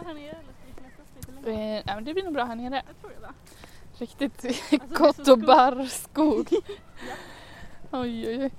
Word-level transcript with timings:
bra 0.00 0.08
här 0.08 0.14
nere 0.14 0.30
eller 0.30 0.52
ska 0.52 0.66
vi 0.66 0.72
klättras 0.72 1.08
lite 1.16 1.32
längre? 1.50 1.78
Eh, 1.78 1.94
men 1.94 2.04
det 2.04 2.12
blir 2.14 2.24
nog 2.24 2.32
bra 2.32 2.44
här 2.44 2.56
nere. 2.56 2.82
Jag 2.86 3.00
tror 3.00 3.10
det 3.10 3.20
va? 3.26 3.32
Riktigt 3.98 4.44
är 4.72 4.94
gott 4.98 5.16
så 5.16 5.20
och 5.20 5.26
skog. 5.26 5.46
barrskog. 5.46 6.48
Oj, 7.90 8.28
oj, 8.28 8.38
oj. 8.44 8.50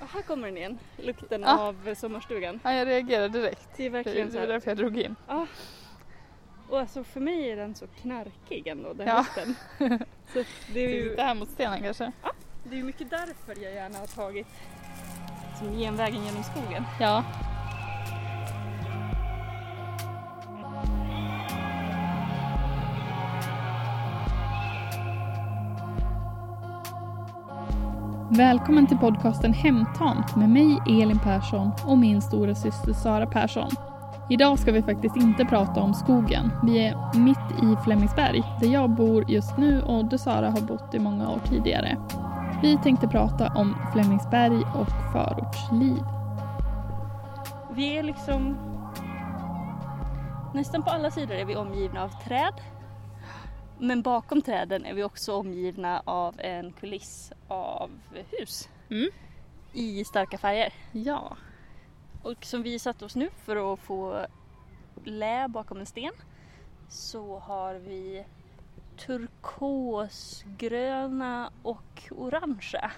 Och 0.00 0.08
här 0.08 0.22
kommer 0.22 0.46
den 0.48 0.56
igen, 0.56 0.78
lukten 0.96 1.42
Ja. 1.42 1.58
av 1.60 1.94
sommarstugan. 1.94 2.60
Ja, 2.62 2.72
jag 2.72 2.88
reagerade 2.88 3.28
direkt. 3.28 3.68
Det 3.76 3.86
är 3.86 3.90
verkligen 3.90 4.30
det 4.30 4.40
här. 4.40 4.46
därför 4.46 4.70
jag 4.70 4.78
drog 4.78 4.98
in. 4.98 5.16
Och 6.68 6.80
alltså 6.80 7.04
för 7.04 7.20
mig 7.20 7.50
är 7.50 7.56
den 7.56 7.74
så 7.74 7.86
knarkig 7.86 8.66
ändå, 8.66 8.92
den 8.92 9.06
Ja. 9.06 9.16
lukten. 9.18 9.54
Så 10.32 10.44
det 10.72 10.80
är 10.80 10.88
ju 10.88 11.10
sitta 11.10 11.22
här 11.22 11.34
mot 11.34 11.50
stenen 11.50 11.82
kanske? 11.82 12.12
det 12.64 12.74
är 12.74 12.76
ju 12.76 12.84
mycket 12.84 13.10
därför 13.10 13.62
jag 13.62 13.72
gärna 13.74 13.98
har 13.98 14.06
tagit 14.06 14.46
som 15.58 15.72
genvägen 15.78 16.24
genom 16.24 16.42
skogen. 16.42 16.84
Ja. 17.00 17.24
Välkommen 28.36 28.86
till 28.86 28.98
podcasten 28.98 29.52
Hemtamt 29.52 30.36
med 30.36 30.48
mig 30.48 30.78
Elin 30.88 31.18
Persson 31.18 31.70
och 31.86 31.98
min 31.98 32.22
stora 32.22 32.54
syster 32.54 32.92
Sara 32.92 33.26
Persson. 33.26 33.70
Idag 34.30 34.58
ska 34.58 34.72
vi 34.72 34.82
faktiskt 34.82 35.16
inte 35.16 35.44
prata 35.44 35.80
om 35.80 35.94
skogen. 35.94 36.52
Vi 36.64 36.86
är 36.86 37.18
mitt 37.18 37.62
i 37.62 37.84
Flemingsberg 37.84 38.42
där 38.60 38.68
jag 38.68 38.90
bor 38.90 39.30
just 39.30 39.58
nu 39.58 39.82
och 39.82 40.04
där 40.04 40.16
Sara 40.16 40.50
har 40.50 40.60
bott 40.60 40.94
i 40.94 40.98
många 40.98 41.30
år 41.30 41.40
tidigare. 41.44 41.96
Vi 42.62 42.78
tänkte 42.82 43.08
prata 43.08 43.52
om 43.54 43.76
Flemingsberg 43.92 44.56
och 44.74 45.12
förortsliv. 45.12 46.02
Vi 47.74 47.98
är 47.98 48.02
liksom 48.02 48.56
nästan 50.54 50.82
på 50.82 50.90
alla 50.90 51.10
sidor 51.10 51.34
är 51.34 51.44
vi 51.44 51.56
omgivna 51.56 52.02
av 52.02 52.08
träd. 52.08 52.54
Men 53.78 54.02
bakom 54.02 54.42
träden 54.42 54.84
är 54.84 54.94
vi 54.94 55.02
också 55.02 55.34
omgivna 55.34 56.02
av 56.04 56.40
en 56.40 56.72
kuliss 56.72 57.32
av 57.48 57.90
hus 58.30 58.68
Mm. 58.90 59.08
i 59.72 60.04
starka 60.04 60.38
färger. 60.38 60.72
Ja. 60.92 61.36
Och 62.22 62.44
som 62.44 62.62
vi 62.62 62.78
satt 62.78 63.02
oss 63.02 63.16
nu 63.16 63.30
för 63.44 63.72
att 63.72 63.80
få 63.80 64.26
lä 65.04 65.48
bakom 65.48 65.80
en 65.80 65.86
sten 65.86 66.12
så 66.88 67.38
har 67.38 67.74
vi 67.74 68.24
turkosgröna 68.96 71.50
och 71.62 72.02
orangea 72.10 72.90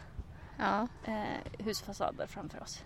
ja. 0.59 0.89
eh, 1.05 1.37
husfasader 1.59 2.27
framför 2.27 2.63
oss. 2.63 2.85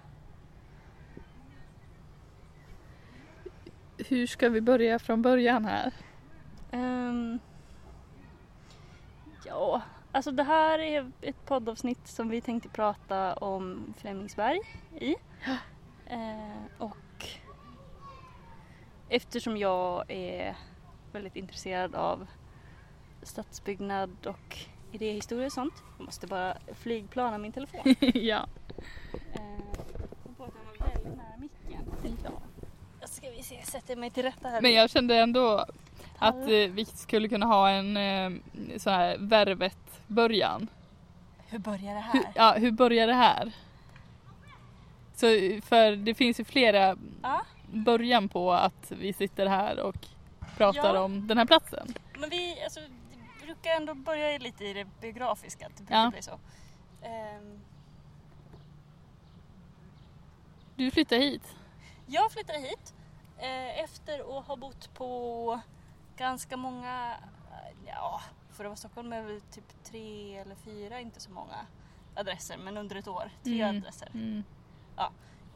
Hur 4.08 4.26
ska 4.26 4.48
vi 4.48 4.60
börja 4.60 4.98
från 4.98 5.22
början 5.22 5.64
här? 5.64 5.92
Ehm, 6.70 7.38
ja, 9.52 9.82
alltså 10.12 10.30
det 10.30 10.42
här 10.42 10.78
är 10.78 11.10
ett 11.20 11.46
poddavsnitt 11.46 12.08
som 12.08 12.28
vi 12.28 12.40
tänkte 12.40 12.68
prata 12.68 13.34
om 13.34 13.94
Flemingsberg 13.98 14.60
i. 14.98 15.14
Eh, 16.06 16.62
och 16.78 17.26
eftersom 19.08 19.56
jag 19.56 20.10
är 20.10 20.56
väldigt 21.12 21.36
intresserad 21.36 21.94
av 21.94 22.26
stadsbyggnad 23.22 24.26
och 24.26 24.58
idéhistoria 24.92 25.46
och 25.46 25.52
sånt. 25.52 25.74
Jag 25.98 26.04
måste 26.04 26.26
bara 26.26 26.56
flygplana 26.74 27.38
min 27.38 27.52
telefon. 27.52 27.80
ja. 28.14 28.46
Eh, 29.12 29.80
på 30.36 30.44
att 30.44 30.52
den 30.54 30.64
var 30.66 30.88
väldigt 30.88 31.16
nära 31.16 31.36
micken. 31.36 32.18
ja. 32.24 32.30
Ska 33.06 33.30
vi 33.30 33.42
se, 33.42 33.54
jag 33.54 33.66
sätter 33.66 33.96
mig 33.96 34.10
till 34.10 34.22
rätta 34.22 34.48
här. 34.48 34.60
Men 34.60 34.72
jag 34.72 34.90
kände 34.90 35.16
ändå 35.16 35.66
att 36.22 36.34
eh, 36.42 36.70
vi 36.70 36.84
skulle 36.84 37.28
kunna 37.28 37.46
ha 37.46 37.70
en 37.70 37.96
eh, 37.96 38.30
så 38.78 38.90
här 38.90 39.16
värvet-början. 39.18 40.68
Hur 41.48 41.58
börjar 41.58 41.94
det 41.94 42.00
här? 42.00 42.12
Hur, 42.12 42.24
ja, 42.34 42.52
hur 42.58 42.70
börjar 42.70 43.06
det 43.06 43.14
här? 43.14 43.52
Så, 45.14 45.26
för 45.62 45.96
det 45.96 46.14
finns 46.14 46.40
ju 46.40 46.44
flera 46.44 46.96
Ja. 47.22 47.42
början 47.72 48.28
på 48.28 48.52
att 48.52 48.92
vi 48.98 49.12
sitter 49.12 49.46
här 49.46 49.80
och 49.80 49.96
pratar 50.56 50.94
Ja. 50.94 51.00
om 51.00 51.26
den 51.26 51.38
här 51.38 51.44
platsen. 51.44 51.94
Men 52.18 52.30
vi, 52.30 52.62
alltså, 52.64 52.80
det 53.40 53.46
brukar 53.46 53.70
ändå 53.70 53.94
börja 53.94 54.38
lite 54.38 54.64
i 54.64 54.72
det 54.72 54.86
biografiska. 55.00 55.68
Det 55.68 55.82
brukar 55.82 56.02
Ja. 56.02 56.10
bli 56.10 56.22
så. 56.22 56.38
Ehm, 57.02 57.60
Du 60.76 60.90
flyttar 60.90 61.16
hit. 61.16 61.42
jag 62.06 62.32
flyttade 62.32 62.58
hit 62.58 62.94
eh, 63.38 63.80
efter 63.80 64.38
att 64.38 64.46
ha 64.46 64.56
bott 64.56 64.94
på 64.94 65.60
ganska 66.16 66.56
många, 66.56 67.16
eh, 67.50 67.76
ja, 67.86 68.20
för 68.50 68.64
att 68.64 68.68
vara 68.68 68.76
Stockholm 68.76 69.12
är 69.12 69.22
väl 69.22 69.40
typ 69.40 69.84
tre 69.84 70.36
eller 70.38 70.54
fyra, 70.54 71.00
inte 71.00 71.20
så 71.20 71.30
många 71.30 71.66
adresser, 72.14 72.58
men 72.58 72.76
under 72.76 72.96
ett 72.96 73.08
år, 73.08 73.30
tre 73.44 73.62
Mm. 73.62 73.76
adresser. 73.78 74.10
Mm. 74.14 74.42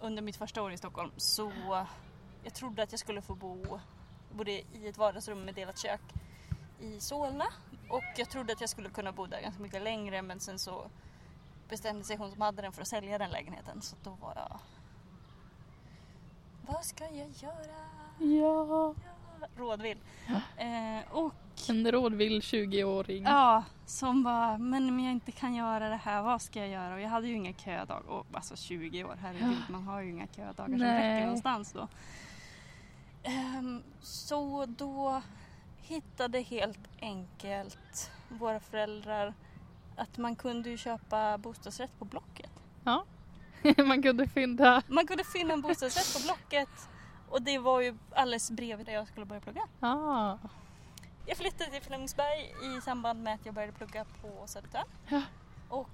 Under 0.00 0.22
mitt 0.22 0.36
första 0.36 0.62
år 0.62 0.72
i 0.72 0.76
Stockholm 0.78 1.10
så 1.16 1.52
jag 2.44 2.54
trodde 2.54 2.82
att 2.82 2.92
jag 2.92 2.98
skulle 2.98 3.22
få 3.22 3.34
bo, 3.34 3.80
bodde 4.32 4.50
i 4.52 4.88
ett 4.88 4.98
vardagsrum 4.98 5.44
med 5.44 5.54
delat 5.54 5.78
kök 5.78 6.00
i 6.80 7.00
Solna 7.00 7.44
och 7.90 8.02
jag 8.16 8.30
trodde 8.30 8.52
att 8.52 8.60
jag 8.60 8.70
skulle 8.70 8.88
kunna 8.90 9.12
bo 9.12 9.26
där 9.26 9.40
ganska 9.40 9.62
mycket 9.62 9.82
längre 9.82 10.22
men 10.22 10.40
sen 10.40 10.58
så 10.58 10.90
bestämde 11.68 12.04
sig 12.04 12.16
hon 12.16 12.30
som 12.32 12.40
hade 12.40 12.62
den 12.62 12.72
för 12.72 12.82
att 12.82 12.88
sälja 12.88 13.18
den 13.18 13.30
lägenheten 13.30 13.82
så 13.82 13.96
då 14.02 14.10
var 14.10 14.32
jag 14.36 14.58
Vad 16.66 16.84
ska 16.84 17.04
jag 17.04 17.28
göra? 17.30 17.76
Ja. 18.18 18.66
Ja, 18.68 18.94
rådvill. 19.56 19.98
Eh, 20.56 21.12
och 21.12 21.34
En 21.68 21.92
rådvill 21.92 22.40
20-åring. 22.40 23.22
ja, 23.24 23.64
som 23.86 24.22
bara, 24.22 24.58
men 24.58 24.88
om 24.88 25.00
jag 25.00 25.12
inte 25.12 25.32
kan 25.32 25.54
göra 25.54 25.88
det 25.88 25.96
här, 25.96 26.22
vad 26.22 26.42
ska 26.42 26.58
jag 26.60 26.68
göra? 26.68 26.94
Och 26.94 27.00
jag 27.00 27.08
hade 27.08 27.26
ju 27.28 27.34
inga 27.34 27.52
ködagar, 27.52 28.08
och 28.08 28.26
alltså 28.32 28.56
20 28.56 29.04
år, 29.04 29.16
herregud, 29.22 29.56
man 29.68 29.82
har 29.84 30.00
ju 30.00 30.10
inga 30.10 30.26
ködagar 30.26 30.64
som 30.66 30.76
Nej. 30.76 31.14
räcker 31.14 31.26
någonstans 31.26 31.72
då. 31.72 31.88
Ehm, 33.22 33.82
så 34.02 34.66
då 34.66 35.22
hittade 35.82 36.40
helt 36.40 36.88
enkelt 37.00 38.10
våra 38.28 38.60
föräldrar 38.60 39.34
att 39.96 40.18
man 40.18 40.36
kunde 40.36 40.70
ju 40.70 40.76
köpa 40.76 41.38
bostadsrätt 41.38 41.98
på 41.98 42.04
Blocket. 42.04 42.50
Man 43.86 44.02
kunde 44.02 44.26
fynda. 44.28 44.82
Man 44.88 45.06
kunde 45.06 45.24
finna 45.24 45.52
en 45.54 45.60
bostadsrätt 45.60 46.14
på 46.22 46.26
Blocket 46.26 46.88
och 47.30 47.42
det 47.42 47.58
var 47.58 47.80
ju 47.80 47.96
alldeles 48.12 48.50
bredvid 48.50 48.86
där 48.86 48.92
jag 48.92 49.08
skulle 49.08 49.26
börja 49.26 49.40
plugga. 49.40 49.62
Ah. 49.80 50.36
Jag 51.26 51.36
flyttade 51.36 51.70
till 51.70 51.82
Flemingsberg 51.82 52.54
i 52.62 52.80
samband 52.80 53.22
med 53.22 53.34
att 53.34 53.46
jag 53.46 53.54
började 53.54 53.72
plugga 53.72 54.04
på 54.04 54.46
Södertörn. 54.46 54.86
Ja. 55.08 55.22
Och 55.68 55.88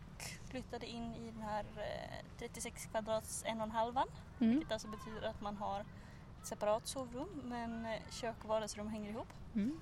flyttade 0.50 0.87
in 0.87 1.15
i 1.15 1.31
den 1.31 1.42
här 1.42 1.65
eh, 1.76 2.25
36 2.38 2.87
kvadrats 2.87 3.44
en 3.47 3.56
och 3.60 3.66
en 3.66 3.71
halvan. 3.71 4.09
Mm. 4.41 4.53
Vilket 4.53 4.72
alltså 4.72 4.88
betyder 4.88 5.28
att 5.28 5.41
man 5.41 5.56
har 5.56 5.81
ett 5.81 6.47
separat 6.47 6.87
sovrum 6.87 7.28
men 7.44 7.87
eh, 7.87 8.00
kök 8.10 8.37
och 8.42 8.48
vardagsrum 8.48 8.88
hänger 8.88 9.10
ihop. 9.10 9.28
Mm. 9.54 9.81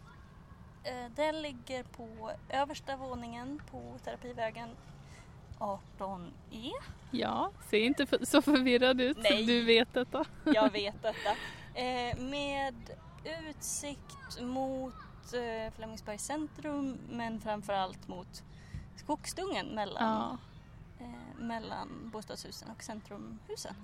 Eh, 0.84 1.10
Den 1.16 1.42
ligger 1.42 1.82
på 1.82 2.30
översta 2.48 2.96
våningen 2.96 3.62
på 3.70 3.98
Terapivägen 4.04 4.68
18E. 5.60 6.70
Ja, 7.10 7.50
se 7.70 7.78
inte 7.80 8.06
för, 8.06 8.24
så 8.24 8.42
förvirrad 8.42 9.00
ut 9.00 9.18
Nej. 9.22 9.46
du 9.46 9.64
vet 9.64 9.94
detta. 9.94 10.24
Jag 10.44 10.70
vet 10.72 11.02
detta. 11.02 11.30
Eh, 11.74 12.18
med 12.18 12.74
utsikt 13.48 14.40
mot 14.40 14.94
eh, 15.34 15.72
Flemingsbergs 15.76 16.24
centrum 16.24 16.98
men 17.10 17.40
framförallt 17.40 18.08
mot 18.08 18.42
Skogsdungen 18.96 19.66
mellan, 19.66 20.38
Ja. 20.98 21.04
eh, 21.04 21.38
mellan 21.44 22.10
bostadshusen 22.12 22.70
och 22.76 22.82
centrumhusen. 22.82 23.74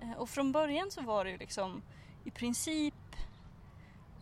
Eh, 0.00 0.12
och 0.12 0.28
från 0.28 0.52
början 0.52 0.90
så 0.90 1.00
var 1.00 1.24
det 1.24 1.30
ju 1.30 1.38
liksom 1.38 1.82
i 2.24 2.30
princip 2.30 2.94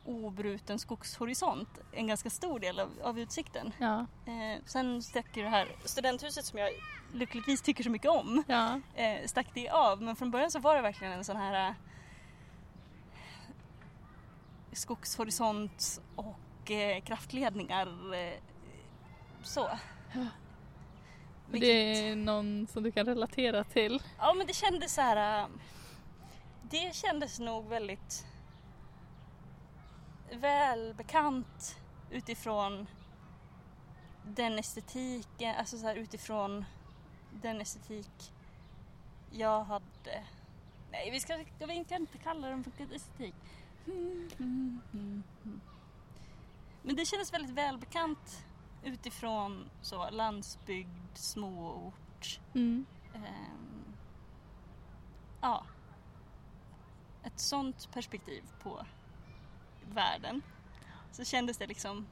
obruten 0.08 0.78
skogshorisont 0.78 1.69
en 1.93 2.06
ganska 2.06 2.31
stor 2.31 2.58
del 2.60 2.81
av, 2.81 2.90
av 3.02 3.19
utsikten. 3.19 3.72
Ja. 3.78 4.06
Eh, 4.26 4.62
sen 4.66 5.02
stack 5.02 5.37
ju 5.37 5.43
det 5.43 5.49
här 5.49 5.69
studenthuset 5.84 6.44
som 6.44 6.58
jag 6.58 6.70
lyckligtvis 7.12 7.62
tycker 7.62 7.84
så 7.84 7.90
mycket 7.90 8.10
om 8.10 8.44
Ja. 8.49 8.81
eh, 8.94 9.26
stack 9.26 9.46
det 9.55 9.69
av. 9.69 10.02
Men 10.02 10.16
från 10.16 10.31
början 10.31 10.50
så 10.50 10.58
var 10.58 10.76
det 10.76 10.82
verkligen 10.82 11.12
en 11.12 11.25
sån 11.25 11.37
här 11.37 11.69
eh, 11.69 11.75
skogshorisont 14.72 16.00
och 16.16 16.70
eh, 16.70 17.00
kraftledningar. 17.02 18.14
Eh, 18.14 18.34
så. 19.43 19.69
Det 21.50 21.66
är 22.08 22.16
någon 22.16 22.66
som 22.66 22.82
du 22.82 22.93
kan 22.93 23.06
relatera 23.06 23.64
till. 23.64 24.02
Ja 24.19 24.34
men 24.34 24.46
det 24.46 24.54
kändes 24.54 24.94
så 24.94 25.00
här. 25.00 25.40
äh, 25.43 25.46
Det 26.70 26.94
kändes 26.94 27.38
nog 27.38 27.69
väldigt 27.69 28.26
välbekant 30.32 31.80
utifrån 32.10 32.86
den 34.25 34.58
estetiken, 34.58 35.54
alltså 35.58 35.78
så 35.78 35.86
här 35.86 35.96
utifrån 35.96 36.64
den 37.42 37.60
estetik 37.60 38.32
jag 39.30 39.64
hade. 39.64 40.25
Nej 40.90 41.10
vi 41.10 41.20
ska, 41.20 41.44
jag 41.58 41.66
vill 41.66 41.76
inte 41.76 42.19
kalla 42.22 42.48
den 42.48 42.64
för 42.64 42.94
estetik. 42.94 43.34
Men 46.82 46.96
det 46.96 47.04
kändes 47.04 47.32
väldigt 47.32 47.50
välbekant 47.50 48.44
utifrån 48.84 49.70
så 49.82 50.10
landsbygd, 50.10 51.14
småort. 51.14 52.40
Mm. 52.54 52.86
ehm, 53.14 53.94
ja. 55.40 55.64
Ett 57.22 57.40
sånt 57.40 57.88
perspektiv 57.92 58.42
på 58.62 58.86
världen. 59.88 60.43
Så 61.12 61.25
kändes 61.25 61.56
det 61.58 61.67
liksom, 61.67 62.06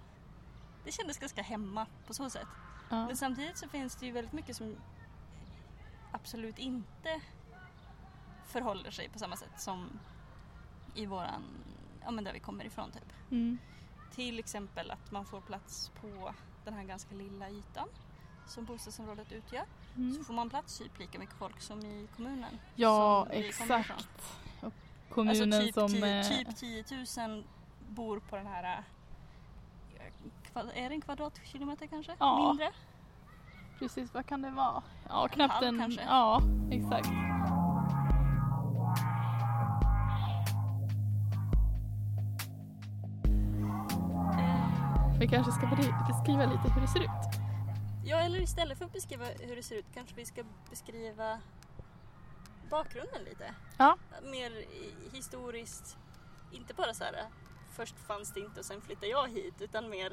det 0.84 0.92
kändes 0.92 1.18
ganska 1.18 1.42
hemma 1.42 1.86
på 2.06 2.14
så 2.14 2.30
sätt. 2.30 2.48
Ja. 2.90 3.06
Men 3.06 3.16
samtidigt 3.16 3.58
så 3.58 3.68
finns 3.68 3.96
det 3.96 4.06
ju 4.06 4.12
väldigt 4.12 4.32
mycket 4.32 4.56
som 4.56 4.76
absolut 6.12 6.58
inte 6.58 7.20
förhåller 8.46 8.90
sig 8.90 9.08
på 9.08 9.18
samma 9.18 9.36
sätt 9.36 9.60
som 9.60 9.88
i 10.94 11.06
våran, 11.06 11.42
ja 12.04 12.10
men 12.10 12.24
där 12.24 12.32
vi 12.32 12.40
kommer 12.40 12.64
ifrån 12.64 12.90
typ. 12.90 13.12
Mm. 13.30 13.58
Till 14.14 14.38
exempel 14.38 14.90
att 14.90 15.10
man 15.12 15.24
får 15.26 15.40
plats 15.40 15.90
på 16.00 16.34
den 16.64 16.74
här 16.74 16.84
ganska 16.84 17.14
lilla 17.14 17.50
ytan 17.50 17.88
som 18.46 18.64
bostadsområdet 18.64 19.32
utgör. 19.32 19.64
Så 19.94 20.00
Mm. 20.00 20.24
får 20.24 20.34
man 20.34 20.50
plats 20.50 20.78
typ 20.78 20.98
lika 20.98 21.18
mycket 21.18 21.34
folk 21.36 21.60
som 21.60 21.80
i 21.84 22.08
kommunen. 22.16 22.58
Ja, 22.74 23.26
exakt. 23.30 24.34
Kommunen 25.10 25.52
alltså 25.52 25.60
typ, 25.60 25.74
som... 26.00 26.02
eh, 26.04 26.28
typ 26.28 26.56
10 26.56 26.84
000 27.26 27.44
bor 27.88 28.20
på 28.20 28.36
den 28.36 28.46
här 28.46 28.64
eh, 28.64 28.84
är 30.54 30.88
det 30.88 30.94
en 30.94 31.00
kvadratkilometer 31.00 31.86
kanske? 31.86 32.16
Ja. 32.18 32.48
Mindre? 32.48 32.72
Precis, 33.78 34.14
vad 34.14 34.26
kan 34.26 34.42
det 34.42 34.50
vara? 34.50 34.82
Ja, 35.08 35.28
knappt 35.28 35.54
halv 35.54 35.66
en... 35.66 35.78
kanske? 35.78 36.02
Ja, 36.02 36.42
exakt. 36.70 37.08
Vi 45.20 45.28
kanske 45.28 45.52
ska 45.52 45.66
beskriva 46.08 46.46
lite 46.46 46.68
hur 46.74 46.80
det 46.80 46.88
ser 46.88 47.00
ut. 47.00 47.10
Ja, 48.04 48.16
eller 48.16 48.40
istället 48.40 48.78
för 48.78 48.84
att 48.84 48.92
beskriva 48.92 49.24
hur 49.24 49.56
det 49.56 49.62
ser 49.62 49.76
ut 49.76 49.86
kanske 49.94 50.14
vi 50.14 50.24
ska 50.24 50.42
beskriva 50.70 51.40
bakgrunden 52.70 53.22
lite. 53.24 53.54
Ja. 53.76 53.96
Mer 54.22 54.64
historiskt, 55.12 55.98
inte 56.52 56.74
bara 56.74 56.94
så 56.94 57.04
här 57.04 57.26
först 57.76 57.94
fanns 58.06 58.32
det 58.32 58.40
inte 58.40 58.60
och 58.60 58.66
sen 58.66 58.80
flyttade 58.80 59.06
jag 59.06 59.28
hit 59.28 59.54
utan 59.60 59.88
mer 59.90 60.12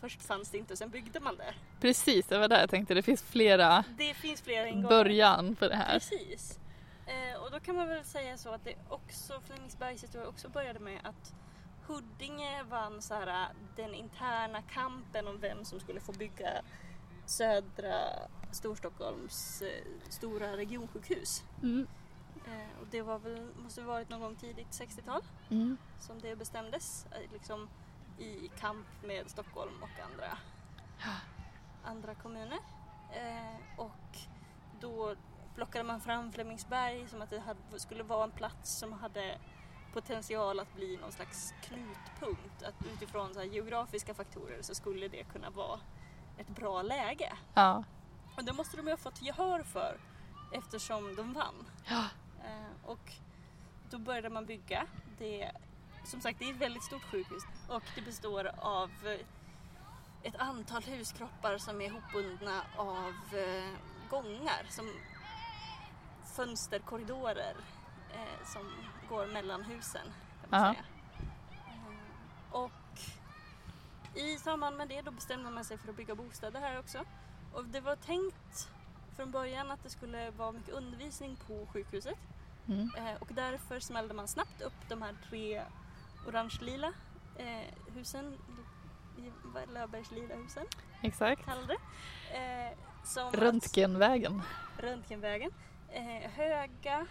först 0.00 0.22
fanns 0.22 0.50
det 0.50 0.58
inte 0.58 0.72
och 0.72 0.78
sen 0.78 0.90
byggde 0.90 1.20
man 1.20 1.36
det. 1.36 1.54
Precis, 1.80 2.26
det 2.26 2.38
var 2.38 2.48
där 2.48 2.60
jag 2.60 2.70
tänkte. 2.70 2.94
Det 2.94 3.02
finns 3.02 3.22
flera 3.22 3.84
Det 3.98 4.14
finns 4.14 4.42
flera 4.42 4.68
ingångar. 4.68 4.88
början 4.88 5.56
på 5.56 5.68
det 5.68 5.76
här. 5.76 5.92
Precis. 5.92 6.58
Eh, 7.06 7.42
och 7.42 7.50
då 7.50 7.60
kan 7.60 7.76
man 7.76 7.88
väl 7.88 8.04
säga 8.04 8.38
så 8.38 8.48
att 8.50 8.64
det 8.64 8.74
också, 8.88 9.40
Flemingsbergs 9.46 10.02
historia 10.02 10.28
också 10.28 10.48
började 10.48 10.78
med 10.78 11.00
att 11.04 11.34
Huddinge 11.86 12.62
vann 12.62 13.02
så 13.02 13.14
här, 13.14 13.48
den 13.76 13.94
interna 13.94 14.62
kampen 14.62 15.28
om 15.28 15.38
vem 15.40 15.64
som 15.64 15.80
skulle 15.80 16.00
få 16.00 16.12
bygga 16.12 16.50
södra 17.26 17.94
Storstockholms 18.52 19.62
eh, 19.62 19.84
stora 20.08 20.56
regionsjukhus. 20.56 21.42
Mm. 21.62 21.86
Eh, 22.46 22.80
och 22.80 22.86
det 22.90 23.02
var 23.02 23.18
väl, 23.18 23.50
måste 23.56 23.80
ha 23.82 23.88
varit 23.88 24.08
någon 24.08 24.20
gång 24.20 24.36
tidigt 24.36 24.70
60-tal 24.70 25.22
Mm. 25.50 25.76
som 26.00 26.20
det 26.20 26.36
bestämdes. 26.36 27.06
Eh, 27.10 27.32
liksom 27.32 27.68
i 28.18 28.48
kamp 28.60 28.86
med 29.02 29.30
Stockholm 29.30 29.82
och 29.82 30.00
andra, 30.12 30.38
andra 31.84 32.14
kommuner. 32.14 32.58
Eh, 33.12 33.78
och 33.80 34.18
då 34.80 35.14
plockade 35.54 35.84
man 35.84 36.00
fram 36.00 36.32
Flemingsberg 36.32 37.08
som 37.08 37.22
att 37.22 37.30
det 37.30 37.40
hade, 37.40 37.60
skulle 37.80 38.02
vara 38.02 38.24
en 38.24 38.30
plats 38.30 38.78
som 38.78 38.92
hade 38.92 39.38
potential 39.92 40.60
att 40.60 40.74
bli 40.74 40.96
någon 40.96 41.12
slags 41.12 41.54
knutpunkt. 41.62 42.62
Att 42.62 42.86
utifrån 42.94 43.34
så 43.34 43.42
geografiska 43.42 44.14
faktorer 44.14 44.62
så 44.62 44.74
skulle 44.74 45.08
det 45.08 45.24
kunna 45.24 45.50
vara 45.50 45.80
ett 46.38 46.48
bra 46.48 46.82
läge. 46.82 47.32
Ja. 47.54 47.84
Och 48.36 48.44
det 48.44 48.52
måste 48.52 48.76
de 48.76 48.86
ju 48.86 48.92
ha 48.92 48.96
fått 48.96 49.22
gehör 49.22 49.62
för 49.62 50.00
eftersom 50.52 51.14
de 51.16 51.32
vann. 51.32 51.68
Ja. 51.84 52.04
Eh, 52.44 52.90
och 52.90 53.12
då 53.90 53.98
började 53.98 54.30
man 54.30 54.46
bygga. 54.46 54.86
Det, 55.18 55.52
som 56.04 56.20
sagt, 56.20 56.38
det 56.38 56.44
är 56.44 56.52
ett 56.52 56.60
väldigt 56.60 56.84
stort 56.84 57.02
sjukhus 57.02 57.42
och 57.68 57.82
det 57.94 58.02
består 58.02 58.50
av 58.58 58.90
eh, 59.04 59.26
ett 60.22 60.36
antal 60.36 60.82
huskroppar 60.82 61.58
som 61.58 61.80
är 61.80 61.84
ihopbundna 61.84 62.62
av 62.76 63.14
eh, 63.38 63.70
gångar 64.10 64.66
som 64.68 64.92
fönsterkorridorer 66.36 67.56
som 68.44 68.72
går 69.08 69.26
mellan 69.26 69.62
husen. 69.62 70.06
Kan 70.40 70.50
man 70.50 70.74
säga. 70.74 70.84
Och 72.50 72.70
i 74.14 74.36
samband 74.38 74.76
med 74.76 74.88
det 74.88 75.02
då 75.02 75.10
bestämde 75.10 75.50
man 75.50 75.64
sig 75.64 75.78
för 75.78 75.90
att 75.90 75.96
bygga 75.96 76.14
bostäder 76.14 76.60
här 76.60 76.78
också. 76.78 77.04
Och 77.52 77.64
det 77.64 77.80
var 77.80 77.96
tänkt 77.96 78.68
från 79.16 79.30
början 79.30 79.70
att 79.70 79.82
det 79.82 79.90
skulle 79.90 80.30
vara 80.30 80.52
mycket 80.52 80.74
undervisning 80.74 81.36
på 81.36 81.66
sjukhuset. 81.72 82.18
Mm. 82.68 82.90
Eh, 82.96 83.14
och 83.20 83.28
därför 83.30 83.80
smällde 83.80 84.14
man 84.14 84.28
snabbt 84.28 84.60
upp 84.62 84.88
de 84.88 85.02
här 85.02 85.14
tre 85.28 85.62
orange-lila 86.28 86.92
eh, 87.36 87.74
husen, 87.94 88.38
Löfbergslila 89.72 90.34
husen 90.34 90.66
Exakt. 91.02 91.44
kallade 91.44 91.66
det. 92.30 92.36
Eh, 92.36 92.78
som 93.04 93.32
Röntgenvägen. 93.32 94.42
Röntgenvägen. 94.78 95.50
Höga 96.34 97.06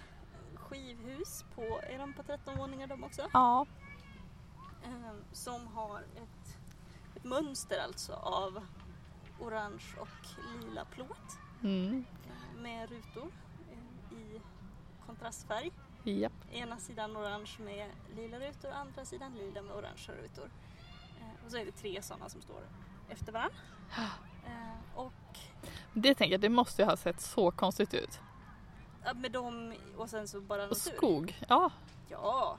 skivhus 0.56 1.46
på, 1.56 1.62
är 1.84 1.98
de 2.00 2.14
på 2.14 2.24
13 2.24 2.58
våningar 2.58 2.88
de 2.88 3.04
också? 3.04 3.30
Ja. 3.34 3.66
Som 5.32 5.68
har 5.68 6.00
ett, 6.00 6.58
ett 7.16 7.24
mönster 7.24 7.80
alltså 7.84 8.14
av 8.14 8.66
orange 9.40 9.84
och 10.00 10.08
lila 10.62 10.86
plåt 10.86 11.38
Mm. 11.64 12.06
med 12.58 12.90
rutor 12.90 13.32
kontrastfärg. 15.24 15.72
Japp. 16.04 16.34
Ena 16.52 16.78
sidan 16.80 17.18
orange 17.18 17.52
med 17.60 17.90
lila 18.16 18.40
rutor, 18.40 18.72
andra 18.72 19.06
sidan 19.06 19.34
lila 19.34 19.62
med 19.62 19.76
orangea 19.76 20.16
rutor. 20.16 20.50
Eh, 21.20 21.46
och 21.46 21.52
så 21.52 21.58
är 21.58 21.66
det 21.66 21.72
tre 21.72 22.02
sådana 22.02 22.30
som 22.30 22.42
står 22.42 22.62
efter 23.10 23.32
varandra. 23.32 23.58
Eh, 24.46 24.98
och 25.00 25.14
Det 25.94 26.16
tänker 26.16 26.32
jag, 26.34 26.42
det 26.42 26.50
måste 26.50 26.82
ju 26.82 26.86
ha 26.88 26.98
sett 26.98 27.22
så 27.22 27.52
konstigt 27.52 27.94
ut. 27.94 28.20
ja, 29.06 29.14
med 29.14 29.32
dem 29.32 29.74
och 29.98 30.10
sen 30.10 30.28
så 30.28 30.42
bara 30.42 30.64
Och 30.64 30.70
natur. 30.70 30.92
skog. 30.98 31.40
Ja. 31.50 31.72
Ja. 32.10 32.58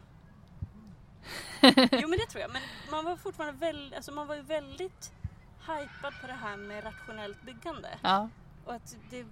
Jo 1.92 2.08
men 2.08 2.18
det 2.18 2.26
tror 2.26 2.40
jag. 2.42 2.52
Men 2.52 2.62
man 2.90 3.04
var 3.04 3.16
fortfarande 3.16 3.58
väldigt, 3.60 3.94
alltså 3.96 4.12
man 4.12 4.26
var 4.26 4.34
ju 4.34 4.42
väldigt 4.42 5.12
hypad 5.60 6.12
på 6.20 6.26
det 6.26 6.32
här 6.32 6.56
med 6.56 6.84
rationellt 6.84 7.42
byggande. 7.42 7.98
Ja. 8.02 8.28
Och 8.64 8.74
att 8.74 8.96
det, 9.10 9.26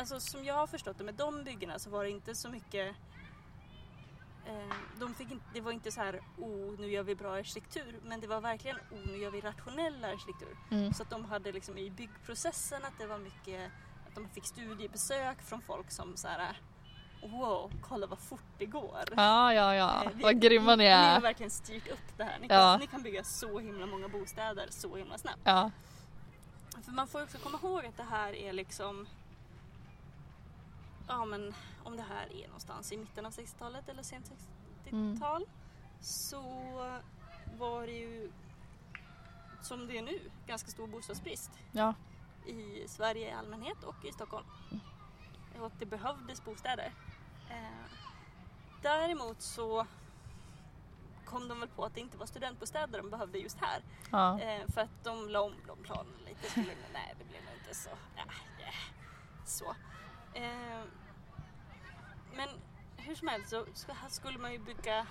alltså 0.00 0.20
som 0.20 0.44
jag 0.44 0.54
har 0.54 0.66
förstått 0.66 0.98
det 0.98 1.04
med 1.04 1.14
de 1.14 1.44
byggena 1.44 1.78
så 1.78 1.90
var 1.90 2.04
det 2.04 2.10
inte 2.10 2.34
så 2.34 2.48
mycket 2.48 2.96
eh, 4.46 4.74
de 5.00 5.14
fick 5.14 5.30
inte, 5.30 5.44
det 5.54 5.60
var 5.60 5.72
inte 5.72 5.92
så 5.92 6.00
här, 6.00 6.20
oh 6.38 6.78
nu 6.80 6.90
gör 6.90 7.02
vi 7.02 7.14
bra 7.14 7.32
arkitektur, 7.34 8.00
men 8.04 8.20
det 8.20 8.26
var 8.26 8.40
verkligen, 8.40 8.76
oh 8.76 9.06
nu 9.06 9.16
gör 9.16 9.30
vi 9.30 9.40
rationell 9.40 10.04
arkitektur. 10.04 10.56
Mm. 10.70 10.94
Så 10.94 11.02
att 11.02 11.10
de 11.10 11.24
hade 11.24 11.52
liksom 11.52 11.78
i 11.78 11.90
byggprocessen 11.90 12.84
att 12.84 12.98
det 12.98 13.06
var 13.06 13.18
mycket, 13.18 13.70
att 14.08 14.14
de 14.14 14.28
fick 14.28 14.46
studiebesök 14.46 15.42
från 15.42 15.60
folk 15.62 15.90
som 15.90 16.16
så 16.16 16.28
här, 16.28 16.56
wow, 17.22 17.72
kolla 17.82 18.06
vad 18.06 18.18
fort 18.18 18.44
det 18.58 18.66
går. 18.66 19.04
Ja, 19.16 19.54
ja, 19.54 19.74
ja. 19.74 20.04
Eh, 20.04 20.10
vi- 20.14 20.22
Vad 20.22 20.40
grymma 20.40 20.76
ni 20.76 20.84
Ni 20.84 20.90
har 20.90 20.96
är. 20.98 21.20
verkligen 21.20 21.50
styrt 21.50 21.88
upp 21.88 22.16
det 22.16 22.24
här. 22.24 22.38
Ni, 22.38 22.46
Ja. 22.46 22.56
kan, 22.56 22.80
ni 22.80 22.86
kan 22.86 23.02
bygga 23.02 23.24
så 23.24 23.58
himla 23.58 23.86
många 23.86 24.08
bostäder 24.08 24.66
så 24.70 24.96
himla 24.96 25.18
snabbt. 25.18 25.40
Ja. 25.44 25.70
För 26.84 26.92
man 26.92 27.06
får 27.06 27.22
också 27.22 27.38
komma 27.38 27.58
ihåg 27.62 27.86
att 27.86 27.96
det 27.96 28.02
här 28.10 28.32
är 28.32 28.52
liksom 28.52 29.06
Ja 31.10 31.24
men 31.24 31.54
om 31.84 31.96
det 31.96 32.02
här 32.02 32.32
är 32.32 32.46
någonstans 32.46 32.92
i 32.92 32.96
mitten 32.96 33.26
av 33.26 33.32
60-talet 33.32 33.88
eller 33.88 34.02
sent 34.02 34.32
60-tal 34.84 35.46
så 36.00 36.42
var 37.58 37.86
det 37.86 37.92
ju 37.92 38.32
som 39.62 39.86
det 39.86 39.98
är 39.98 40.02
nu 40.02 40.30
ganska 40.46 40.70
stor 40.70 40.86
bostadsbrist 40.86 41.50
Ja. 41.72 41.94
i 42.46 42.88
Sverige 42.88 43.28
i 43.28 43.32
allmänhet 43.32 43.84
och 43.84 44.04
i 44.04 44.12
Stockholm. 44.12 44.46
Och 45.60 45.66
att 45.66 45.78
det 45.80 45.86
behövdes 45.86 46.44
bostäder. 46.44 46.92
Eh, 47.50 47.90
däremot 48.82 49.42
så 49.42 49.86
kom 51.24 51.48
de 51.48 51.60
väl 51.60 51.68
på 51.68 51.84
att 51.84 51.94
det 51.94 52.00
inte 52.00 52.16
var 52.18 52.26
studentbostäder 52.26 52.98
de 52.98 53.10
behövde 53.10 53.38
just 53.38 53.58
här. 53.60 53.82
Ja. 54.10 54.40
Eh, 54.40 54.66
för 54.68 54.80
att 54.80 55.04
de 55.04 55.28
la 55.28 55.40
om 55.40 55.54
de 55.66 55.78
planen 55.82 56.12
lite. 56.26 56.50
Skulle, 56.50 56.74
nej, 56.92 57.14
det 57.18 57.24
blev 57.24 57.44
nog 57.44 57.54
inte 57.54 57.74
så. 57.74 57.90
Ja, 58.16 58.22
ja, 58.58 58.72
så. 59.46 59.74
Eh, 60.34 60.82
men 62.40 62.48
hur 62.96 63.14
som 63.14 63.28
helst 63.28 63.50
så 63.50 63.66
skulle 64.08 64.38
man 64.38 64.52
ju 64.52 64.58
bygga 64.58 65.06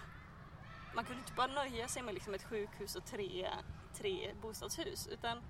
man 0.96 1.06
kunde 1.06 1.20
inte 1.20 1.34
bara 1.34 1.48
nöja 1.48 1.88
sig 1.88 2.02
med 2.02 2.14
liksom 2.14 2.34
ett 2.34 2.44
sjukhus 2.44 2.96
och 2.96 3.06
tre, 3.06 3.50
tre 3.94 4.34
bostadshus 4.42 5.08
utan 5.08 5.42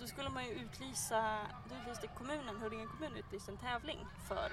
då 0.00 0.06
skulle 0.06 0.28
man 0.30 0.44
ju 0.44 0.50
utlysa, 0.50 1.38
då 1.68 1.74
utlyste 1.74 2.06
kommunen, 2.06 2.56
Huddinge 2.56 2.86
kommun 2.86 3.16
utlyste 3.16 3.52
en 3.52 3.58
tävling 3.58 3.98
för 4.28 4.50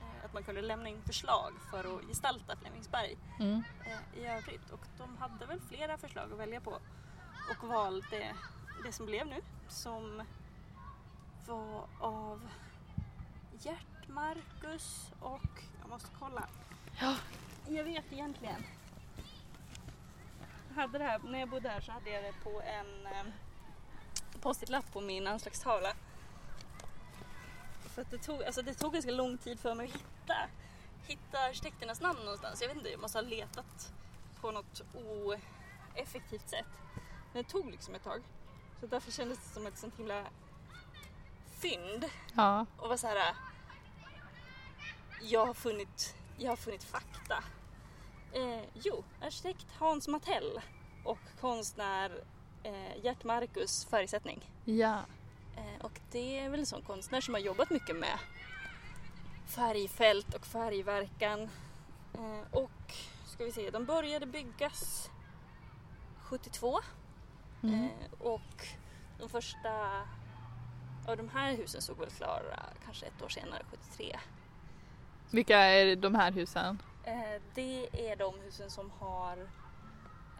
eh, 0.00 0.24
att 0.24 0.32
man 0.32 0.42
kunde 0.44 0.62
lämna 0.62 0.88
in 0.88 1.02
förslag 1.02 1.52
för 1.70 1.96
att 1.96 2.04
gestalta 2.06 2.56
Flemingsberg 2.56 3.16
Mm. 3.40 3.62
eh, 3.86 4.18
i 4.22 4.26
övrigt. 4.26 4.70
Och 4.70 4.80
de 4.98 5.16
hade 5.16 5.46
väl 5.46 5.60
flera 5.60 5.98
förslag 5.98 6.32
att 6.32 6.38
välja 6.38 6.60
på 6.60 6.78
och 7.50 7.68
valde 7.68 8.34
det 8.84 8.92
som 8.92 9.06
blev 9.06 9.26
nu 9.26 9.40
som 9.68 10.22
var 11.46 11.88
av 12.00 12.48
Gert 13.62 13.93
Marcus 14.08 15.10
och 15.20 15.62
jag 15.80 15.88
måste 15.88 16.08
kolla. 16.20 16.48
Ja. 17.00 17.16
Jag 17.68 17.84
vet 17.84 18.12
egentligen. 18.12 18.64
Jag 20.68 20.74
hade 20.74 20.98
det 20.98 21.04
här, 21.04 21.18
när 21.18 21.38
jag 21.38 21.48
bodde 21.48 21.68
här 21.68 21.80
så 21.80 21.92
hade 21.92 22.10
jag 22.10 22.24
det 22.24 22.32
på 22.42 22.62
en 22.62 23.06
eh, 23.06 23.32
post-it-lapp 24.40 24.92
på 24.92 25.00
min 25.00 25.26
anslagstavla. 25.26 25.92
För 27.94 28.06
det 28.10 28.18
tog, 28.18 28.42
alltså 28.42 28.62
det 28.62 28.74
tog 28.74 28.92
ganska 28.92 29.10
lång 29.10 29.38
tid 29.38 29.60
för 29.60 29.74
mig 29.74 29.86
att 29.86 29.94
hitta, 29.94 30.36
hitta 31.06 31.38
arkitekternas 31.38 32.00
namn 32.00 32.18
någonstans. 32.18 32.60
Jag 32.60 32.68
vet 32.68 32.76
inte, 32.76 32.90
jag 32.90 33.00
måste 33.00 33.18
ha 33.18 33.22
letat 33.22 33.92
på 34.40 34.50
något 34.50 34.82
oeffektivt 34.94 36.48
sätt. 36.48 36.66
Men 37.32 37.42
det 37.42 37.48
tog 37.48 37.70
liksom 37.70 37.94
ett 37.94 38.04
tag. 38.04 38.22
Så 38.80 38.86
därför 38.86 39.12
kändes 39.12 39.38
det 39.38 39.54
som 39.54 39.66
ett 39.66 39.78
sånt 39.78 39.98
himla 39.98 40.24
fynd. 41.60 42.04
Ja. 42.34 42.66
Och 42.76 42.88
var 42.88 42.96
så 42.96 43.06
här. 43.06 43.34
Jag 45.28 45.46
har 45.46 45.54
funnit, 45.54 46.14
jag 46.36 46.50
har 46.50 46.56
funnit 46.56 46.84
fakta. 46.84 47.44
Eh, 48.32 48.62
jo, 48.74 49.04
arkitekt 49.20 49.66
Hans 49.78 50.08
Matell 50.08 50.60
och 51.04 51.18
konstnär 51.40 52.24
eh, 52.62 53.04
Gert 53.04 53.24
Marcus 53.24 53.84
färgsättning. 53.84 54.50
Ja. 54.64 54.98
Eh, 55.56 55.84
och 55.84 56.00
det 56.10 56.38
är 56.38 56.48
väl 56.48 56.60
en 56.60 56.66
sån 56.66 56.82
konstnär 56.82 57.20
som 57.20 57.34
har 57.34 57.40
jobbat 57.40 57.70
mycket 57.70 57.96
med 57.96 58.18
färgfält 59.46 60.34
och 60.34 60.46
färgverkan. 60.46 61.42
Eh, 62.14 62.40
och 62.58 62.94
ska 63.26 63.44
vi 63.44 63.52
se, 63.52 63.70
de 63.70 63.84
började 63.84 64.26
byggas 64.26 65.10
72 66.22 66.80
Mm. 67.62 67.84
eh, 67.84 68.12
och 68.20 68.66
de 69.18 69.28
första 69.28 70.02
av 71.06 71.16
de 71.16 71.28
här 71.28 71.56
husen 71.56 71.82
såg 71.82 71.98
väl 71.98 72.10
klara 72.10 72.60
kanske 72.84 73.06
ett 73.06 73.22
år 73.22 73.28
senare, 73.28 73.62
73. 73.70 74.18
Vilka 75.34 75.58
är 75.58 75.96
de 75.96 76.14
här 76.14 76.32
husen? 76.32 76.82
Eh, 77.04 77.40
det 77.54 78.10
är 78.10 78.16
de 78.16 78.34
husen 78.44 78.70
som 78.70 78.90
har 78.98 79.36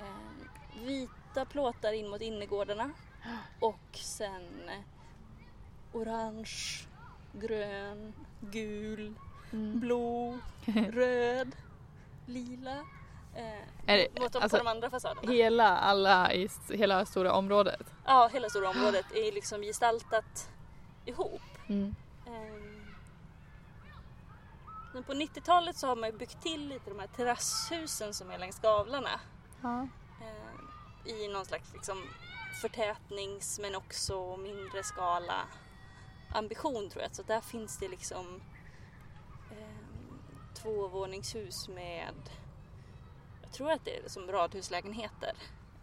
eh, 0.00 0.84
vita 0.86 1.44
plåtar 1.44 1.92
in 1.92 2.10
mot 2.10 2.20
innergårdarna 2.20 2.90
och 3.60 3.80
sen 3.92 4.70
orange, 5.92 6.86
grön, 7.32 8.12
gul, 8.40 9.14
Mm. 9.52 9.80
blå, 9.80 10.38
röd, 10.92 11.56
lila. 12.26 12.72
Eh, 13.34 13.44
det- 13.86 14.20
mot 14.20 14.32
de, 14.32 14.42
alltså, 14.42 14.58
på 14.58 14.64
de 14.64 14.70
andra 14.70 14.90
fasaderna. 14.90 15.32
Hela, 15.32 15.76
alla 15.78 16.32
i 16.32 16.48
hela 16.70 17.06
stora 17.06 17.32
området? 17.32 17.82
ja, 18.04 18.30
hela 18.32 18.48
stora 18.48 18.68
området 18.70 19.06
är 19.14 19.32
liksom 19.32 19.60
gestaltat 19.62 20.50
ihop. 21.04 21.42
Mm. 21.68 21.94
Ehm, 22.26 22.63
Men 24.94 25.04
på 25.04 25.12
90-talet 25.12 25.76
så 25.76 25.86
har 25.86 25.96
man 25.96 26.10
ju 26.10 26.16
byggt 26.18 26.42
till 26.42 26.68
lite 26.68 26.90
de 26.90 26.98
här 26.98 27.06
terrasshusen 27.06 28.14
som 28.14 28.30
är 28.30 28.38
längs 28.38 28.58
gavlarna. 28.58 29.20
Ja. 29.62 29.88
eh, 30.20 31.12
I 31.12 31.28
någon 31.28 31.44
slags 31.44 31.72
liksom 31.72 32.02
förtätnings 32.60 33.58
men 33.58 33.74
också 33.74 34.36
mindre 34.36 34.82
skala 34.82 35.46
ambition 36.34 36.90
tror 36.90 37.02
jag. 37.02 37.14
Så 37.14 37.22
där 37.22 37.40
finns 37.40 37.78
det 37.78 37.88
liksom 37.88 38.40
eh, 39.50 40.54
tvåvåningshus 40.54 41.68
med, 41.68 42.14
jag 43.42 43.52
tror 43.52 43.70
att 43.70 43.84
det 43.84 43.96
är 43.96 44.08
som 44.08 44.32
radhuslägenheter 44.32 45.32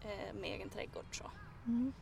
eh, 0.01 0.34
med 0.34 0.50
egen 0.50 0.70
trädgård. 0.70 1.06
Så. 1.12 1.32
Mm. 1.65 1.94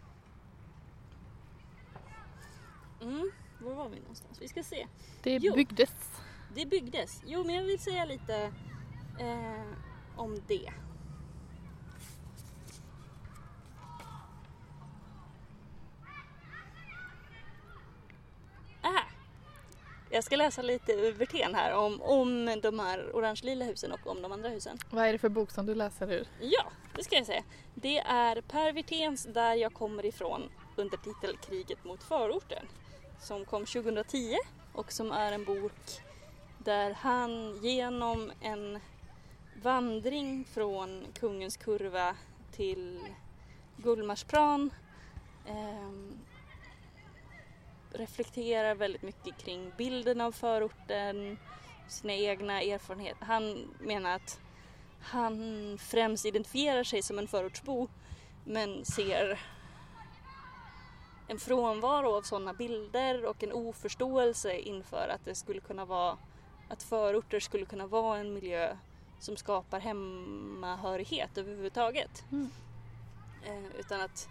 Mm, 3.02 3.32
var 3.60 3.74
var 3.74 3.90
vi 3.90 4.00
någonstans? 4.00 4.42
Vi 4.42 4.48
ska 4.48 4.64
se. 4.64 4.88
Det 5.24 5.38
Jo. 5.38 5.56
byggdes. 5.56 5.92
Det 6.56 6.66
byggdes. 6.66 7.22
Jo, 7.26 7.44
men 7.44 7.56
jag 7.56 7.64
vill 7.64 7.80
säga 7.80 8.06
lite 8.06 8.52
eh, 9.20 9.66
om 10.16 10.42
det. 10.48 10.72
Ah, 18.82 19.04
jag 20.10 20.24
ska 20.24 20.36
läsa 20.36 20.62
lite 20.62 20.92
ur 20.92 21.12
Werthén 21.12 21.56
här 21.56 21.74
om, 21.74 22.02
om 22.02 22.60
de 22.62 22.80
här 22.80 23.12
orange-lila 23.14 23.66
husen 23.66 23.92
och 23.92 24.08
om 24.08 24.22
de 24.22 24.32
andra 24.32 24.50
husen. 24.50 24.78
Vad 24.90 25.06
är 25.06 25.12
det 25.12 25.20
för 25.20 25.30
bok 25.30 25.52
som 25.52 25.66
du 25.66 25.76
läser 25.76 26.12
ur? 26.12 26.28
Ja, 26.42 26.72
det 26.96 27.04
ska 27.04 27.16
jag 27.16 27.26
säga. 27.26 27.44
Det 27.74 28.00
är 28.00 28.42
Per 28.42 28.74
Wirténs 28.74 29.34
Där 29.34 29.54
jag 29.54 29.74
kommer 29.74 30.06
ifrån 30.06 30.50
under 30.76 30.98
titel 30.98 31.38
Kriget 31.38 31.84
mot 31.84 32.04
förorten 32.04 32.66
som 33.22 33.46
kom 33.46 33.66
2010 33.66 34.38
och 34.74 34.92
som 34.92 35.12
är 35.12 35.32
en 35.32 35.46
bok 35.46 36.02
där 36.64 36.92
han 36.92 37.60
genom 37.62 38.32
en 38.42 38.80
vandring 39.62 40.46
från 40.46 41.06
Kungens 41.14 41.58
kurva 41.58 42.16
till 42.52 43.00
Gullmarsplan 43.78 44.70
eh, 45.46 45.90
reflekterar 47.92 48.76
väldigt 48.76 49.02
mycket 49.02 49.38
kring 49.38 49.72
bilden 49.78 50.22
av 50.22 50.32
förorten, 50.32 51.38
sina 51.88 52.14
egna 52.14 52.62
erfarenheter. 52.62 53.26
Han 53.26 53.76
menar 53.80 54.16
att 54.16 54.40
han 55.02 55.78
främst 55.82 56.26
identifierar 56.26 56.84
sig 56.84 57.02
som 57.02 57.20
en 57.20 57.28
förortsbo 57.28 57.88
men 58.46 58.86
ser 58.86 59.40
en 61.28 61.40
frånvaro 61.40 62.16
av 62.18 62.22
sådana 62.22 62.54
bilder 62.54 63.26
och 63.26 63.44
en 63.44 63.52
oförståelse 63.52 64.58
inför 64.58 65.08
att 65.08 65.26
det 65.26 65.36
skulle 65.36 65.60
kunna 65.60 65.86
vara 65.86 66.18
att 66.70 66.84
förorter 66.84 67.40
skulle 67.40 67.66
kunna 67.66 67.88
vara 67.88 68.20
en 68.20 68.34
miljö 68.34 68.78
som 69.20 69.38
skapar 69.38 69.80
hemmahörighet 69.80 71.38
överhuvudtaget. 71.38 72.24
Mm. 72.32 72.50
Eh, 73.44 73.66
utan 73.80 74.02
att, 74.02 74.30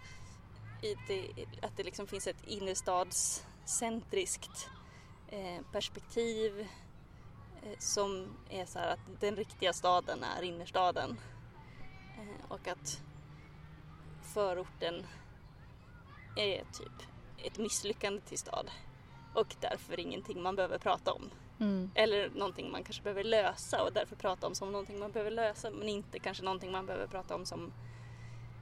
det, 1.07 1.29
att 1.61 1.77
det 1.77 1.83
liksom 1.83 2.07
finns 2.07 2.27
ett 2.27 2.47
innerstadscentriskt 2.47 4.69
eh, 5.27 5.61
perspektiv 5.71 6.67
eh, 7.63 7.77
som 7.79 8.27
är 8.49 8.65
så 8.65 8.79
här 8.79 8.93
att 8.93 8.99
den 9.19 9.35
riktiga 9.35 9.73
staden 9.73 10.23
är 10.23 10.41
innerstaden. 10.41 11.19
Och 12.47 12.67
att 12.67 13.01
förorten 14.33 15.05
är 16.35 16.57
typ 16.57 16.93
ett 17.37 17.57
misslyckande 17.57 18.21
till 18.21 18.37
stad. 18.37 18.71
Och 19.33 19.55
därför 19.59 19.99
ingenting 19.99 20.41
man 20.41 20.55
behöver 20.55 20.77
prata 20.77 21.13
om. 21.13 21.29
Mm. 21.59 21.91
Eller 21.95 22.29
någonting 22.29 22.71
man 22.71 22.83
kanske 22.83 23.03
behöver 23.03 23.23
lösa 23.23 23.83
och 23.83 23.93
därför 23.93 24.15
prata 24.15 24.47
om 24.47 24.55
som 24.55 24.71
någonting 24.71 24.99
man 24.99 25.11
behöver 25.11 25.31
lösa 25.31 25.69
men 25.69 25.89
inte 25.89 26.19
kanske 26.19 26.43
någonting 26.43 26.71
man 26.71 26.85
behöver 26.85 27.07
prata 27.07 27.35
om 27.35 27.45
som 27.45 27.71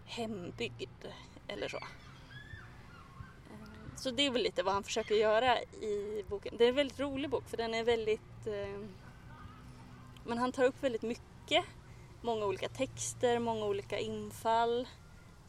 hembygd 0.06 1.06
eller 1.48 1.68
så. 1.68 1.78
Eh, 1.78 1.84
Så 3.96 4.12
det 4.12 4.24
är 4.26 4.32
väl 4.32 4.44
lite 4.44 4.64
vad 4.64 4.74
han 4.74 4.84
försöker 4.84 5.16
göra 5.16 5.62
i 5.62 6.24
boken. 6.30 6.56
Det 6.58 6.64
är 6.66 6.70
en 6.70 6.76
väldigt 6.76 7.00
rolig 7.00 7.30
bok 7.30 7.50
för 7.50 7.58
den 7.58 7.74
är 7.74 7.84
väldigt... 7.84 8.48
eh, 8.48 8.80
Men 10.26 10.38
han 10.38 10.52
tar 10.52 10.64
upp 10.64 10.84
väldigt 10.84 11.02
mycket. 11.02 11.66
Många 12.22 12.46
olika 12.46 12.70
texter, 12.70 13.40
många 13.40 13.66
olika 13.66 14.00
infall. 14.00 14.88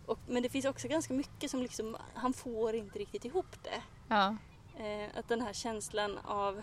Och, 0.07 0.19
men 0.27 0.43
det 0.43 0.49
finns 0.49 0.65
också 0.65 0.89
ganska 0.89 1.15
mycket 1.15 1.51
som 1.51 1.63
liksom, 1.63 1.97
han 2.15 2.33
får 2.33 2.75
inte 2.75 2.99
riktigt 2.99 3.25
ihop 3.25 3.63
det. 3.63 3.83
Ja. 4.09 4.37
Eh, 4.79 5.19
att 5.19 5.29
den 5.29 5.41
här 5.41 5.53
känslan 5.53 6.19
av 6.19 6.61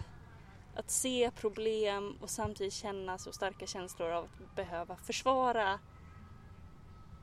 att 0.76 0.92
se 0.92 1.32
problem 1.36 2.18
och 2.22 2.30
samtidigt 2.30 2.74
känna 2.74 3.18
så 3.18 3.32
starka 3.32 3.68
känslor 3.68 4.12
av 4.12 4.24
att 4.24 4.56
behöva 4.56 4.96
försvara 4.96 5.80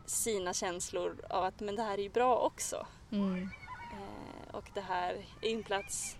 sina 0.06 0.52
känslor 0.52 1.16
av 1.30 1.44
att 1.44 1.60
men 1.60 1.76
det 1.76 1.82
här 1.82 1.98
är 1.98 2.02
ju 2.02 2.08
bra 2.08 2.38
också. 2.38 2.86
Mm. 3.10 3.50
Eh, 3.92 4.54
och 4.54 4.70
det 4.74 4.80
här 4.80 5.24
är 5.40 5.52
en 5.52 5.62
plats 5.62 6.16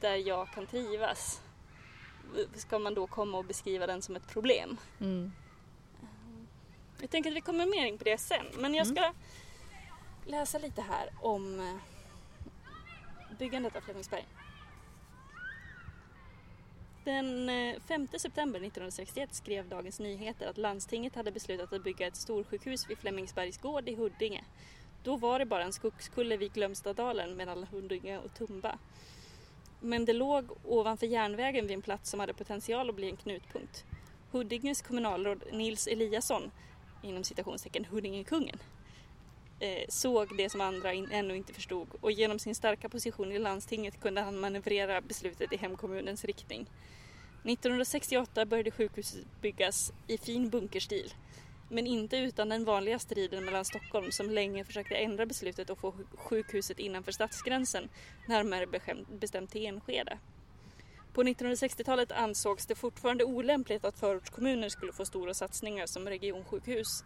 där 0.00 0.16
jag 0.16 0.48
kan 0.48 0.66
trivas. 0.66 1.42
Ska 2.54 2.78
man 2.78 2.94
då 2.94 3.06
komma 3.06 3.38
och 3.38 3.44
beskriva 3.44 3.86
den 3.86 4.02
som 4.02 4.16
ett 4.16 4.28
problem? 4.28 4.76
Mm. 5.00 5.32
Jag 7.00 7.10
tänker 7.10 7.30
att 7.30 7.36
vi 7.36 7.40
kommer 7.40 7.66
mer 7.66 7.86
in 7.86 7.98
på 7.98 8.04
det 8.04 8.18
sen 8.18 8.46
men 8.58 8.74
jag 8.74 8.86
ska 8.86 9.12
läsa 10.24 10.58
lite 10.58 10.82
här 10.82 11.10
om 11.20 11.60
eh, 11.60 11.76
byggandet 13.38 13.76
av 13.76 13.80
Flemingsberg. 13.80 14.26
Den 17.04 17.48
eh, 17.48 17.80
5 17.88 18.08
september 18.18 18.60
1961 18.60 19.34
skrev 19.34 19.68
Dagens 19.68 20.00
Nyheter 20.00 20.46
att 20.46 20.58
landstinget 20.58 21.14
hade 21.14 21.32
beslutat 21.32 21.72
att 21.72 21.84
bygga 21.84 22.06
ett 22.06 22.16
storsjukhus 22.16 22.90
vid 22.90 22.98
Flemingsbergs 22.98 23.58
gård 23.58 23.88
i 23.88 23.94
Huddinge. 23.94 24.44
Då 25.02 25.16
var 25.16 25.38
det 25.38 25.46
bara 25.46 25.64
en 25.64 25.72
skogskulle 25.72 26.36
vid 26.36 26.52
Glömstadalen 26.52 27.36
mellan 27.36 27.64
Huddinge 27.64 28.18
och 28.18 28.34
Tumba. 28.34 28.78
Men 29.80 30.04
det 30.04 30.12
låg 30.12 30.50
ovanför 30.64 31.06
järnvägen 31.06 31.66
vid 31.66 31.74
en 31.74 31.82
plats 31.82 32.10
som 32.10 32.20
hade 32.20 32.34
potential 32.34 32.90
att 32.90 32.96
bli 32.96 33.10
en 33.10 33.16
knutpunkt. 33.16 33.84
Huddinges 34.30 34.82
kommunalråd 34.82 35.42
Nils 35.52 35.86
Eliasson, 35.86 36.50
inom 37.02 37.24
citationstecken 37.24 37.84
Huddingekungen, 37.84 38.58
eh, 39.60 39.84
såg 39.88 40.36
det 40.36 40.50
som 40.50 40.60
andra 40.60 40.92
in, 40.92 41.08
ännu 41.10 41.36
inte 41.36 41.52
förstod 41.52 41.88
och 42.00 42.12
genom 42.12 42.38
sin 42.38 42.54
starka 42.54 42.88
position 42.88 43.32
i 43.32 43.38
landstinget 43.38 44.00
kunde 44.00 44.20
han 44.20 44.40
manövrera 44.40 45.00
beslutet 45.00 45.52
i 45.52 45.56
hemkommunens 45.56 46.24
riktning. 46.24 46.66
1968 47.44 48.46
började 48.46 48.70
sjukhuset 48.70 49.26
byggas 49.40 49.92
i 50.06 50.18
fin 50.18 50.50
bunkerstil 50.50 51.14
men 51.68 51.86
inte 51.86 52.16
utan 52.16 52.48
den 52.48 52.64
vanliga 52.64 52.98
striden 52.98 53.44
mellan 53.44 53.64
Stockholm 53.64 54.12
som 54.12 54.30
länge 54.30 54.64
försökte 54.64 54.94
ändra 54.94 55.26
beslutet 55.26 55.70
och 55.70 55.78
få 55.78 55.94
sjukhuset 56.14 56.78
innanför 56.78 57.12
stadsgränsen, 57.12 57.88
närmare 58.28 58.66
bestämt 59.08 59.50
till 59.50 59.66
Enskede. 59.66 60.18
På 61.12 61.22
1960-talet 61.22 62.12
ansågs 62.12 62.66
det 62.66 62.74
fortfarande 62.74 63.24
olämpligt 63.24 63.84
att 63.84 63.98
förortskommuner 63.98 64.68
skulle 64.68 64.92
få 64.92 65.04
stora 65.04 65.34
satsningar 65.34 65.86
som 65.86 66.08
regionsjukhus, 66.08 67.04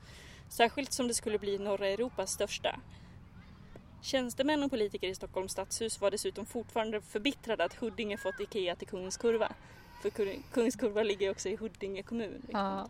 särskilt 0.48 0.92
som 0.92 1.08
det 1.08 1.14
skulle 1.14 1.38
bli 1.38 1.58
norra 1.58 1.88
Europas 1.88 2.32
största. 2.32 2.80
Tjänstemän 4.02 4.62
och 4.62 4.70
politiker 4.70 5.08
i 5.08 5.14
Stockholms 5.14 5.52
stadshus 5.52 6.00
var 6.00 6.10
dessutom 6.10 6.46
fortfarande 6.46 7.00
förbittrade 7.00 7.64
att 7.64 7.74
Huddinge 7.74 8.16
fått 8.16 8.40
IKEA 8.40 8.76
till 8.76 8.88
Kungens 8.88 9.16
Kurva. 9.16 9.52
För 10.02 10.10
Kungens 10.52 10.76
Kurva 10.76 11.02
ligger 11.02 11.30
också 11.30 11.48
i 11.48 11.56
Huddinge 11.56 12.02
kommun. 12.02 12.42
Ja. 12.52 12.88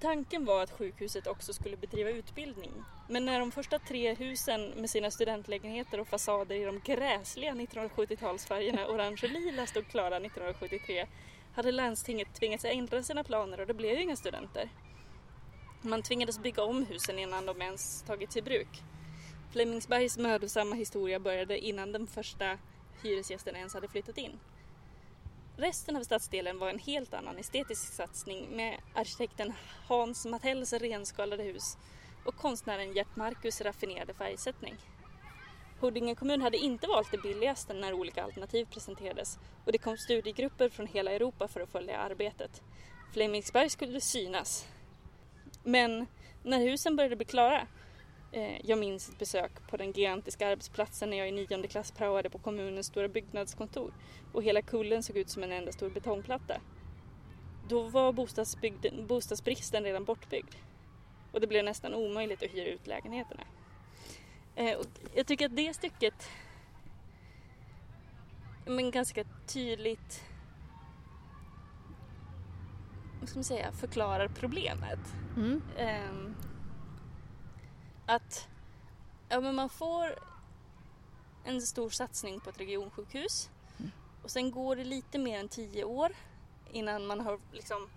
Tanken 0.00 0.44
var 0.44 0.62
att 0.62 0.70
sjukhuset 0.70 1.26
också 1.26 1.52
skulle 1.52 1.76
bedriva 1.76 2.10
utbildning. 2.10 2.72
Men 3.08 3.24
när 3.24 3.40
de 3.40 3.52
första 3.52 3.78
tre 3.78 4.14
husen 4.14 4.70
med 4.70 4.90
sina 4.90 5.10
studentlägenheter 5.10 6.00
och 6.00 6.08
fasader 6.08 6.54
i 6.54 6.64
de 6.64 6.80
gräsliga 6.84 7.52
1970-talsfärgerna 7.52 8.86
orange 8.86 9.20
och 9.22 9.30
lila 9.30 9.66
stod 9.66 9.88
klara 9.88 10.16
1973 10.16 11.06
hade 11.54 11.72
landstinget 11.72 12.34
tvingats 12.34 12.64
ändra 12.64 13.02
sina 13.02 13.24
planer 13.24 13.60
och 13.60 13.66
det 13.66 13.74
blev 13.74 13.94
ju 13.94 14.02
inga 14.02 14.16
studenter. 14.16 14.68
Man 15.84 16.02
tvingades 16.02 16.38
bygga 16.38 16.62
om 16.62 16.86
husen 16.86 17.18
innan 17.18 17.46
de 17.46 17.62
ens 17.62 18.02
tagits 18.02 18.36
i 18.36 18.42
bruk. 18.42 18.82
Flemingsbergs 19.52 20.18
mödosamma 20.18 20.74
historia 20.74 21.18
började 21.18 21.58
innan 21.58 21.92
den 21.92 22.06
första 22.06 22.58
hyresgästen 23.02 23.56
ens 23.56 23.74
hade 23.74 23.88
flyttat 23.88 24.18
in. 24.18 24.38
Resten 25.56 25.96
av 25.96 26.02
stadsdelen 26.02 26.58
var 26.58 26.70
en 26.70 26.78
helt 26.78 27.14
annan 27.14 27.38
estetisk 27.38 27.92
satsning 27.92 28.56
med 28.56 28.80
arkitekten 28.94 29.52
Hans 29.88 30.26
Mattells 30.26 30.72
renskalade 30.72 31.42
hus 31.42 31.76
och 32.24 32.36
konstnären 32.36 32.92
Gert 32.92 33.16
Marcus 33.16 33.60
raffinerade 33.60 34.14
färgsättning. 34.14 34.74
Huddinge 35.80 36.14
kommun 36.14 36.42
hade 36.42 36.58
inte 36.58 36.86
valt 36.86 37.10
det 37.10 37.22
billigaste 37.22 37.74
när 37.74 37.92
olika 37.92 38.24
alternativ 38.24 38.64
presenterades 38.64 39.38
och 39.64 39.72
det 39.72 39.78
kom 39.78 39.96
studiegrupper 39.96 40.68
från 40.68 40.86
hela 40.86 41.10
Europa 41.12 41.48
för 41.48 41.60
att 41.60 41.72
följa 41.72 41.98
arbetet. 41.98 42.62
Flemingsberg 43.12 43.70
skulle 43.70 44.00
synas. 44.00 44.66
Men 45.62 46.06
när 46.42 46.58
husen 46.58 46.96
började 46.96 47.16
bli 47.16 47.24
klara 47.24 47.66
Eh, 48.34 48.60
jag 48.64 48.78
minns 48.78 49.08
ett 49.08 49.18
besök 49.18 49.66
på 49.66 49.76
den 49.76 49.92
gigantiska 49.92 50.48
arbetsplatsen 50.48 51.10
när 51.10 51.16
jag 51.16 51.28
i 51.28 51.32
nionde 51.32 51.68
klass 51.68 51.90
praoade 51.90 52.30
på 52.30 52.38
kommunens 52.38 52.86
stora 52.86 53.08
byggnadskontor 53.08 53.92
och 54.32 54.42
hela 54.42 54.62
kullen 54.62 55.02
såg 55.02 55.16
ut 55.16 55.30
som 55.30 55.42
en 55.42 55.52
enda 55.52 55.72
stor 55.72 55.90
betongplatta. 55.90 56.60
Då 57.68 57.82
var 57.82 58.12
bostadsbristen 59.06 59.84
redan 59.84 60.04
bortbyggd 60.04 60.54
och 61.32 61.40
det 61.40 61.46
blev 61.46 61.64
nästan 61.64 61.94
omöjligt 61.94 62.42
att 62.42 62.54
hyra 62.54 62.66
ut 62.66 62.86
lägenheterna. 62.86 63.42
Eh, 64.56 64.78
och 64.78 64.86
jag 65.14 65.26
tycker 65.26 65.46
att 65.46 65.56
det 65.56 65.74
stycket 65.74 66.30
men 68.66 68.90
ganska 68.90 69.24
tydligt 69.46 70.22
vad 73.22 73.28
ska 73.28 73.38
man 73.38 73.44
säga, 73.44 73.72
förklarar 73.72 74.28
problemet. 74.28 74.98
Mm. 75.36 75.62
Um, 76.10 76.36
att 78.06 78.48
ja, 79.28 79.40
men 79.40 79.54
man 79.54 79.68
får 79.68 80.18
en 81.44 81.62
stor 81.62 81.90
satsning 81.90 82.40
på 82.40 82.50
ett 82.50 82.60
regionsjukhus 82.60 83.50
mm. 83.78 83.90
och 84.22 84.30
sen 84.30 84.50
går 84.50 84.76
det 84.76 84.84
lite 84.84 85.18
mer 85.18 85.40
än 85.40 85.48
tio 85.48 85.84
år 85.84 86.12
innan 86.72 87.06
man 87.06 87.20
har 87.20 87.40
liksom 87.52 87.88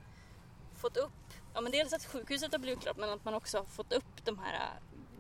fått 0.76 0.98
upp, 0.98 1.34
ja 1.54 1.62
men 1.62 1.72
dels 1.72 1.94
att 1.94 2.06
sjukhuset 2.06 2.52
har 2.52 2.60
blivit 2.60 2.82
klart 2.82 2.98
men 2.98 3.10
att 3.10 3.26
man 3.26 3.34
också 3.34 3.58
har 3.58 3.66
fått 3.66 3.94
upp 3.94 4.26
de 4.26 4.40
här 4.40 4.70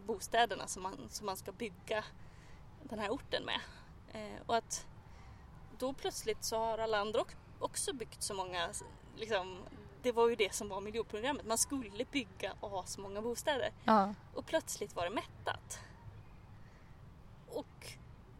bostäderna 0.05 0.67
som 0.67 0.83
man, 0.83 0.97
som 1.09 1.25
man 1.25 1.37
ska 1.37 1.51
bygga 1.51 2.03
den 2.83 2.99
här 2.99 3.09
orten 3.09 3.45
med. 3.45 3.59
Eh, 4.13 4.41
och 4.45 4.55
att 4.55 4.87
då 5.77 5.93
plötsligt 5.93 6.43
så 6.43 6.57
har 6.57 6.77
alla 6.77 6.97
andra 6.97 7.23
också 7.59 7.93
byggt 7.93 8.23
så 8.23 8.33
många 8.33 8.69
liksom, 9.15 9.57
det 10.05 10.11
var 10.11 10.29
ju 10.29 10.35
det 10.35 10.53
som 10.53 10.69
var 10.69 10.81
miljonprogrammet. 10.81 11.45
Man 11.45 11.57
skulle 11.57 12.05
bygga 12.05 12.53
asmånga 12.61 13.21
bostäder. 13.21 13.71
Ja. 13.83 14.13
Och 14.33 14.45
plötsligt 14.45 14.95
var 14.95 15.03
det 15.03 15.09
mättat. 15.09 15.79
Och 17.49 17.93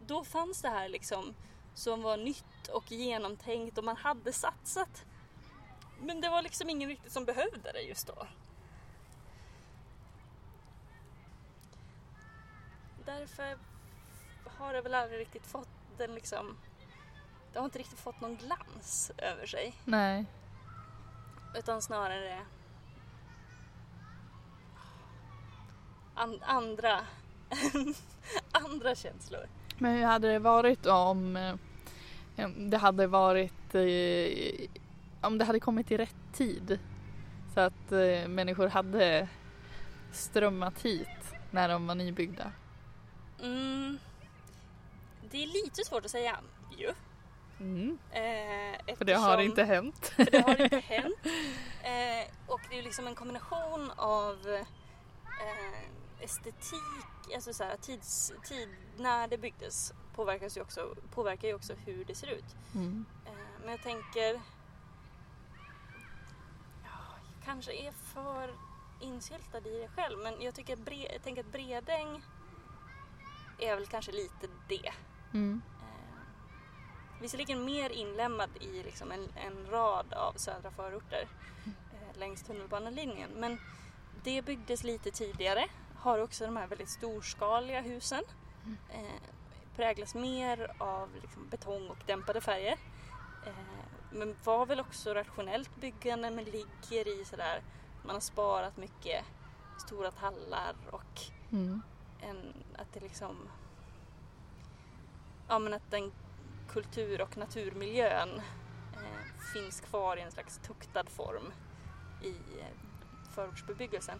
då 0.06 0.24
fanns 0.24 0.62
det 0.62 0.68
här 0.68 0.88
liksom 0.88 1.34
som 1.74 2.02
var 2.02 2.16
nytt 2.16 2.68
och 2.72 2.92
genomtänkt 2.92 3.78
och 3.78 3.84
man 3.84 3.96
hade 3.96 4.32
satsat. 4.32 5.04
Men 6.00 6.20
det 6.20 6.28
var 6.28 6.42
liksom 6.42 6.70
ingen 6.70 6.88
riktigt 6.88 7.12
som 7.12 7.24
behövde 7.24 7.72
det 7.72 7.80
just 7.80 8.06
då. 8.06 8.26
Därför 13.04 13.58
har 14.58 14.72
det 14.72 14.80
väl 14.80 14.94
aldrig 14.94 15.20
riktigt 15.20 15.46
fått 15.46 15.68
den 15.98 16.14
liksom... 16.14 16.56
Det 17.52 17.58
har 17.58 17.64
inte 17.64 17.78
riktigt 17.78 18.00
fått 18.00 18.20
någon 18.20 18.36
glans 18.36 19.12
över 19.18 19.46
sig. 19.46 19.74
Nej. 19.84 20.26
Utan 21.58 21.82
snarare 21.82 22.38
an 26.14 26.42
andra, 26.42 27.00
andra 28.52 28.94
känslor. 28.94 29.46
Men 29.78 29.94
hur 29.94 30.04
hade 30.04 30.32
det 30.32 30.38
varit 30.38 30.86
om 30.86 31.36
eh, 31.36 32.48
det 32.48 32.76
hade 32.76 33.06
varit 33.06 33.74
eh, 33.74 34.68
om 35.20 35.38
det 35.38 35.44
hade 35.44 35.60
kommit 35.60 35.90
i 35.90 35.96
rätt 35.96 36.16
tid? 36.32 36.78
Så 37.54 37.60
att 37.60 37.92
eh, 37.92 38.28
människor 38.28 38.68
hade 38.68 39.28
strömmat 40.12 40.80
hit 40.80 41.34
när 41.50 41.68
de 41.68 41.86
var 41.86 41.94
nybyggda? 41.94 42.52
Mm, 43.42 43.98
det 45.30 45.42
är 45.42 45.46
lite 45.46 45.84
svårt 45.84 46.04
att 46.04 46.10
säga 46.10 46.38
ju. 46.78 46.92
Mm. 47.60 47.98
Eh, 48.10 48.96
för 48.96 49.04
det 49.04 49.14
har 49.14 49.38
inte 49.38 49.64
hänt. 49.64 50.12
För 50.16 50.30
det 50.30 50.40
har 50.40 50.62
inte 50.62 50.78
hänt. 50.86 51.26
Eh, 51.82 52.32
och 52.46 52.60
det 52.70 52.78
är 52.78 52.82
liksom 52.82 53.06
en 53.06 53.14
kombination 53.14 53.90
av 53.96 54.46
eh, 55.40 56.24
estetik, 56.24 57.34
alltså 57.34 57.52
så 57.52 57.64
här, 57.64 57.76
tids, 57.76 58.32
tid 58.44 58.68
när 58.96 59.28
det 59.28 59.38
byggdes 59.38 59.92
påverkas 60.14 60.56
ju 60.56 60.60
också, 60.60 60.94
påverkar 61.10 61.48
ju 61.48 61.54
också 61.54 61.74
hur 61.84 62.04
det 62.04 62.14
ser 62.14 62.26
ut. 62.26 62.56
Mm. 62.74 63.04
Eh, 63.26 63.32
men 63.60 63.70
jag 63.70 63.82
tänker, 63.82 64.40
ja, 66.84 66.98
kanske 67.44 67.72
är 67.72 67.92
för 67.92 68.54
insyltad 69.00 69.58
i 69.58 69.80
det 69.80 69.88
själv 69.88 70.18
men 70.18 70.42
jag, 70.42 70.54
tycker 70.54 70.78
jag 71.12 71.22
tänker 71.22 71.40
att 71.40 71.52
Bredäng 71.52 72.22
är 73.58 73.74
väl 73.74 73.86
kanske 73.86 74.12
lite 74.12 74.48
det. 74.68 74.92
Mm 75.32 75.62
visserligen 77.20 77.64
mer 77.64 77.90
inlämnad 77.90 78.50
i 78.60 78.82
liksom 78.82 79.12
en, 79.12 79.28
en 79.34 79.66
rad 79.70 80.12
av 80.12 80.32
södra 80.32 80.70
förorter 80.70 81.28
eh, 81.64 82.18
längs 82.18 82.42
tunnelbanelinjen. 82.42 83.30
Men 83.30 83.58
det 84.24 84.42
byggdes 84.42 84.84
lite 84.84 85.10
tidigare, 85.10 85.68
har 85.96 86.18
också 86.18 86.44
de 86.44 86.56
här 86.56 86.66
väldigt 86.66 86.90
storskaliga 86.90 87.80
husen. 87.80 88.22
Eh, 88.90 89.22
präglas 89.76 90.14
mer 90.14 90.72
av 90.78 91.08
liksom 91.22 91.48
betong 91.48 91.88
och 91.88 91.98
dämpade 92.06 92.40
färger. 92.40 92.78
Eh, 93.46 93.52
men 94.10 94.36
var 94.44 94.66
väl 94.66 94.80
också 94.80 95.14
rationellt 95.14 95.76
byggande 95.76 96.30
men 96.30 96.44
ligger 96.44 97.20
i 97.20 97.24
sådär, 97.24 97.62
man 98.04 98.14
har 98.14 98.20
sparat 98.20 98.76
mycket 98.76 99.24
stora 99.78 100.10
tallar 100.10 100.74
och 100.90 101.20
mm. 101.52 101.82
en, 102.20 102.54
att 102.78 102.92
det 102.92 103.00
liksom 103.00 103.48
ja 105.48 105.58
men 105.58 105.74
att 105.74 105.90
den 105.90 106.12
kultur 106.68 107.20
och 107.20 107.36
naturmiljön 107.36 108.28
eh, 108.94 109.52
finns 109.52 109.80
kvar 109.80 110.16
i 110.16 110.20
en 110.20 110.30
slags 110.30 110.58
tuktad 110.58 111.04
form 111.04 111.52
i 112.22 112.60
eh, 112.60 112.66
förortsbebyggelsen. 113.34 114.18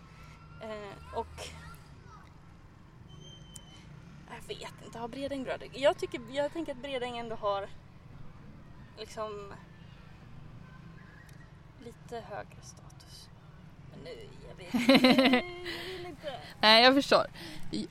Eh, 0.62 1.18
och 1.18 1.50
jag 4.28 4.48
vet 4.48 4.85
inte, 4.85 4.98
har 4.98 5.09
Bredäng 5.09 5.44
bra? 5.44 5.54
Jag, 5.72 5.98
tycker, 5.98 6.20
jag 6.30 6.52
tänker 6.52 6.72
att 6.72 6.82
Bredäng 6.82 7.18
ändå 7.18 7.37
har 7.37 7.68
liksom 8.98 9.52
lite 11.85 12.20
högre 12.20 12.62
status. 12.62 13.28
Men 13.90 14.00
nu, 14.04 14.28
jag 14.48 14.56
vet 14.56 14.74
inte. 16.06 16.32
Nej, 16.61 16.85
jag 16.85 16.94
förstår. 16.94 17.26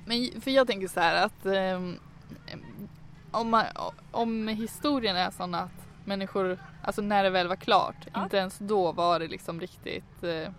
Men 0.06 0.42
för 0.42 0.52
jag 0.52 0.68
tänker 0.68 0.88
så 0.88 1.00
här 1.00 1.26
att 1.26 1.46
ehm, 1.46 2.00
om, 3.36 3.50
man, 3.50 3.66
om 4.12 4.48
historien 4.48 5.16
är 5.16 5.32
sån 5.32 5.56
att 5.56 5.72
människor, 6.06 6.60
alltså 6.84 7.02
när 7.02 7.24
det 7.24 7.30
väl 7.30 7.48
var 7.48 7.56
klart, 7.56 7.96
Ja. 8.14 8.24
inte 8.24 8.38
ens 8.38 8.58
då 8.60 8.92
var 8.92 9.20
det 9.20 9.28
liksom 9.28 9.62
riktigt 9.62 10.24
eh, 10.24 10.50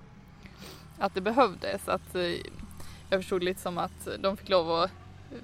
att 0.99 1.15
det 1.15 1.21
behövdes. 1.21 1.89
Att, 1.89 2.15
eh, 2.15 2.23
jag 3.11 3.21
förstod 3.21 3.43
lite 3.45 3.61
som 3.61 3.79
att 3.79 4.09
de 4.19 4.37
fick 4.37 4.49
lov 4.49 4.71
att 4.73 4.91
eh, 5.33 5.39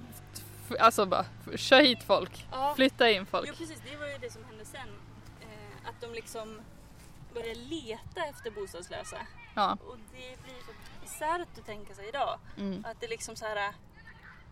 Alltså 0.84 1.06
bara, 1.06 1.24
kör 1.56 1.80
hit 1.80 2.02
folk, 2.02 2.46
Ja. 2.52 2.72
flytta 2.76 3.10
in 3.10 3.26
folk. 3.26 3.48
Jo 3.48 3.54
precis, 3.58 3.80
det 3.90 3.96
var 3.96 4.06
ju 4.06 4.18
det 4.18 4.30
som 4.32 4.44
hände 4.44 4.64
sen. 4.64 4.88
Eh, 5.40 5.88
att 5.88 6.00
de 6.00 6.06
liksom 6.14 6.60
började 7.34 7.54
leta 7.60 8.24
efter 8.30 8.50
bostadslösa. 8.50 9.16
Ja. 9.54 9.72
Och 9.86 9.96
det 10.12 10.42
blir 10.44 10.54
så 10.66 10.72
bisarrt 11.02 11.58
att 11.58 11.66
tänka 11.66 11.94
sig 11.94 12.08
idag. 12.08 12.38
Mm. 12.58 12.84
Att 12.90 13.00
det 13.00 13.08
liksom 13.08 13.36
så 13.36 13.44
här. 13.44 13.72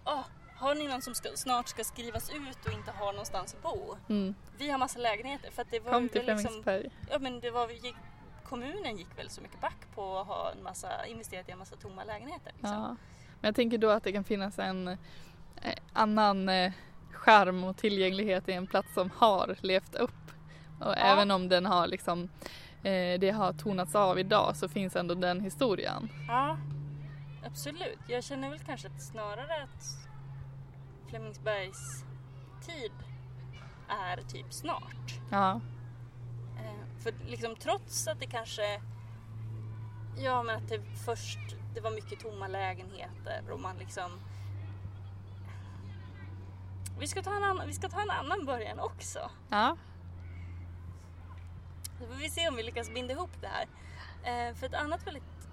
"Åh, 0.05 0.21
har 0.61 0.75
ni 0.75 0.89
någon 0.89 1.03
som 1.03 1.15
ska, 1.15 1.29
snart 1.35 1.69
ska 1.69 1.85
skrivas 1.85 2.31
ut 2.31 2.67
och 2.67 2.73
inte 2.73 2.91
har 2.91 3.13
någonstans 3.13 3.55
att 3.55 3.63
bo? 3.63 3.97
Mm. 4.09 4.35
Vi 4.59 4.71
har 4.71 4.79
massa 4.79 4.99
lägenheter. 4.99 5.51
För 5.51 5.63
att 5.63 5.71
det 5.71 5.81
var 5.81 5.93
Kom 5.93 6.09
till 6.09 6.27
liksom, 6.27 6.63
ja, 7.11 7.19
men 7.19 7.41
det 7.41 7.51
var, 7.51 7.71
gick, 7.71 7.97
kommunen 8.45 8.97
gick 8.97 9.19
väl 9.19 9.31
så 9.31 9.41
mycket 9.41 9.61
back 9.61 9.87
på 9.95 10.19
att 10.19 10.27
ha 10.27 10.53
en 10.53 10.63
massa, 10.63 11.07
investerat 11.07 11.49
i 11.49 11.53
en 11.53 11.59
massa 11.59 11.77
tomma 11.77 12.05
lägenheter. 12.05 12.53
Liksom. 12.53 12.73
Ja. 12.73 12.97
Men 13.41 13.49
jag 13.49 13.55
tänker 13.55 13.79
då 13.79 13.91
att 13.91 14.05
det 14.05 14.13
kan 14.13 14.25
finnas 14.25 14.59
en 14.59 14.89
eh, 14.89 14.97
annan 15.93 16.49
eh, 16.49 16.73
charm 17.13 17.65
och 17.65 17.77
tillgänglighet 17.77 18.49
i 18.49 18.53
en 18.53 18.67
plats 18.67 18.95
som 18.95 19.11
har 19.17 19.57
levt 19.61 19.95
upp. 19.95 20.11
Och 20.81 20.97
även 20.97 21.31
om 21.31 21.49
den 21.49 21.67
har 21.67 21.87
liksom 21.87 22.29
eh, 22.83 23.21
det 23.21 23.31
har 23.31 23.53
tonats 23.53 23.95
av 23.95 24.19
idag 24.19 24.57
så 24.57 24.69
finns 24.69 24.97
ändå 24.97 25.15
den 25.15 25.41
historien. 25.41 26.09
Ja, 26.29 26.59
absolut. 27.47 27.99
Jag 28.09 28.25
känner 28.25 28.51
väl 28.51 28.59
kanske 28.59 28.89
att 28.89 29.03
snarare 29.03 29.63
att 29.63 30.10
Flemingsbergs 31.11 32.05
tid 32.67 32.93
är 33.89 34.17
typ 34.17 34.53
snart. 34.53 35.21
Ja. 35.31 35.61
Eh, 36.59 37.03
för 37.03 37.15
liksom 37.27 37.57
trots 37.57 38.09
att 38.09 38.21
det 38.21 38.27
kanske, 38.27 38.83
ja 40.17 40.43
men 40.43 40.57
att 40.57 40.69
det 40.69 40.81
först, 41.05 41.39
det 41.75 41.81
var 41.81 41.91
mycket 41.91 42.21
tomma 42.21 42.49
lägenheter 42.49 43.51
och 43.51 43.61
man 43.61 43.77
liksom 43.77 44.21
vi 47.01 47.07
ska, 47.07 47.23
ta 47.23 47.37
en 47.37 47.45
annan, 47.45 47.67
vi 47.67 47.73
ska 47.73 47.89
ta 47.89 48.01
en 48.01 48.11
annan 48.11 48.47
början 48.47 48.81
också. 48.81 49.31
Ja. 49.49 49.77
Så 51.99 52.07
får 52.07 52.15
vi 52.15 52.31
se 52.31 52.49
om 52.49 52.57
vi 52.57 52.63
lyckas 52.63 52.91
binda 52.91 53.13
ihop 53.15 53.31
det 53.41 53.49
här. 53.49 53.67
Eh, 54.23 54.55
för 54.55 54.67
ett 54.67 54.75
annat 54.75 55.07
väldigt, 55.07 55.49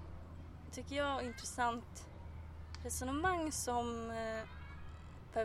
tycker 0.72 0.96
jag, 0.96 1.22
intressant 1.22 2.08
resonemang 2.82 3.52
som 3.52 4.10
eh, 4.10 4.57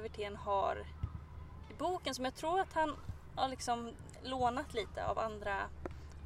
Per 0.01 0.35
har 0.35 0.85
i 1.69 1.73
boken 1.77 2.15
som 2.15 2.25
jag 2.25 2.35
tror 2.35 2.59
att 2.59 2.73
han 2.73 2.95
har 3.35 3.47
liksom 3.47 3.91
lånat 4.23 4.73
lite 4.73 5.05
av 5.07 5.19
andra 5.19 5.69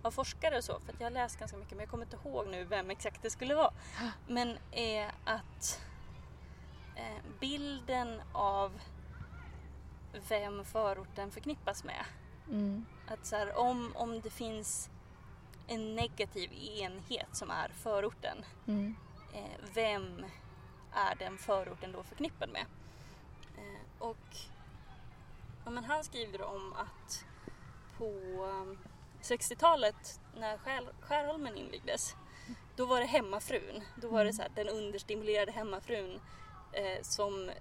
av 0.02 0.12
forskare 0.12 0.58
och 0.58 0.64
så. 0.64 0.80
För 0.80 0.94
att 0.94 1.00
jag 1.00 1.06
har 1.06 1.12
läst 1.12 1.40
ganska 1.40 1.58
mycket 1.58 1.72
men 1.72 1.80
jag 1.80 1.90
kommer 1.90 2.06
inte 2.06 2.18
ihåg 2.24 2.48
nu 2.48 2.64
vem 2.64 2.90
exakt 2.90 3.22
det 3.22 3.30
skulle 3.30 3.56
vara. 3.56 3.74
Men 4.28 4.58
är 4.72 5.12
att 5.24 5.82
eh, 6.96 7.24
bilden 7.40 8.22
av 8.34 8.80
vem 10.30 10.66
förorten 10.66 11.32
förknippas 11.32 11.84
med 11.84 12.06
Mm. 12.50 12.86
att 13.08 13.26
så 13.26 13.36
här, 13.36 13.58
om, 13.58 13.92
om 13.96 14.22
det 14.22 14.30
finns 14.30 14.90
en 15.68 15.96
negativ 15.96 16.54
enhet 16.54 17.36
som 17.36 17.52
är 17.52 17.70
förorten, 17.70 18.46
Mm. 18.68 18.96
eh, 19.34 19.60
vem 19.74 20.26
är 20.94 21.16
den 21.16 21.38
förorten 21.38 21.92
då 21.92 22.04
förknippad 22.04 22.50
med? 22.50 22.66
Och 24.00 24.18
ja, 25.66 25.72
men 25.72 25.84
han 25.84 26.04
skriver 26.04 26.42
om 26.42 26.74
att 26.74 27.26
på 27.98 28.06
um, 28.46 28.78
60-talet 29.22 30.20
när 30.36 30.58
Skär, 30.58 30.90
Skärholmen 31.02 31.58
invigdes, 31.58 32.16
då 32.76 32.86
var 32.86 33.00
det 33.00 33.06
hemmafrun. 33.06 33.84
Då 33.96 34.08
var 34.10 34.26
det 34.26 34.34
så 34.34 34.42
här, 34.42 34.52
den 34.56 34.70
understimulerade 34.70 35.52
hemmafrun 35.52 36.20
eh, 36.74 37.02
som, 37.02 37.52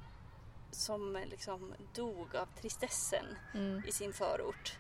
som 0.71 1.19
liksom 1.27 1.75
dog 1.95 2.37
av 2.37 2.47
tristessen 2.61 3.27
Mm. 3.55 3.83
i 3.87 3.93
sin 3.93 4.13
förort 4.13 4.77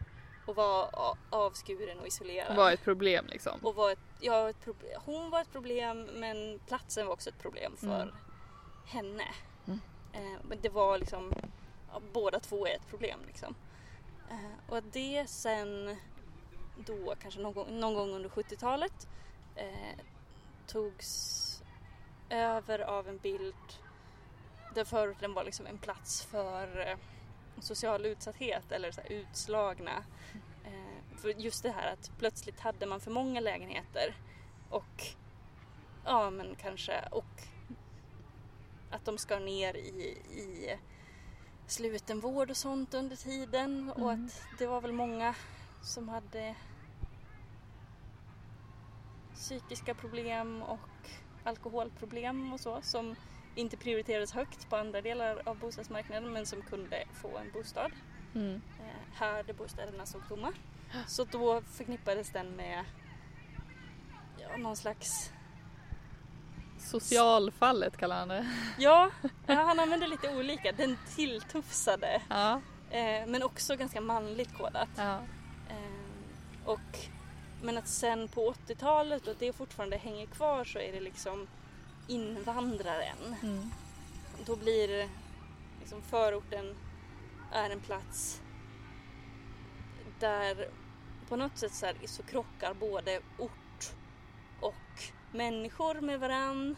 och 0.47 0.57
var 0.57 0.91
avskuren 1.31 1.99
och 2.01 2.07
isolerad. 2.07 2.57
Var 2.57 2.73
ett 2.73 2.83
problem 2.85 3.27
liksom. 3.27 3.61
och 3.63 3.75
var 3.75 3.91
ett, 3.91 3.99
ja, 4.21 4.49
ett 4.51 4.65
proble- 4.65 5.01
hon 5.05 5.31
var 5.31 5.41
ett 5.41 5.53
problem 5.53 6.03
men 6.03 6.59
platsen 6.67 7.07
var 7.07 7.13
också 7.13 7.31
ett 7.31 7.39
problem 7.39 7.77
för 7.77 8.03
Mm. 8.03 8.15
henne. 8.87 9.25
Eh, 10.17 10.39
men 10.43 10.59
det 10.61 10.69
var 10.69 10.99
liksom, 10.99 11.33
ja, 11.93 12.01
båda 12.13 12.41
två 12.41 12.67
är 12.67 12.75
ett 12.75 12.89
problem 12.89 13.21
liksom. 13.27 13.55
Eh, 14.31 14.71
och 14.71 14.79
att 14.79 14.93
det 14.93 15.27
sen 15.29 15.97
då 16.77 17.15
kanske 17.23 17.41
någon 17.41 17.53
gång, 17.53 17.81
någon 17.81 17.95
gång 17.95 18.11
under 18.11 18.29
70-talet 18.29 19.09
eh, 19.55 19.99
togs 20.67 21.43
över 22.31 22.79
av 22.79 23.09
en 23.09 23.19
bild 23.19 23.55
där 24.75 24.85
förorten 24.85 25.35
var 25.35 25.45
liksom 25.45 25.67
en 25.67 25.79
plats 25.79 26.25
för 26.25 26.89
eh, 26.89 26.97
social 27.61 28.07
utsatthet 28.07 28.73
eller 28.73 28.91
så 28.91 29.01
här 29.01 29.13
utslagna. 29.13 30.05
Eh, 30.65 31.19
för 31.19 31.29
just 31.29 31.63
det 31.63 31.71
här 31.71 31.93
att 31.93 32.11
plötsligt 32.19 32.61
hade 32.61 32.87
man 32.87 33.01
för 33.01 33.11
många 33.11 33.41
lägenheter 33.41 34.17
och 34.71 35.05
ja 36.05 36.31
men 36.31 36.55
kanske 36.55 37.09
och 37.11 37.43
att 38.91 39.05
de 39.05 39.19
skar 39.19 39.41
ner 39.41 39.77
i, 39.77 39.89
i 40.31 40.77
slutenvård 41.67 42.51
och 42.51 42.57
sånt 42.57 42.95
under 42.95 43.17
tiden 43.17 43.91
och 43.91 44.13
Mm. 44.13 44.25
att 44.27 44.43
det 44.59 44.67
var 44.67 44.81
väl 44.81 44.93
många 44.93 45.35
som 45.83 46.09
hade 46.09 46.55
psykiska 49.35 49.95
problem 49.95 50.63
och 50.63 51.11
alkoholproblem 51.45 52.53
och 52.53 52.61
så 52.61 52.83
som 52.83 53.17
inte 53.55 53.77
prioriterades 53.77 54.33
högt 54.33 54.69
på 54.69 54.77
andra 54.77 55.01
delar 55.01 55.43
av 55.49 55.59
bostadsmarknaden 55.59 56.33
men 56.33 56.47
som 56.47 56.63
kunde 56.63 57.05
få 57.13 57.39
en 57.39 57.51
bostad 57.53 57.93
Mm. 58.35 58.55
eh, 58.81 59.15
här 59.15 59.43
där 59.43 59.55
bostäderna 59.55 60.07
såg 60.07 60.29
tomma. 60.29 60.53
Så 61.07 61.25
då 61.25 61.61
förknippades 61.63 62.31
den 62.31 62.57
med 62.57 62.85
ja, 64.39 64.57
någon 64.57 64.77
slags... 64.77 65.33
Socialfallet 66.87 67.97
kallar 67.97 68.19
han 68.19 68.29
det. 68.29 68.47
Ja, 68.79 69.11
han 69.47 69.79
använde 69.81 70.07
lite 70.09 70.37
olika. 70.37 70.73
Den 70.73 70.99
tilltufsade 71.17 72.23
Ja. 72.29 72.61
eh, 72.91 73.27
men 73.27 73.43
också 73.43 73.77
ganska 73.77 74.01
manligt 74.01 74.59
kodat. 74.59 74.89
ja. 74.97 75.19
Eh, 75.69 76.67
och, 76.69 76.99
men 77.63 77.79
att 77.79 77.89
sen 77.89 78.29
på 78.29 78.53
80-talet 78.67 79.27
och 79.27 79.35
det 79.39 79.53
fortfarande 79.53 79.97
hänger 79.97 80.27
kvar 80.27 80.65
så 80.65 80.79
är 80.79 80.93
det 80.93 81.01
liksom 81.01 81.47
invandraren. 82.07 83.37
Mm. 83.43 83.71
Då 84.47 84.57
blir 84.57 85.09
liksom 85.81 86.03
förorten 86.03 86.77
är 87.53 87.71
en 87.71 87.81
plats 87.81 88.41
där 90.21 90.69
på 91.29 91.37
något 91.37 91.59
sätt 91.59 91.75
så, 91.75 91.87
här, 91.87 91.95
så 92.07 92.23
krockar 92.23 92.75
både 92.75 93.21
ort 93.39 93.93
och 94.61 95.03
människor 95.37 96.01
med 96.01 96.21
varann 96.21 96.77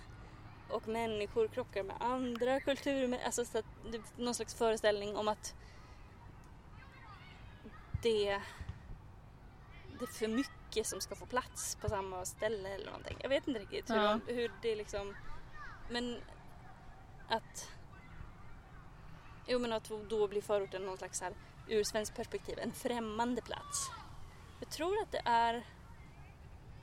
och 0.68 0.88
människor 0.88 1.48
krockar 1.48 1.82
med 1.82 1.96
andra 2.00 2.60
kulturer. 2.60 3.18
Alltså 3.24 3.44
så 3.44 3.58
att 3.58 3.64
det 3.92 4.00
någon 4.16 4.34
slags 4.34 4.54
föreställning 4.54 5.16
om 5.16 5.28
att 5.28 5.54
det, 8.02 8.40
det 9.98 10.04
är 10.04 10.12
för 10.12 10.28
mycket 10.28 10.86
som 10.86 11.00
ska 11.00 11.14
få 11.14 11.26
plats 11.26 11.76
på 11.76 11.88
samma 11.88 12.24
ställe 12.24 12.68
eller 12.68 12.86
någonting. 12.86 13.16
Jag 13.20 13.28
vet 13.28 13.48
inte 13.48 13.60
riktigt 13.60 13.90
hur, 13.90 13.96
Ja. 13.96 14.20
de, 14.26 14.34
hur 14.34 14.52
det 14.62 14.76
liksom... 14.76 15.16
Men 15.90 16.20
att... 17.28 17.72
Jo 19.46 19.58
men 19.58 19.72
att 19.72 19.90
då 20.08 20.28
blir 20.28 20.42
förorten 20.42 20.86
någon 20.86 20.98
slags 20.98 21.20
här, 21.20 21.32
ur 21.68 21.84
svenskt 21.84 22.16
perspektiv 22.16 22.58
en 22.58 22.72
främmande 22.72 23.42
plats. 23.42 23.90
Jag 24.60 24.70
tror 24.70 25.02
att 25.02 25.12
det 25.12 25.22
är 25.24 25.64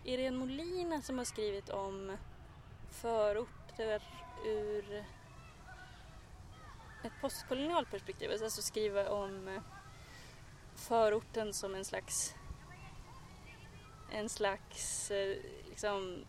Irene 0.05 0.37
Molina 0.37 1.01
som 1.01 1.17
har 1.17 1.25
skrivit 1.25 1.69
om 1.69 2.17
förorter 2.89 4.03
ur 4.45 5.05
ett 7.03 7.13
postkolonialt 7.21 7.91
perspektiv. 7.91 8.31
Alltså 8.31 8.61
skriva 8.61 9.09
om 9.09 9.61
förorten 10.75 11.53
som 11.53 11.75
en 11.75 11.85
slags 11.85 12.35
en 14.11 14.29
slags 14.29 15.11
eh, 15.11 15.37
liksom 15.69 16.25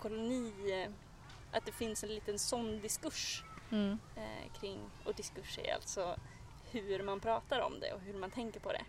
koloni 0.00 0.88
att 1.52 1.66
det 1.66 1.72
finns 1.72 2.04
en 2.04 2.14
liten 2.14 2.38
sån 2.38 2.80
diskurs 2.80 3.42
Mm. 3.70 3.98
eh, 4.16 4.52
kring, 4.60 4.80
och 5.04 5.14
diskurs 5.14 5.58
är 5.58 5.74
alltså 5.74 6.16
hur 6.70 7.02
man 7.02 7.20
pratar 7.20 7.60
om 7.60 7.80
det 7.80 7.92
och 7.92 8.00
hur 8.00 8.14
man 8.14 8.30
tänker 8.30 8.60
på 8.60 8.72
det 8.72 8.84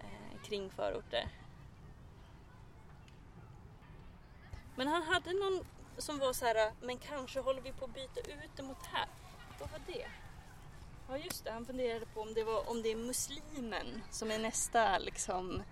eh, 0.00 0.42
kring 0.44 0.70
förorter. 0.70 1.28
Men 4.84 4.92
han 4.92 5.02
hade 5.02 5.32
någon 5.32 5.64
som 5.98 6.18
var 6.18 6.32
så 6.32 6.44
här, 6.44 6.72
men 6.80 6.98
kanske 6.98 7.40
håller 7.40 7.60
vi 7.62 7.72
på 7.72 7.84
att 7.84 7.94
byta 7.94 8.20
ut 8.20 8.50
det 8.56 8.62
mot 8.62 8.80
det 8.82 8.88
här. 8.96 9.08
Vad 9.60 9.70
var 9.70 9.80
det? 9.86 10.06
Ja 11.08 11.18
just 11.18 11.44
det, 11.44 11.52
han 11.52 11.66
funderade 11.66 12.06
på 12.06 12.20
om 12.20 12.34
det, 12.34 12.44
var, 12.44 12.70
om 12.70 12.82
det 12.82 12.88
är 12.92 12.96
muslimen 12.96 14.02
som 14.10 14.30
är 14.30 14.38
nästa 14.38 14.98
liksom 14.98 15.62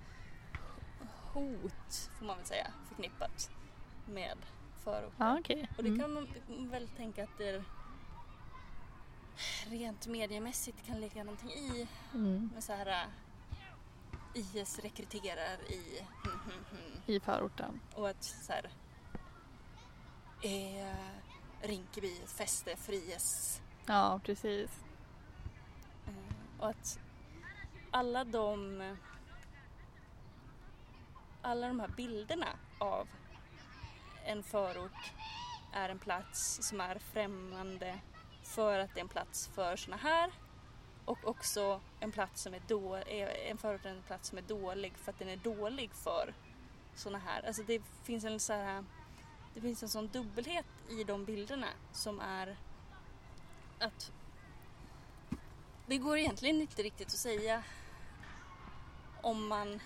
hot, 1.33 2.11
får 2.19 2.27
man 2.27 2.37
väl 2.37 2.47
säga, 2.47 2.73
förknippat 2.89 3.51
med 4.07 4.39
förorten. 4.85 5.27
Ja, 5.27 5.39
okej. 5.41 5.69
Och 5.77 5.83
det 5.83 5.89
Mm. 5.89 6.01
kan 6.01 6.13
man 6.13 6.29
väl 6.71 6.89
tänka 6.89 7.25
att 7.25 7.39
det 7.39 7.65
rent 9.67 10.07
mediemässigt 10.07 10.87
kan 10.87 11.01
ligga 11.01 11.25
någonting 11.25 11.51
i. 11.51 11.89
Mm. 12.15 12.51
Med 12.55 12.65
så 12.65 12.73
här 12.73 12.87
äh, 14.35 14.57
IS 14.57 14.79
rekryterar 14.79 15.71
i 15.71 16.01
hmm. 16.25 17.03
I 17.07 17.21
förorten. 17.21 17.81
och 17.95 18.09
att 18.09 18.25
så 18.25 18.53
här 18.53 18.71
är 20.43 20.97
Rinkeby 21.63 22.15
fäste 22.27 22.77
för 22.77 22.93
IS 22.93 23.61
Ja, 23.87 24.21
precis. 24.25 24.71
Eh, 26.07 26.15
Och 26.59 26.69
att 26.69 26.99
alla 27.91 28.25
de 28.25 28.97
alla 31.43 31.67
de 31.69 31.81
här 31.81 31.89
bilderna 31.89 32.47
av 32.79 33.09
en 34.25 34.43
förort 34.43 35.13
är 35.73 35.89
en 35.89 35.99
plats 35.99 36.59
som 36.63 36.81
är 36.81 36.99
främmande 36.99 37.99
för 38.43 38.79
att 38.79 38.95
det 38.95 39.01
är 39.01 39.03
en 39.03 39.09
plats 39.09 39.47
för 39.49 39.77
såna 39.77 39.97
här 39.97 40.31
och 41.05 41.19
också 41.29 41.81
en 42.01 42.13
plats 42.13 42.43
som 42.43 42.55
är 42.55 42.63
då, 42.69 42.95
är- 42.95 43.51
en 43.51 43.59
förort 43.59 43.85
är 43.85 43.91
en 43.91 44.03
plats 44.03 44.29
som 44.29 44.39
är 44.39 44.43
dålig 44.43 44.93
för 44.99 45.13
att 45.13 45.19
den 45.19 45.29
är 45.29 45.37
dålig 45.37 45.91
för 45.95 46.35
såna 46.95 47.19
här. 47.19 47.47
Alltså 47.47 47.63
det 47.63 47.83
finns 48.03 48.25
en 48.25 48.41
så 48.41 48.53
här 48.53 48.85
det 49.55 49.61
finns 49.61 49.83
en 49.83 49.89
sån 49.89 50.09
dubbelhet 50.09 50.67
i 50.89 51.05
de 51.05 51.25
bilderna 51.25 51.67
som 51.93 52.21
är 52.21 52.57
att 53.79 54.13
det 55.87 55.99
går 55.99 56.19
egentligen 56.19 56.61
inte 56.61 56.83
riktigt 56.83 57.07
att 57.07 57.13
säga 57.13 57.63
om 59.23 59.49
man 59.49 59.81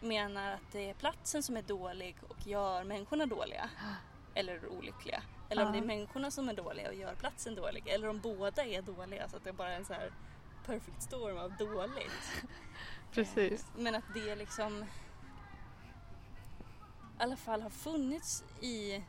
menar 0.00 0.52
att 0.52 0.72
det 0.72 0.90
är 0.90 0.94
platsen 0.94 1.42
som 1.42 1.56
är 1.56 1.62
dålig 1.62 2.16
och 2.28 2.46
gör 2.46 2.84
människorna 2.84 3.26
dåliga 3.26 3.70
eller 4.34 4.68
olyckliga. 4.68 5.22
Eller 5.48 5.66
om 5.66 5.72
det 5.72 5.78
är 5.78 5.82
människorna 5.82 6.30
som 6.30 6.48
är 6.48 6.54
dåliga 6.54 6.88
och 6.88 6.94
gör 6.94 7.14
platsen 7.14 7.54
dålig. 7.54 7.88
Eller 7.88 8.08
om 8.08 8.20
båda 8.20 8.64
är 8.64 8.82
dåliga 8.82 9.28
så 9.28 9.36
att 9.36 9.44
det 9.44 9.52
bara 9.52 9.72
är 9.72 9.76
en 9.76 9.84
så 9.84 9.92
här 9.92 10.12
perfect 10.66 11.02
storm 11.02 11.38
av 11.38 11.56
dåligt. 11.56 12.44
Precis. 13.12 13.66
Men 13.76 13.94
att 13.94 14.14
det 14.14 14.36
liksom 14.36 14.84
i 17.18 17.22
alla 17.22 17.36
fall 17.36 17.62
har 17.62 17.70
funnits 17.70 18.44
i 18.60 19.02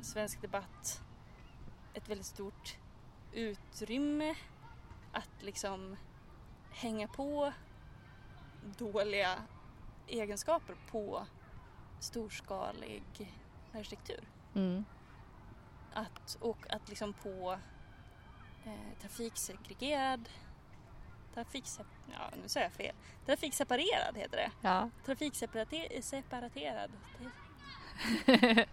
svensk 0.00 0.42
debatt 0.42 1.02
ett 1.94 2.08
väldigt 2.08 2.26
stort 2.26 2.76
utrymme 3.32 4.34
att 5.12 5.30
liksom 5.42 5.96
hänga 6.70 7.08
på 7.08 7.52
dåliga 8.78 9.42
egenskaper 10.06 10.76
på 10.90 11.26
storskalig 12.00 13.32
arkitektur. 13.74 14.28
Mm. 14.54 14.84
Att, 15.92 16.38
och 16.40 16.72
att 16.74 16.88
liksom 16.88 17.12
på 17.12 17.58
eh, 18.64 19.00
trafiksegregerad 19.00 20.28
Trafiksep... 21.34 21.86
Ja, 22.12 22.30
nu 22.42 22.48
säger 22.48 22.66
jag 22.66 22.72
fel. 22.72 22.94
Trafikseparerad 23.26 24.16
heter 24.16 24.36
det. 24.36 24.50
Ja. 24.60 24.90
Trafikseparerad. 25.04 26.90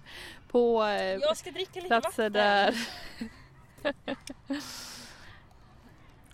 På 0.51 0.83
eh, 0.83 1.01
Jag 1.03 1.37
ska 1.37 1.51
dricka 1.51 1.79
lite 1.79 1.87
platser 1.87 2.29
där... 2.29 2.75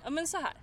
Ja 0.03 0.09
men 0.09 0.27
så 0.27 0.37
här. 0.37 0.53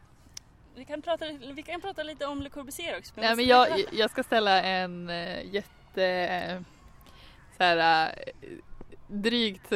Vi 0.75 0.85
kan 0.85 1.03
prata, 1.03 1.25
vi 1.55 1.63
kan 1.63 1.81
prata 1.81 2.03
lite 2.03 2.27
om 2.27 2.43
Le 2.43 2.51
Corbusier 2.51 2.99
också. 2.99 3.13
Nej, 3.17 3.25
men 3.25 3.31
måste 3.31 3.43
jag, 3.43 3.67
dricka 3.73 3.83
vatten. 3.85 3.99
jag 3.99 4.11
ska 4.11 4.23
ställa 4.23 4.63
en 4.63 5.11
eh, 5.11 5.55
jätte... 5.55 6.05
eh, 6.05 6.61
Så 7.57 7.63
här, 7.65 8.15
drygt 9.07 9.71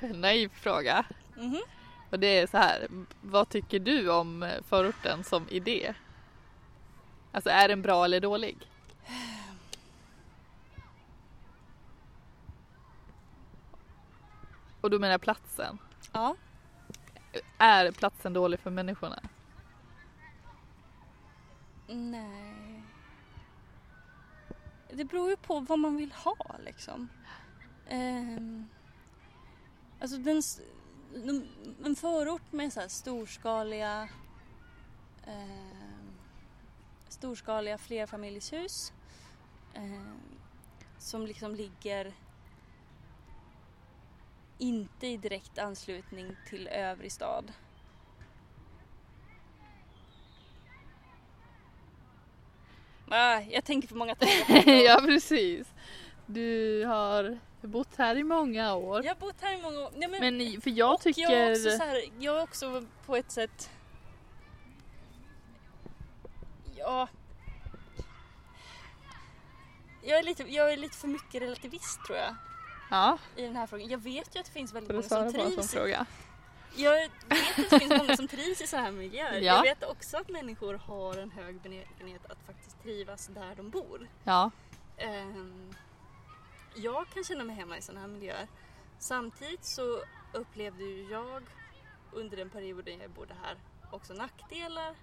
naiv 0.00 0.50
fråga. 0.54 1.04
Mhm. 1.36 1.60
Och 2.10 2.18
det 2.18 2.26
är 2.38 2.46
så 2.46 2.56
här, 2.58 2.86
vad 3.20 3.48
tycker 3.48 3.78
du 3.78 4.10
om 4.10 4.50
förorten 4.68 5.24
som 5.24 5.48
idé? 5.50 5.94
Alltså 7.32 7.50
är 7.50 7.68
den 7.68 7.82
bra 7.82 8.04
eller 8.04 8.20
dålig? 8.20 8.56
Och 14.86 14.90
du 14.90 14.98
menar 14.98 15.18
platsen? 15.18 15.78
Ja. 16.12 16.36
Är 17.58 17.92
platsen 17.92 18.32
dålig 18.32 18.60
för 18.60 18.70
människorna? 18.70 19.22
Nej. 21.86 22.82
Det 24.90 25.04
beror 25.04 25.30
ju 25.30 25.36
på 25.36 25.60
vad 25.60 25.78
man 25.78 25.96
vill 25.96 26.12
ha 26.12 26.36
liksom. 26.64 27.08
Ehm, 27.88 28.68
alltså 30.00 30.18
den, 30.18 30.42
en 31.84 31.96
förort 31.96 32.52
med 32.52 32.72
så 32.72 32.88
storskaliga 32.88 34.08
ehm, 35.26 36.12
storskaliga 37.08 37.78
flerfamiljshus 37.78 38.92
ehm, 39.74 40.20
som 40.98 41.26
liksom 41.26 41.54
ligger 41.54 42.14
inte 44.58 45.06
i 45.06 45.16
direkt 45.16 45.58
anslutning 45.58 46.36
till 46.48 46.68
övrig 46.68 47.12
stad. 47.12 47.52
Ah, 53.08 53.40
jag 53.40 53.64
tänker 53.64 53.88
för 53.88 53.96
många 53.96 54.14
tankar. 54.14 54.72
ja 54.86 55.00
precis. 55.00 55.74
Du 56.26 56.84
har 56.84 57.38
bott 57.60 57.96
här 57.96 58.16
i 58.16 58.24
många 58.24 58.74
år. 58.74 59.04
Jag 59.04 59.14
har 59.14 59.20
bott 59.20 59.40
här 59.40 59.58
i 59.58 59.62
många 59.62 59.80
år. 59.80 59.90
Nej, 59.96 60.08
men, 60.08 60.36
Men 60.36 60.60
för 60.60 60.70
jag 60.70 61.00
tycker... 61.00 61.22
jag, 61.22 61.32
är 61.32 61.50
också 61.50 61.70
så 61.70 61.84
här, 61.84 62.04
jag 62.18 62.38
är 62.38 62.42
också 62.42 62.84
på 63.06 63.16
ett 63.16 63.30
sätt... 63.30 63.70
Ja... 66.76 67.08
Jag 70.02 70.18
är, 70.18 70.22
lite, 70.22 70.42
jag 70.42 70.72
är 70.72 70.76
lite 70.76 70.96
för 70.96 71.08
mycket 71.08 71.42
relativist 71.42 72.04
tror 72.06 72.18
jag 72.18 72.34
Ja, 72.90 73.18
i 73.36 73.42
den 73.42 73.56
här 73.56 73.66
frågan. 73.66 73.88
Jag 73.88 73.98
vet 73.98 74.36
ju 74.36 74.40
att 74.40 74.46
det 74.46 74.52
finns 74.52 74.72
väldigt 74.72 74.92
många 74.92 75.02
som 75.02 75.32
trivs. 75.32 75.72
fråga? 75.72 76.06
Jag 76.76 76.92
vet 76.92 77.10
att 77.28 77.70
det 77.70 77.78
finns 77.78 77.98
många 77.98 78.16
som 78.16 78.28
trivs 78.28 78.60
i 78.60 78.66
sådana 78.66 78.86
här 78.86 78.92
miljöer. 78.92 79.40
Ja. 79.40 79.54
Jag 79.56 79.62
vet 79.62 79.84
också 79.84 80.16
att 80.16 80.28
människor 80.28 80.74
har 80.74 81.16
en 81.16 81.30
hög 81.30 81.60
benägenhet 81.60 82.30
att 82.30 82.38
faktiskt 82.46 82.82
trivas 82.82 83.26
där 83.26 83.54
de 83.56 83.70
bor. 83.70 84.08
Ja. 84.24 84.50
Ehm, 84.96 85.74
jag 86.74 87.08
kan 87.08 87.24
känna 87.24 87.44
mig 87.44 87.56
hemma 87.56 87.78
i 87.78 87.82
sådana 87.82 88.00
här 88.00 88.08
miljöer. 88.08 88.46
Samtidigt 88.98 89.64
så 89.64 90.00
upplevde 90.32 90.84
ju 90.84 91.10
jag 91.10 91.42
under 92.12 92.36
den 92.36 92.50
perioden 92.50 93.00
jag 93.00 93.10
bodde 93.10 93.34
här 93.42 93.56
också 93.90 94.12
nackdelar 94.12 94.94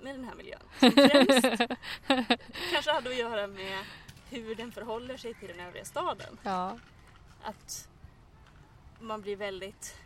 med 0.00 0.14
den 0.14 0.24
här 0.24 0.34
miljön. 0.34 0.60
Som 0.80 0.90
främst 0.90 1.70
kanske 2.72 2.90
hade 2.92 3.10
att 3.10 3.16
göra 3.16 3.46
med 3.46 3.84
hur 4.30 4.54
den 4.54 4.72
förhåller 4.72 5.16
sig 5.16 5.34
till 5.34 5.48
den 5.48 5.60
övriga 5.60 5.84
staden. 5.84 6.38
ja. 6.42 6.78
Att 7.42 7.88
man 9.00 9.20
blir 9.20 9.36
väldigt, 9.36 9.96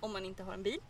om 0.00 0.12
man 0.12 0.24
inte 0.24 0.42
har 0.42 0.52
en 0.54 0.62
bil, 0.62 0.80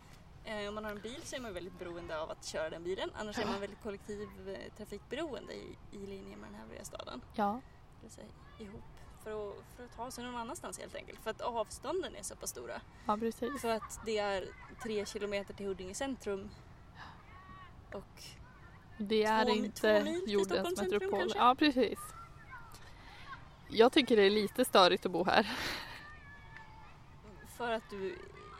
eh, 0.43 0.67
om 0.67 0.75
man 0.75 0.83
har 0.83 0.91
en 0.91 1.01
bil 1.01 1.21
så 1.23 1.35
är 1.35 1.39
man 1.39 1.53
väldigt 1.53 1.79
beroende 1.79 2.19
av 2.21 2.31
att 2.31 2.45
köra 2.45 2.69
den 2.69 2.83
bilen. 2.83 3.11
Annars 3.15 3.37
är 3.39 3.45
man 3.45 3.59
väldigt 3.59 3.81
kollektivtrafikberoende 3.83 5.53
i, 5.53 5.75
i 5.91 5.97
linje 5.97 6.37
med 6.37 6.49
den 6.51 6.61
övriga 6.61 6.83
staden 6.85 7.21
Ja. 7.33 7.61
sig, 8.09 8.25
ihop 8.59 8.81
för 9.23 9.49
att, 9.49 9.55
för 9.75 9.85
att 9.85 9.95
ta 9.95 10.11
sig 10.11 10.23
någon 10.23 10.35
annanstans 10.35 10.79
helt 10.79 10.95
enkelt. 10.95 11.19
För 11.23 11.31
att 11.31 11.41
avstånden 11.41 12.15
är 12.15 12.23
så 12.23 12.35
pass 12.35 12.49
stora. 12.49 12.81
ja, 13.07 13.17
precis. 13.17 13.61
För 13.61 13.69
att 13.69 13.99
det 14.05 14.17
är 14.17 14.47
tre 14.83 15.05
kilometer 15.05 15.53
till 15.53 15.65
Huddinge 15.65 15.93
centrum 15.95 16.49
och 17.93 18.23
Det 18.97 19.23
är 19.23 19.45
Två- 19.45 19.51
inte 19.51 19.81
två 19.81 20.03
mil 20.03 20.23
jordens 20.27 20.81
metropol. 20.81 21.31
Ja, 21.35 21.55
precis. 21.59 21.99
Jag 23.69 23.91
tycker 23.91 24.15
det 24.15 24.21
är 24.23 24.29
lite 24.29 24.65
störigt 24.65 25.05
att 25.05 25.11
bo 25.11 25.23
här. 25.23 25.47
För 27.57 27.71
att 27.71 27.89
du 27.89 28.15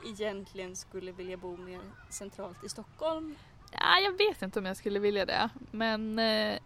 egentligen 0.05 0.75
skulle 0.75 1.12
vilja 1.12 1.38
bo 1.38 1.58
mer 1.58 1.81
centralt 2.10 2.63
i 2.63 2.69
Stockholm. 2.69 3.36
Ja, 3.71 3.99
jag 3.99 4.17
vet 4.17 4.41
inte 4.41 4.60
om 4.60 4.65
jag 4.65 4.77
skulle 4.77 4.99
vilja 4.99 5.25
det. 5.25 5.49
Men 5.71 6.19
eh, 6.19 6.60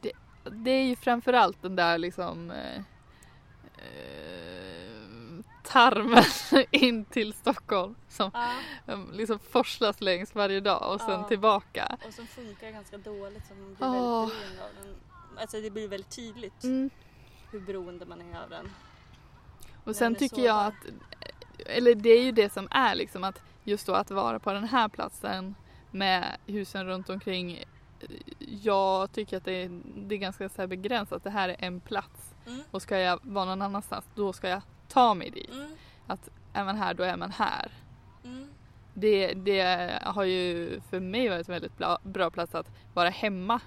det, 0.00 0.12
det 0.50 0.70
är 0.70 0.84
ju 0.84 0.96
framförallt 0.96 1.62
den 1.62 1.76
där 1.76 1.98
liksom 1.98 2.50
eh, 2.50 2.78
eh, 3.76 5.44
tarmen 5.62 6.24
in 6.70 7.04
till 7.04 7.32
Stockholm 7.32 7.94
som 8.08 8.30
Ja. 8.34 8.96
liksom 9.12 9.38
forslas 9.38 10.00
längs 10.00 10.34
varje 10.34 10.60
dag 10.60 10.94
och 10.94 11.00
sen 11.00 11.10
Ja. 11.20 11.28
tillbaka. 11.28 11.98
Och 12.06 12.14
som 12.14 12.26
funkar 12.26 12.70
ganska 12.70 12.98
dåligt 12.98 13.50
man 13.50 13.74
blir 13.74 13.86
Åh. 13.88 14.20
väldigt 14.28 14.38
beroende 14.40 14.64
av 14.64 14.70
den. 14.84 14.96
Alltså 15.40 15.60
det 15.60 15.70
blir 15.70 15.88
väldigt 15.88 16.10
tydligt 16.16 16.64
Mm. 16.64 16.90
hur 17.50 17.60
beroende 17.60 18.06
man 18.06 18.20
är 18.20 18.42
av 18.42 18.50
den. 18.50 18.70
Och 19.84 19.96
sen 19.96 20.14
tycker 20.14 20.42
jag 20.42 20.66
att, 20.66 20.74
eller 21.66 21.94
det 21.94 22.10
är 22.10 22.22
ju 22.22 22.32
det 22.32 22.52
som 22.52 22.68
är 22.70 22.94
liksom 22.94 23.24
att 23.24 23.42
just 23.64 23.86
då 23.86 23.94
att 23.94 24.10
vara 24.10 24.38
på 24.38 24.52
den 24.52 24.64
här 24.64 24.88
platsen 24.88 25.54
med 25.90 26.36
husen 26.46 26.86
runt 26.86 27.08
omkring. 27.10 27.64
Jag 28.62 29.12
tycker 29.12 29.36
att 29.36 29.44
det 29.44 29.52
är, 29.62 29.80
det 29.96 30.14
är 30.14 30.18
ganska 30.18 30.48
så 30.48 30.66
begränsat. 30.66 31.24
Det 31.24 31.30
här 31.30 31.48
är 31.48 31.56
en 31.58 31.80
plats 31.80 32.34
Mm. 32.46 32.60
och 32.70 32.82
ska 32.82 32.98
jag 32.98 33.18
vara 33.22 33.44
någon 33.44 33.62
annanstans 33.62 34.04
då 34.14 34.32
ska 34.32 34.48
jag 34.48 34.62
ta 34.88 35.14
mig 35.14 35.30
dit. 35.30 35.50
Mm. 35.50 35.76
Är 36.52 36.64
man 36.64 36.76
här 36.76 36.94
då 36.94 37.02
är 37.02 37.16
man 37.16 37.30
här. 37.30 37.72
Mm. 38.24 38.48
Det, 38.94 39.32
det 39.34 39.90
har 40.02 40.24
ju 40.24 40.80
för 40.90 41.00
mig 41.00 41.28
varit 41.28 41.48
en 41.48 41.52
väldigt 41.52 41.78
bra, 41.78 41.98
bra 42.02 42.30
plats 42.30 42.54
att 42.54 42.70
vara 42.94 43.08
hemma. 43.08 43.60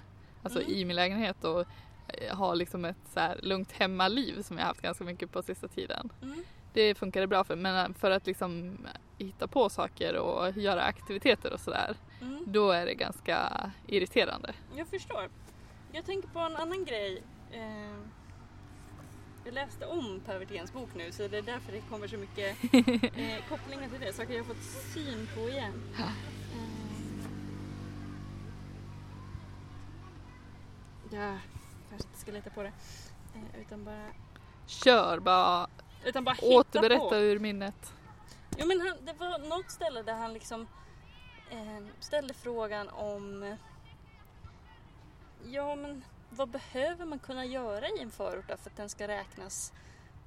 Alltså 0.44 0.60
Mm. 0.60 0.72
i 0.72 0.86
min 0.86 0.96
lägenhet 0.96 1.44
och 1.44 1.66
eh, 2.08 2.36
ha 2.38 2.54
liksom 2.54 2.86
ett 2.86 2.98
så 3.14 3.34
lugnt 3.42 3.72
hemmaliv 3.72 4.42
som 4.42 4.58
jag 4.58 4.66
haft 4.66 4.82
ganska 4.82 5.04
mycket 5.04 5.32
på 5.32 5.44
sista 5.44 5.68
tiden. 5.68 6.10
Det 6.74 6.96
funkade 6.96 7.28
bra 7.28 7.44
för 7.44 7.56
men 7.56 7.94
för 7.94 8.12
att 8.12 8.28
liksom 8.28 8.78
hitta 9.18 9.48
på 9.48 9.70
saker 9.70 10.16
och 10.18 10.58
göra 10.58 10.82
aktiviteter 10.84 11.54
och 11.54 11.60
sådär 11.60 11.96
Mm. 12.22 12.44
då 12.48 12.72
är 12.72 12.86
det 12.86 12.94
ganska 12.94 13.72
irriterande. 13.88 14.54
Jag 14.76 14.88
förstår. 14.88 15.30
Jag 15.92 16.06
tänker 16.06 16.28
på 16.30 16.40
en 16.40 16.56
annan 16.56 16.86
grej. 16.86 17.24
Eh, 17.52 17.96
jag 19.46 19.54
läste 19.54 19.86
om 19.86 20.22
Per 20.26 20.40
Wirténs 20.40 20.74
bok 20.74 20.90
nu 20.96 21.12
så 21.12 21.28
det 21.28 21.38
är 21.38 21.42
därför 21.42 21.72
det 21.72 21.82
kommer 21.90 22.08
så 22.08 22.18
mycket 22.18 22.58
eh, 23.18 23.50
kopplingar 23.50 23.90
till 23.90 24.00
det. 24.00 24.14
Saker 24.14 24.34
jag 24.34 24.46
fått 24.46 24.64
syn 24.94 25.28
på 25.36 25.40
igen. 25.50 25.82
Ja. 25.98 26.04
Eh, 26.54 26.62
jag 31.12 31.40
kanske 31.90 32.08
inte 32.08 32.20
ska 32.20 32.32
leta 32.32 32.50
på 32.50 32.64
det. 32.64 32.72
Eh, 33.36 33.62
utan 33.62 33.84
bara, 33.86 34.06
Kör 34.68 35.20
bara, 35.20 35.68
utan 36.06 36.24
bara 36.24 36.36
hitta 36.36 36.60
återberätta 36.60 37.10
på. 37.10 37.16
ur 37.16 37.40
minnet. 37.40 37.94
Jo 38.58 38.68
men 38.68 38.82
han, 38.82 38.98
det 39.06 39.14
var 39.14 39.40
något 39.40 39.72
ställe 39.72 40.04
där 40.04 40.14
han 40.14 40.34
liksom 40.34 40.68
eh, 41.52 41.86
ställde 42.00 42.34
frågan 42.34 42.90
om 42.90 43.56
Ja 45.46 45.76
men 45.76 46.04
vad 46.30 46.50
behöver 46.50 47.06
man 47.06 47.20
kunna 47.20 47.46
göra 47.46 47.88
i 47.88 48.00
en 48.02 48.12
förort 48.12 48.46
för 48.46 48.54
att 48.54 48.78
den 48.78 48.90
ska 48.90 49.08
räknas 49.08 49.74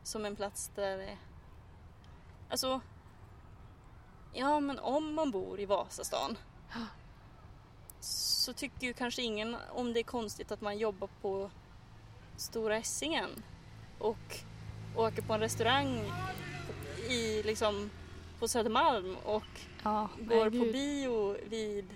som 0.03 0.25
en 0.25 0.37
plats 0.37 0.71
där 0.75 1.19
Alltså 2.49 2.81
Ja 4.33 4.61
men 4.61 4.79
om 4.79 5.15
man 5.15 5.31
bor 5.31 5.61
i 5.61 5.67
Vasastan 5.67 6.39
så 8.01 8.53
tycker 8.53 8.87
ju 8.87 8.93
kanske 8.93 9.23
ingen 9.23 9.57
om 9.71 9.93
det 9.93 10.01
är 10.01 10.05
konstigt 10.05 10.53
att 10.53 10.61
man 10.61 10.79
jobbar 10.79 11.09
på 11.21 11.51
Stora 12.37 12.77
Essingen 12.77 13.43
och 13.99 14.45
åker 14.97 15.23
på 15.23 15.33
en 15.33 15.41
restaurang 15.41 16.13
i 17.09 17.43
liksom 17.43 17.91
på 18.39 18.49
Södermalm 18.49 19.17
och 19.25 19.45
Ja, 19.83 20.09
går 20.21 20.45
på 20.51 20.73
bio 20.73 21.37
vid 21.49 21.87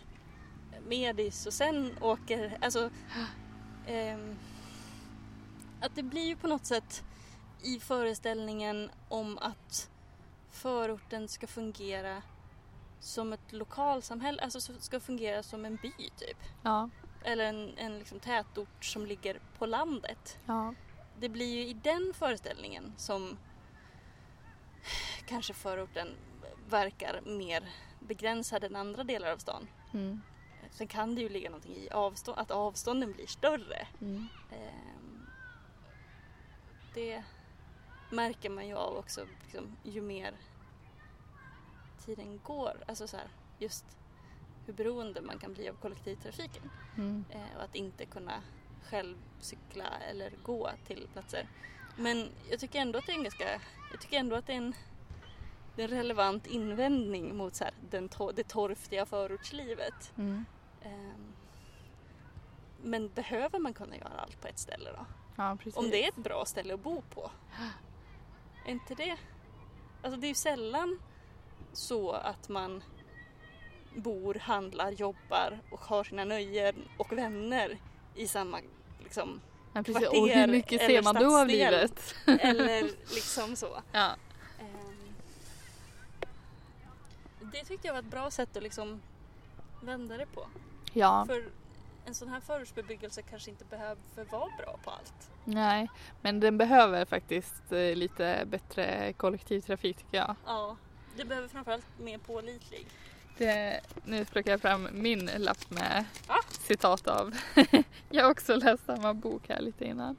Medis 0.89 1.47
och 1.47 1.53
sen 1.53 1.95
åker, 2.01 2.59
alltså 2.61 2.91
ehm, 3.87 4.37
att 5.81 5.95
det 5.95 6.03
blir 6.03 6.25
ju 6.27 6.37
på 6.37 6.47
något 6.47 6.67
sätt 6.67 7.03
i 7.63 7.81
föreställningen 7.81 8.91
om 9.09 9.39
att 9.39 9.91
förorten 10.51 11.29
ska 11.29 11.47
fungera 11.47 12.23
som 13.01 13.33
ett 13.33 13.53
lokalsamhälle, 13.53 14.43
alltså 14.43 14.61
så- 14.61 14.79
ska 14.81 15.01
fungera 15.01 15.43
som 15.43 15.65
en 15.65 15.77
by 15.77 15.93
typ. 16.17 16.39
Ja, 16.63 16.91
Eller 17.25 17.45
en, 17.45 17.79
en 17.79 17.99
liksom 17.99 18.21
tätort 18.21 18.85
som 18.85 19.07
ligger 19.07 19.41
på 19.59 19.67
landet. 19.67 20.39
ja. 20.47 20.75
Det 21.21 21.29
blir 21.29 21.55
ju 21.55 21.67
i 21.67 21.73
den 21.73 22.13
föreställningen 22.15 22.93
som 22.97 23.39
kanske 25.27 25.55
förorten 25.55 26.09
verkar 26.69 27.21
mer 27.21 27.69
begränsad 28.01 28.65
än 28.65 28.77
andra 28.77 29.05
delar 29.05 29.33
av 29.33 29.39
stan. 29.39 29.69
Mm. 29.95 30.21
Sen 30.71 30.87
kan 30.87 31.15
det 31.15 31.21
ju 31.21 31.29
ligga 31.29 31.51
någonting 31.51 31.77
i 31.77 31.91
avstånd, 31.91 32.39
att 32.39 32.51
avstånden 32.51 33.13
blir 33.13 33.27
större. 33.27 33.87
Mm. 34.01 34.27
Ehm, 34.53 35.27
Det 36.95 37.25
märker 38.11 38.51
man 38.51 38.69
ju 38.69 38.75
av 38.75 38.97
också 38.97 39.27
liksom, 39.43 39.77
ju 39.83 40.03
mer 40.03 40.35
tiden 42.05 42.41
går. 42.45 42.85
Alltså 42.89 43.09
så 43.09 43.17
här, 43.17 43.29
just 43.59 43.85
hur 44.67 44.73
beroende 44.73 45.21
man 45.21 45.39
kan 45.39 45.53
bli 45.53 45.69
av 45.69 45.75
kollektivtrafiken. 45.75 46.71
Mm. 46.97 47.25
eh, 47.31 47.57
och 47.57 47.63
att 47.63 47.75
inte 47.75 48.07
kunna 48.07 48.43
själv 48.91 49.17
cykla 49.41 49.85
eller 50.11 50.33
gå 50.43 50.71
till 50.87 51.09
platser. 51.13 51.49
Men 51.97 52.29
jag 52.51 52.61
tycker 52.61 52.81
ändå 52.81 52.99
att 52.99 53.07
det 53.07 53.13
är 53.13 53.17
en 53.17 53.23
ganska, 53.23 53.61
jag 53.93 54.01
tycker 54.01 54.19
ändå 54.19 54.37
att 54.37 54.47
det 54.47 54.53
är 54.53 54.57
en, 54.57 54.75
det 55.77 55.83
är 55.83 55.89
en 55.89 55.97
relevant 55.97 56.47
invändning 56.47 57.37
mot 57.37 57.55
så 57.55 57.65
här, 57.65 57.75
den 57.91 58.09
to, 58.09 58.33
det 58.33 58.49
torftiga 58.49 59.07
förortslivet. 59.07 60.13
Mm. 60.17 60.45
Ehm, 60.83 61.33
men 62.83 63.09
behöver 63.09 63.59
man 63.59 63.75
kunna 63.75 63.97
göra 63.97 64.21
allt 64.21 64.41
på 64.41 64.49
ett 64.49 64.59
ställe 64.59 64.91
då? 64.91 65.07
Ja. 65.37 65.57
Om 65.75 65.91
det 65.91 66.05
är 66.05 66.09
ett 66.09 66.17
bra 66.17 66.45
ställe 66.45 66.75
att 66.75 66.83
bo 66.83 67.03
på? 67.03 67.31
Är 68.67 68.71
inte 68.71 68.95
det? 68.95 69.17
Alltså 70.03 70.21
det 70.21 70.27
är 70.27 70.29
ju 70.29 70.35
sällan 70.35 70.99
så 71.73 72.13
att 72.13 72.49
man 72.49 72.83
bor, 73.95 74.35
handlar, 74.35 74.91
jobbar 74.91 75.61
och 75.71 75.81
har 75.81 76.05
sina 76.05 76.25
nöjen 76.25 76.89
och 76.97 77.13
vänner 77.13 77.79
i 78.15 78.27
samma 78.29 78.61
liksom, 79.09 79.41
ja, 79.73 79.83
precis. 79.83 80.09
Och 80.09 80.29
hur 80.29 80.47
mycket 80.47 80.81
ser 80.81 81.03
man 81.03 81.15
då 81.15 81.39
av 81.39 81.47
livet? 81.47 82.15
eller 82.27 82.83
liksom 83.15 83.57
så. 83.57 83.83
Ja. 83.93 84.11
Ehm, 84.61 85.15
Det 87.53 87.65
tyckte 87.65 87.87
jag 87.87 87.95
var 87.95 88.01
ett 88.01 88.11
bra 88.11 88.31
sätt 88.31 88.57
att 88.57 88.63
liksom 88.63 89.01
vända 89.83 90.17
det 90.17 90.27
på. 90.27 90.47
ja, 90.93 91.25
För 91.27 91.45
en 92.07 92.15
sån 92.15 92.29
här 92.29 92.41
förortsbebyggelse 92.41 93.23
kanske 93.23 93.51
inte 93.51 93.65
behöver 93.65 93.97
vara 94.31 94.51
bra 94.59 94.79
på 94.85 94.91
allt. 94.91 95.31
nej. 95.45 95.89
Men 96.23 96.41
den 96.41 96.59
behöver 96.59 97.05
faktiskt 97.05 97.73
eh, 97.73 97.95
lite 97.95 98.43
bättre 98.47 99.13
kollektivtrafik 99.13 99.97
tycker 99.97 100.17
jag. 100.19 100.35
Ja, 100.47 100.77
det 101.17 101.25
behöver 101.25 101.49
framförallt 101.49 101.87
mer 101.99 102.19
pålitlig. 102.19 102.87
Det, 103.39 103.81
nu 104.05 104.25
plockar 104.25 104.51
jag 104.51 104.61
fram 104.61 104.89
min 104.93 105.31
lapp 105.37 105.71
med 105.71 106.05
Ah. 106.27 106.43
citat 106.51 107.09
av. 107.09 107.35
jag 108.11 108.25
har 108.25 108.31
också 108.31 108.57
läst 108.57 108.87
samma 108.87 109.15
bok 109.15 109.43
här 109.49 109.61
lite 109.61 109.85
innan. 109.85 110.17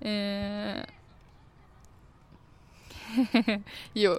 Eh. 0.00 0.76
jo, 3.92 4.12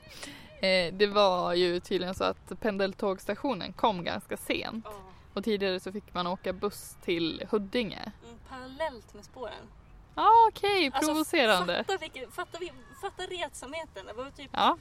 eh, 0.61 0.93
det 0.93 1.07
var 1.07 1.53
ju 1.53 1.79
tydligen 1.79 2.15
så 2.15 2.23
att 2.23 2.59
pendeltågstationen 2.59 3.73
kom 3.73 4.03
ganska 4.03 4.37
sent. 4.37 4.85
Ja. 4.85 4.93
Och 5.33 5.43
tidigare 5.43 5.79
så 5.79 5.91
fick 5.91 6.13
man 6.13 6.27
åka 6.27 6.53
buss 6.53 6.97
till 7.01 7.45
Huddinge. 7.49 8.11
Mm, 8.23 8.37
parallellt 8.49 9.13
med 9.13 9.25
spåren. 9.25 9.67
Ja 10.15 10.23
ah, 10.23 10.47
okej, 10.49 10.91
Alltså, 10.93 11.11
provocerande. 11.11 11.83
Fatta, 11.87 11.97
vilken, 11.97 12.31
fatta, 12.31 12.59
fatta 13.01 13.23
retsamheten. 13.23 14.05
Det 14.05 14.13
var 14.13 14.29
typ 14.29 14.49
Ja, 14.53 14.77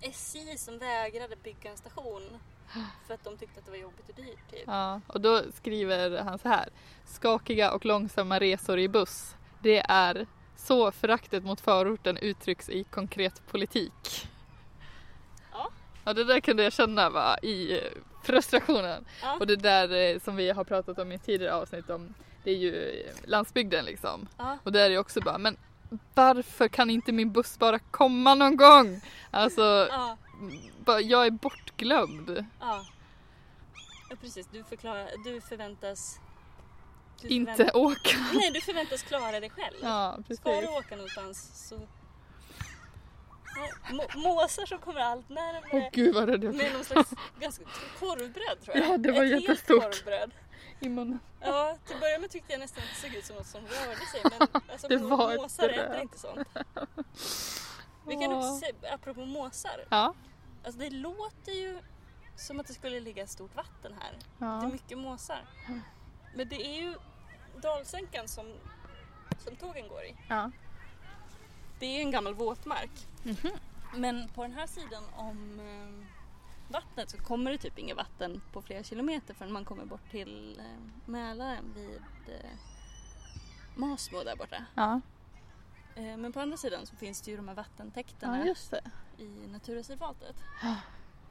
SJ 0.00 0.58
som 0.58 0.78
vägrade 0.78 1.36
bygga 1.36 1.70
en 1.70 1.76
station 1.76 2.22
för 3.06 3.14
att 3.14 3.24
de 3.24 3.36
tyckte 3.36 3.58
att 3.58 3.64
det 3.64 3.70
var 3.70 3.78
jobbigt 3.78 4.08
och 4.08 4.14
dyrt. 4.14 4.50
Typ. 4.50 4.62
ja, 4.66 5.00
och 5.06 5.20
då 5.20 5.42
skriver 5.52 6.22
han 6.22 6.38
så 6.38 6.48
här. 6.48 6.68
Skakiga 7.04 7.72
och 7.72 7.84
långsamma 7.84 8.38
resor 8.40 8.78
i 8.78 8.88
buss. 8.88 9.34
Det 9.62 9.78
är 9.88 10.26
så 10.56 10.92
föraktet 10.92 11.44
mot 11.44 11.60
förorten 11.60 12.16
uttrycks 12.16 12.68
i 12.68 12.84
konkret 12.84 13.46
politik. 13.46 14.28
Ja. 15.52 15.70
Ja, 16.04 16.12
det 16.12 16.24
där 16.24 16.40
kunde 16.40 16.62
jag 16.62 16.72
känna 16.72 17.10
va, 17.10 17.38
i 17.38 17.80
frustrationen. 18.22 19.04
Ja. 19.22 19.36
Och 19.40 19.46
det 19.46 19.56
där 19.56 19.92
eh, 19.92 20.18
som 20.20 20.36
vi 20.36 20.50
har 20.50 20.64
pratat 20.64 20.98
om 20.98 21.12
i 21.12 21.18
tidigare 21.18 21.54
avsnitt 21.54 21.90
om, 21.90 22.14
det 22.44 22.50
är 22.50 22.56
ju 22.56 23.00
eh, 23.00 23.14
landsbygden 23.24 23.84
liksom. 23.84 24.28
Ja. 24.36 24.58
Och 24.62 24.72
där 24.72 24.84
är 24.84 24.90
det 24.90 24.98
också 24.98 25.20
bara, 25.20 25.38
men 25.38 25.56
varför 26.14 26.68
kan 26.68 26.90
inte 26.90 27.12
min 27.12 27.32
buss 27.32 27.58
bara 27.58 27.78
komma 27.78 28.34
någon 28.34 28.56
gång? 28.56 29.00
Alltså, 29.30 29.88
Ja, 29.90 30.16
jag 31.00 31.26
är 31.26 31.30
bortglömd. 31.30 32.44
ja. 32.60 32.84
ja 34.10 34.16
precis. 34.20 34.46
Du, 34.46 34.64
förklarar, 34.64 35.08
du 35.24 35.40
förväntas... 35.40 36.20
Du 37.22 37.28
Inte 37.28 37.52
förvänt- 37.54 37.74
åka. 37.76 38.16
Nej, 38.32 38.50
du 38.54 38.60
förväntas 38.60 39.02
klara 39.02 39.40
dig 39.40 39.50
själv. 39.50 39.76
Ja, 39.82 40.12
Ska 40.12 40.22
precis. 40.22 40.44
du 40.44 40.66
åka 40.78 40.96
någonstans 40.96 41.68
så... 41.68 41.80
Må- 43.92 44.20
måsar 44.34 44.66
som 44.66 44.78
kommer 44.78 45.00
allt 45.00 45.28
närmare. 45.28 45.62
Åh 45.72 45.88
gud 45.92 46.14
vad 46.14 46.28
rädd 46.28 46.44
jag 46.44 46.54
Med 46.54 46.54
blev. 46.54 46.72
någon 46.72 46.84
slags 46.84 47.10
ganska 47.40 47.64
korvbröd 48.00 48.64
tror 48.64 48.76
jag. 48.76 48.88
Ja, 48.88 48.96
det 48.98 49.12
var 49.12 49.24
Ett 49.24 49.30
helt 49.30 49.48
jättestort. 49.48 49.82
korvbröd. 49.82 50.30
I 50.80 50.88
munnen. 50.88 51.18
Ja, 51.40 51.76
till 51.86 51.94
att 51.94 52.00
börja 52.00 52.18
med 52.18 52.30
tyckte 52.30 52.52
jag 52.52 52.60
nästan 52.60 52.82
att 52.84 52.90
det 53.02 53.08
såg 53.08 53.16
ut 53.18 53.24
som 53.26 53.36
något 53.36 53.46
som 53.46 53.60
rörde 53.60 54.06
sig 54.06 54.20
men 54.24 54.48
alltså, 54.72 54.88
Det 54.88 54.96
var 54.96 55.36
måsar 55.36 55.68
äter 55.68 56.00
inte 56.00 56.18
sånt. 56.18 56.48
Vi 58.06 58.16
kan 58.16 58.32
också 58.32 58.56
se, 58.58 58.72
apropå 58.92 59.24
måsar, 59.24 59.84
Ja. 59.90 60.14
alltså 60.64 60.80
det 60.80 60.90
låter 60.90 61.52
ju 61.52 61.78
som 62.36 62.60
att 62.60 62.66
det 62.66 62.74
skulle 62.74 63.00
ligga 63.00 63.26
stort 63.26 63.56
vatten 63.56 63.94
här. 64.00 64.18
Det 64.38 64.44
är 64.44 64.48
ja. 64.48 64.68
mycket 64.68 64.98
måsar. 64.98 65.44
Men 66.34 66.48
det 66.48 66.56
är 66.66 66.80
ju 66.82 66.94
dalsänkan 67.62 68.28
som, 68.28 68.54
som 69.38 69.56
tågen 69.56 69.88
går 69.88 70.02
i. 70.04 70.16
ja. 70.28 70.50
Det 71.78 71.86
är 71.86 71.94
ju 71.96 72.00
en 72.00 72.10
gammal 72.10 72.34
våtmark. 72.34 72.90
Mhm. 73.22 73.36
Men 73.94 74.28
på 74.28 74.42
den 74.42 74.52
här 74.52 74.66
sidan 74.66 75.04
om, 75.16 75.60
eh, 75.60 76.06
vattnet 76.70 77.10
så 77.10 77.18
kommer 77.18 77.50
det 77.50 77.58
typ 77.58 77.78
inget 77.78 77.96
vatten 77.96 78.40
på 78.52 78.62
flera 78.62 78.82
kilometer 78.82 79.34
förrän 79.34 79.52
man 79.52 79.64
kommer 79.64 79.84
bort 79.84 80.10
till 80.10 80.60
eh, 80.60 81.10
Mälaren 81.10 81.74
vid 81.74 82.00
eh, 82.34 82.50
Masmo 83.76 84.24
där 84.24 84.36
borta. 84.36 84.64
Ja, 84.74 85.00
Eh, 86.00 86.16
men 86.16 86.32
på 86.32 86.40
andra 86.40 86.56
sidan 86.56 86.86
så 86.86 86.96
finns 86.96 87.20
det 87.20 87.30
ju 87.30 87.36
de 87.36 87.48
här 87.48 87.54
vattentäkterna 87.54 88.46
ja 88.46 88.80
i 89.18 89.46
naturreservatet. 89.46 90.36
Ja. 90.62 90.76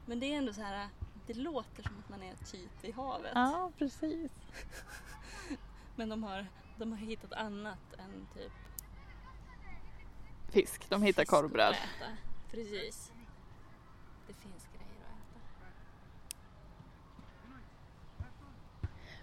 Men 0.06 0.20
det 0.20 0.26
är 0.26 0.38
ändå 0.38 0.52
så 0.52 0.60
här, 0.60 0.88
det 1.26 1.34
låter 1.34 1.82
som 1.82 1.98
att 1.98 2.08
man 2.08 2.22
är 2.22 2.34
typ 2.34 2.84
vid 2.84 2.94
havet. 2.94 3.32
Ja, 3.34 3.72
precis. 3.78 4.32
Men 5.96 6.08
de 6.08 6.22
har, 6.22 6.46
de 6.76 6.92
har 6.92 6.98
hittat 6.98 7.32
annat 7.32 7.94
än 7.98 8.26
typ 8.34 8.52
Fisk, 10.48 10.90
de 10.90 11.02
hittar 11.02 11.24
korvbröd. 11.24 11.76
Precis. 12.50 13.12
Det 14.26 14.34
finns 14.34 14.68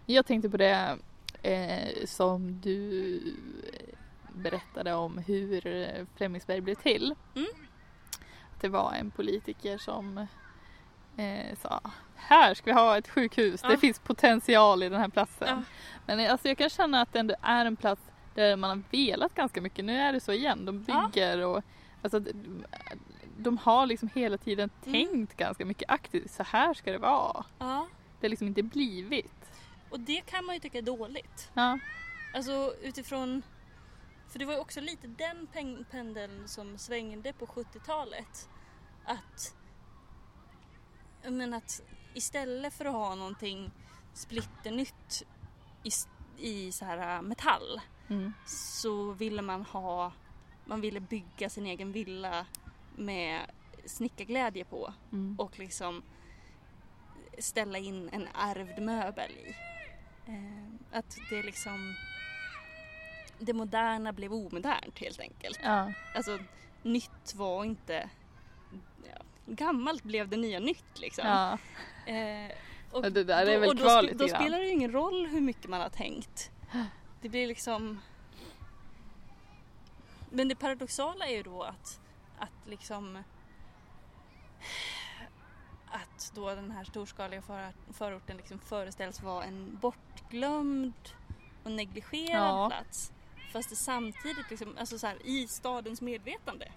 Jag 0.10 0.26
tänkte 0.26 0.50
på 0.50 0.58
det 0.58 0.98
eh, 1.42 2.06
som 2.06 2.60
du 2.62 3.22
berättade 4.34 4.94
om 4.94 5.18
hur 5.18 5.68
eh, 5.68 6.06
Flemingsberg 6.16 6.62
blev 6.62 6.76
till. 6.76 7.16
Mm. 7.36 7.48
Att 8.56 8.62
det 8.62 8.70
var 8.70 8.94
en 8.94 9.12
politiker 9.12 9.78
som 9.78 10.18
eh, 11.18 11.58
sa 11.62 11.82
här 12.16 12.54
ska 12.54 12.66
vi 12.66 12.72
ha 12.72 12.98
ett 12.98 13.08
sjukhus, 13.10 13.60
Ja. 13.64 13.70
det 13.70 13.78
finns 13.78 14.00
potential 14.00 14.84
i 14.84 14.90
den 14.90 15.00
här 15.00 15.10
platsen. 15.10 15.48
Ja. 15.48 15.64
Men 16.06 16.20
eh, 16.20 16.32
alltså, 16.32 16.48
jag 16.48 16.58
kan 16.58 16.70
känna 16.70 17.02
att 17.02 17.14
det 17.14 17.20
ändå 17.20 17.36
är 17.42 17.66
en 17.66 17.76
plats 17.76 18.02
där 18.36 18.56
man 18.56 18.70
har 18.70 18.84
velat 18.92 19.34
ganska 19.36 19.62
mycket. 19.62 19.86
Nu 19.86 19.98
är 19.98 20.14
det 20.14 20.20
så 20.20 20.32
igen, 20.32 20.66
de 20.66 20.86
Ja. 20.88 21.10
bygger 21.14 21.46
och 21.46 21.64
alltså, 22.02 22.22
de 23.38 23.58
har 23.58 23.86
liksom 23.86 24.10
hela 24.16 24.38
tiden 24.38 24.70
Mm. 24.86 24.94
tänkt 24.94 25.38
ganska 25.38 25.66
mycket 25.66 25.90
aktivt, 25.90 26.32
så 26.32 26.44
här 26.44 26.74
ska 26.74 26.92
det 26.92 26.98
vara. 26.98 27.46
Ja, 27.60 27.88
Det 28.20 28.28
har 28.28 28.30
liksom 28.30 28.48
inte 28.48 28.64
blivit. 28.64 29.32
Och 29.90 30.00
det 30.00 30.22
kan 30.26 30.46
man 30.46 30.56
ju 30.56 30.60
tycka 30.62 30.78
är 30.78 30.82
dåligt. 30.82 31.52
Ja. 31.54 31.80
Alltså 32.34 32.76
utifrån... 32.82 33.42
För 34.30 34.40
det 34.40 34.46
var 34.46 34.54
ju 34.54 34.60
också 34.60 34.82
lite 34.82 35.08
den 35.08 35.48
pen- 35.48 35.86
pendeln 35.92 36.48
som 36.48 36.78
svängde 36.78 37.34
på 37.34 37.46
70-talet. 37.46 38.50
Att... 39.06 39.56
Menar 41.24 41.58
att 41.58 41.82
istället 42.14 42.74
för 42.74 42.86
att 42.86 42.94
ha 42.94 43.16
någonting 43.16 43.72
splitternytt 44.14 45.24
i, 45.84 45.90
i 46.48 46.72
så 46.72 46.86
här 46.86 47.16
äh, 47.16 47.22
metall 47.22 47.82
Mm. 48.10 48.34
så 48.46 49.12
ville 49.12 49.42
man 49.42 49.64
ha... 49.66 50.12
Man 50.66 50.82
ville 50.82 51.00
bygga 51.00 51.50
sin 51.50 51.66
egen 51.66 51.92
villa 51.92 52.46
med 52.96 53.52
snickarglädje 53.86 54.66
på 54.66 54.94
Mm. 55.12 55.36
och 55.40 55.60
liksom 55.60 56.04
ställa 57.40 57.78
in 57.78 58.10
en 58.10 58.28
ärvd 58.36 58.80
möbel 58.82 59.32
i. 59.32 59.56
Eh, 60.28 60.98
att 60.98 61.18
det 61.30 61.44
liksom... 61.44 61.96
Det 63.40 63.54
moderna 63.54 64.14
blev 64.14 64.34
omodernt 64.34 65.00
helt 65.00 65.20
enkelt. 65.20 65.60
Ja. 65.64 65.94
Alltså 66.16 66.40
nytt 66.84 67.36
var 67.36 67.64
inte... 67.64 68.10
Ja, 69.04 69.22
gammalt 69.46 70.04
blev 70.04 70.30
det 70.30 70.38
nya 70.38 70.60
nytt 70.60 71.00
liksom. 71.00 71.28
ja. 71.28 71.58
Eh, 72.14 72.52
och 72.92 73.12
det 73.12 73.24
där 73.24 73.46
är 73.46 73.60
väl 73.60 73.78
då, 73.78 73.84
kvar 73.84 74.04
då 74.04 74.26
grann. 74.26 74.42
spelar 74.42 74.60
det 74.60 74.66
ju 74.66 74.72
ingen 74.72 74.92
roll 74.92 75.28
hur 75.28 75.42
mycket 75.42 75.68
man 75.70 75.82
har 75.82 75.90
tänkt. 75.90 76.52
Det 77.22 77.30
blir 77.30 77.48
liksom... 77.48 78.02
Men 80.30 80.48
det 80.48 80.56
paradoxala 80.56 81.28
är 81.28 81.36
ju 81.36 81.44
då 81.44 81.64
att, 81.64 82.00
att 82.38 82.52
liksom 82.66 83.24
att 85.98 86.32
då 86.36 86.56
den 86.56 86.72
här 86.72 86.84
storskaliga 86.84 87.42
för, 87.42 87.74
förorten 87.94 88.38
liksom 88.38 88.60
föreställs 88.60 89.22
vara 89.22 89.44
en 89.44 89.78
bortglömd 89.82 90.94
och 91.64 91.72
negligerad 91.72 92.50
Ja. 92.50 92.70
plats. 92.70 93.12
Fast 93.52 93.70
det 93.70 93.76
samtidigt 93.76 94.50
liksom, 94.50 94.76
alltså 94.80 95.00
så 95.00 95.08
här, 95.08 95.18
i 95.28 95.48
stadens 95.48 96.02
medvetande. 96.02 96.72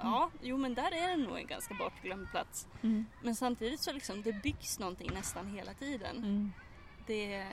Ja, 0.00 0.30
jo 0.42 0.56
men 0.56 0.74
där 0.74 0.94
är 0.94 1.08
det 1.08 1.16
nog 1.16 1.38
en 1.38 1.46
ganska 1.46 1.74
bortglömd 1.74 2.30
plats. 2.30 2.68
Mm. 2.82 3.06
Men 3.22 3.34
samtidigt 3.34 3.80
så 3.80 3.92
liksom, 3.92 4.22
det 4.22 4.32
byggs 4.32 4.78
någonting 4.78 5.10
nästan 5.14 5.46
hela 5.46 5.74
tiden. 5.74 6.16
Mm. 6.16 6.52
Det 7.06 7.48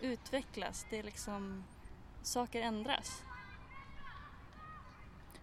utvecklas, 0.00 0.86
det 0.90 0.98
är 0.98 1.02
liksom, 1.02 1.64
saker 2.22 2.62
ändras. 2.62 3.22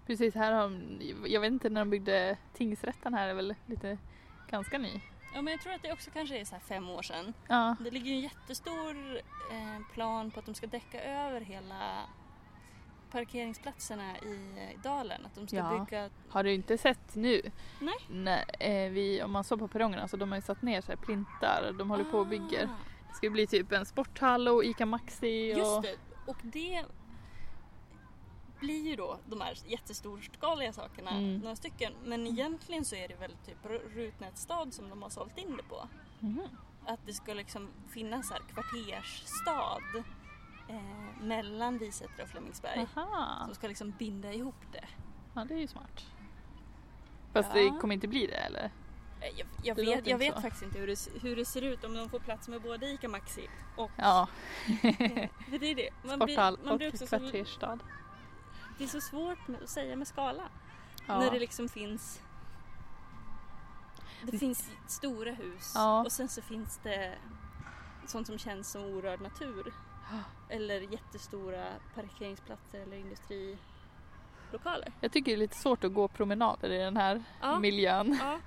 Precis, 0.06 0.36
här 0.36 0.52
har 0.52 0.82
jag 1.26 1.42
vet 1.42 1.52
inte 1.52 1.70
när 1.70 1.82
de 1.82 1.90
byggde 1.90 2.38
tingsrätten 2.54 3.14
här 3.14 3.28
är 3.28 3.34
väl 3.34 3.56
lite 3.66 3.98
ganska 4.50 4.78
ny. 4.78 5.02
Ja 5.34 5.42
men 5.42 5.52
jag 5.52 5.62
tror 5.62 5.74
att 5.74 5.82
det 5.82 5.92
också 5.94 6.12
kanske 6.12 6.40
är 6.40 6.46
så 6.46 6.56
fem 6.68 6.90
år 6.90 7.02
sedan. 7.02 7.34
Ja, 7.48 7.76
Det 7.80 7.92
ligger 7.92 8.06
ju 8.08 8.14
en 8.14 8.22
jättestor 8.22 9.16
eh, 9.52 9.94
plan 9.94 10.32
på 10.32 10.40
att 10.40 10.46
de 10.46 10.56
ska 10.56 10.68
däcka 10.68 11.02
över 11.04 11.42
hela 11.42 12.04
parkeringsplatserna 13.12 14.18
i 14.18 14.52
eh, 14.58 14.82
dalen. 14.82 15.26
Att 15.26 15.36
de 15.36 15.48
ska 15.48 15.58
Ja. 15.58 15.86
bygga... 15.86 16.10
har 16.30 16.44
du 16.44 16.54
inte 16.54 16.78
sett 16.78 17.16
nu? 17.16 17.42
Nej. 17.80 17.96
När, 18.10 18.44
eh, 18.60 18.92
vi, 18.92 19.22
om 19.24 19.32
man 19.32 19.44
såg 19.44 19.60
på 19.60 19.68
perrongerna 19.68 20.08
så 20.08 20.18
de 20.18 20.30
har 20.32 20.38
ju 20.38 20.42
satt 20.42 20.62
ner 20.62 20.82
så 20.82 20.88
här 20.92 20.98
plintar, 20.98 21.74
de 21.78 21.90
håller 21.90 22.04
på 22.04 22.20
och 22.20 22.28
bygger. 22.28 22.66
Ah, 22.66 22.76
Det 23.10 23.14
ska 23.16 23.30
bli 23.30 23.48
typ 23.48 23.72
en 23.72 23.86
sporthall 23.86 24.48
och 24.48 24.66
ICA 24.66 24.86
Maxi 24.86 25.54
och... 25.54 25.58
Just 25.58 25.82
det, 25.82 25.96
och 26.26 26.38
det 26.42 26.86
blir 28.60 28.88
ju 28.90 28.96
då 28.96 29.20
de 29.26 29.42
här 29.42 29.58
jättestorskaliga 29.66 30.74
sakerna, 30.74 31.12
Mm. 31.12 31.38
några 31.40 31.56
stycken. 31.56 31.94
Men 32.06 32.28
egentligen 32.28 32.86
så 32.86 32.96
är 32.96 33.08
det 33.08 33.16
väl 33.16 33.36
typ 33.46 33.58
Rutnätsstad 33.96 34.72
som 34.72 34.90
de 34.90 35.02
har 35.02 35.10
sålt 35.10 35.38
in 35.38 35.58
det 35.58 35.64
på. 35.64 35.88
Mhm. 36.20 36.42
Att 36.86 37.00
det 37.06 37.14
ska 37.14 37.34
liksom 37.34 37.70
finnas 37.90 38.32
här 38.32 38.40
kvartersstad 38.54 39.82
eh, 40.70 41.22
mellan 41.22 41.78
Visättra 41.78 42.24
och 42.24 42.30
Flemingsberg. 42.30 42.88
Aha, 42.96 43.42
Som 43.46 43.56
ska 43.56 43.68
liksom 43.68 43.92
binda 43.92 44.34
ihop 44.34 44.56
det. 44.72 44.86
ja 45.34 45.46
det 45.46 45.54
är 45.54 45.60
ju 45.60 45.68
smart. 45.68 46.06
Fast 47.34 47.50
Ja. 47.56 47.62
det 47.62 47.80
kommer 47.80 47.94
inte 47.94 48.08
bli 48.08 48.28
det 48.28 48.36
eller? 48.36 48.64
Eh, 49.22 49.30
Jag, 49.38 49.48
jag 49.64 49.76
vet, 49.76 50.08
jag 50.08 50.18
vet 50.18 50.36
så. 50.36 50.42
faktiskt 50.42 50.64
inte 50.64 50.80
hur 50.80 50.88
det, 50.88 51.08
hur 51.22 51.36
det 51.36 51.46
ser 51.46 51.62
ut 51.62 51.84
om 51.84 51.94
de 51.94 52.10
får 52.10 52.20
plats 52.20 52.48
med 52.48 52.62
både 52.62 52.86
ICA 52.90 53.08
Maxi 53.10 53.48
och... 53.76 53.92
Ja, 53.98 54.28
eh, 54.84 55.30
det 55.60 55.72
är 55.72 55.76
det. 55.76 55.90
Man 56.04 56.20
blir, 56.20 56.28
sporthall 56.28 56.58
man 56.64 56.72
och 56.72 56.78
blir 56.78 56.90
också 56.90 57.08
så, 57.08 57.20
kvartersstad. 57.20 57.80
Det 58.78 58.84
är 58.84 58.88
så 58.88 59.02
svårt 59.02 59.38
att 59.64 59.70
säga 59.70 59.96
med 59.96 60.08
skala. 60.08 60.44
Ja. 61.08 61.20
När 61.20 61.32
det 61.32 61.40
liksom 61.40 61.70
finns 61.70 62.22
Det 64.24 64.38
finns 64.38 64.70
stora 64.88 65.32
hus 65.32 65.72
Ja. 65.76 66.04
och 66.04 66.12
sen 66.12 66.28
så 66.30 66.42
finns 66.42 66.80
det 66.84 67.16
sånt 68.06 68.28
som 68.28 68.38
känns 68.38 68.72
som 68.72 68.84
orörd 68.84 69.22
natur. 69.22 69.74
Eller 70.50 70.82
jättestora 70.82 71.66
parkeringsplatser 71.96 72.80
eller 72.80 72.98
industrilokaler. 72.98 74.92
Jag 75.02 75.12
tycker 75.12 75.32
det 75.32 75.36
är 75.36 75.38
lite 75.38 75.58
svårt 75.58 75.84
att 75.84 75.94
gå 75.94 76.08
promenader 76.08 76.70
i 76.70 76.78
den 76.78 76.98
här 76.98 77.24
Ja. 77.42 77.60
miljön. 77.60 78.18
Ja, 78.22 78.40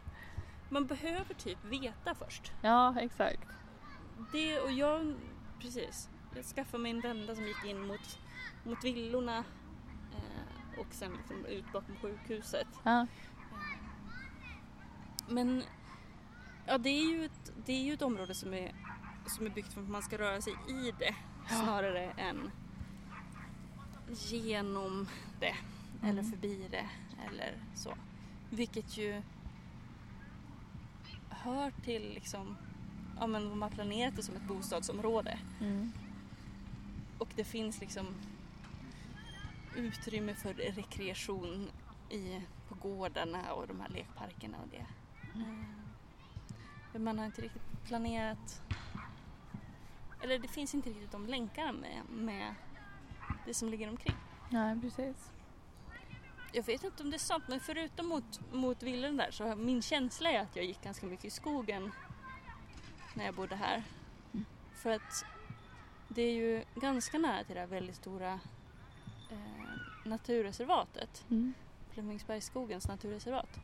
man 0.69 0.87
behöver 0.87 1.35
typ 1.35 1.65
veta 1.65 2.15
först. 2.15 2.53
Ja, 2.63 3.01
exakt. 3.01 3.49
Det 4.33 4.61
och 4.61 4.73
jag, 4.73 5.15
precis. 5.61 6.09
Jag 6.35 6.45
skaffade 6.45 6.83
mig 6.83 6.91
en 6.91 7.01
vända 7.01 7.35
som 7.35 7.45
gick 7.45 7.65
in 7.65 7.87
mot, 7.87 8.19
mot 8.65 8.85
villorna 8.85 9.45
och 10.81 10.87
sen 10.91 11.13
liksom 11.13 11.47
ut 11.47 11.73
bakom 11.73 11.97
sjukhuset. 11.97 12.67
Ja. 12.83 13.07
Men 15.29 15.63
ja, 16.67 16.79
det 16.79 16.89
är 16.91 17.11
ju 17.13 17.25
ett, 17.25 17.53
det 17.67 17.73
är 17.73 17.83
ju 17.85 17.93
ett 17.95 18.03
område 18.03 18.35
som 18.35 18.55
är, 18.55 18.73
som 19.27 19.47
är 19.47 19.51
byggt 19.51 19.73
för 19.73 19.81
att 19.83 19.89
man 19.89 20.03
ska 20.03 20.19
röra 20.19 20.41
sig 20.41 20.53
i 20.69 20.93
det 20.99 21.15
snarare 21.49 22.11
än 22.11 22.51
genom 24.13 25.09
det 25.41 25.55
eller 26.03 26.13
Mm. 26.23 26.31
förbi 26.31 26.69
det 26.71 26.89
eller 27.29 27.55
så. 27.75 27.95
Vilket 28.51 28.97
ju 28.99 29.23
hör 31.29 31.71
till 31.85 32.13
liksom, 32.15 32.57
ja 33.21 33.27
men 33.27 33.49
de 33.51 33.63
har 33.63 33.71
planerat 33.71 34.17
det 34.17 34.23
som 34.23 34.37
ett 34.37 34.43
bostadsområde 34.49 35.39
Mm. 35.61 35.93
och 37.19 37.29
det 37.37 37.45
finns 37.45 37.81
liksom 37.81 38.07
utrymme 39.77 40.35
för 40.35 40.55
rekreation 40.55 41.71
i, 42.11 42.41
på 42.69 42.75
gårdarna 42.75 43.53
och 43.53 43.67
de 43.67 43.81
här 43.81 43.89
lekparkerna 43.89 44.59
och 44.63 44.69
det. 44.69 44.87
Eh, 45.41 45.65
Men 46.93 47.05
man 47.05 47.19
har 47.19 47.27
inte 47.27 47.43
riktigt 47.43 47.85
planerat 47.85 48.63
eller 50.23 50.39
det 50.39 50.49
finns 50.49 50.75
inte 50.75 50.91
riktigt 50.91 51.13
de 51.13 51.27
länkarna 51.27 51.73
med, 51.73 52.03
med 52.09 52.55
det 53.47 53.55
som 53.55 53.69
ligger 53.69 53.89
omkring. 53.89 54.17
Nej, 54.51 54.81
precis. 54.81 55.33
Jag 56.53 56.63
vet 56.63 56.85
inte 56.85 57.03
om 57.03 57.11
det 57.11 57.17
är 57.17 57.19
sant 57.19 57.45
men 57.49 57.61
förutom 57.61 58.07
mot, 58.07 58.53
mot 58.53 58.83
villan 58.83 59.17
där 59.17 59.31
så 59.31 59.57
min 59.57 59.83
känsla 59.83 60.31
är 60.31 60.41
att 60.41 60.57
jag 60.57 60.65
gick 60.65 60.83
ganska 60.83 61.07
mycket 61.07 61.25
i 61.25 61.31
skogen 61.31 61.93
när 63.15 63.25
jag 63.25 63.35
bodde 63.35 63.57
här. 63.57 63.83
Mm. 64.33 64.45
För 64.75 64.91
att 64.91 65.25
det 66.09 66.23
är 66.23 66.33
ju 66.33 66.65
ganska 66.75 67.19
nära 67.19 67.45
till 67.45 67.55
det 67.55 67.61
här 67.61 67.67
väldigt 67.67 67.97
stora 67.97 68.33
eh, 68.33 68.39
naturreservatet. 70.05 71.25
Mm. 71.31 71.55
Flemingsbergsskogens 71.91 72.89
naturreservat. 72.89 73.61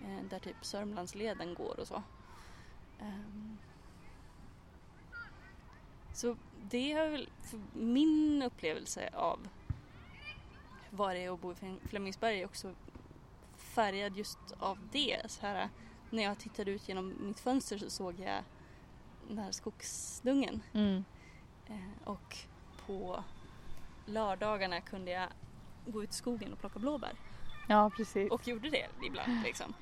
Eh, 0.00 0.24
där 0.30 0.38
typ 0.38 0.56
Sörmlandsleden 0.64 1.54
går 1.54 1.80
och 1.80 1.86
så. 1.88 2.02
Ehm, 3.00 3.58
så 6.14 6.36
det 6.70 6.92
är 6.92 7.10
väl 7.10 7.28
min 7.72 8.42
upplevelse 8.42 9.10
av 9.12 9.48
vad 10.90 11.14
det 11.16 11.24
är 11.24 11.34
att 11.34 11.40
bo 11.40 11.52
i 11.52 11.54
Flem- 11.54 11.80
Flemingsberg 11.88 12.40
är 12.40 12.44
också 12.46 12.74
färgad 13.56 14.16
just 14.16 14.38
av 14.58 14.78
det. 14.92 15.20
Så 15.30 15.46
här, 15.46 15.68
när 16.10 16.22
jag 16.22 16.38
tittade 16.38 16.70
ut 16.70 16.88
genom 16.88 17.14
mitt 17.20 17.40
fönster 17.40 17.78
så 17.78 17.90
såg 17.90 18.20
jag 18.20 18.42
den 19.28 19.38
här 19.38 19.52
skogsdungen 19.52 20.62
Mm. 20.72 21.04
Eh, 21.68 22.08
och 22.08 22.36
på 22.86 23.24
lördagarna 24.06 24.80
kunde 24.80 25.10
jag 25.10 25.28
gå 25.90 26.02
ut 26.02 26.10
i 26.10 26.14
skogen 26.14 26.52
och 26.52 26.60
plocka 26.60 26.78
blåbär. 26.78 27.12
Ja, 27.68 27.90
precis. 27.96 28.30
Och 28.30 28.48
gjorde 28.48 28.70
det 28.70 28.86
ibland 29.06 29.42
liksom. 29.44 29.74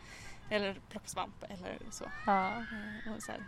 Eller 0.51 0.81
plocka 0.91 1.07
svamp 1.09 1.45
eller 1.49 1.79
så. 1.91 2.05
Ja. 2.27 2.49
Eh, 3.07 3.13
Och 3.17 3.23
så 3.23 3.33
här, 3.33 3.41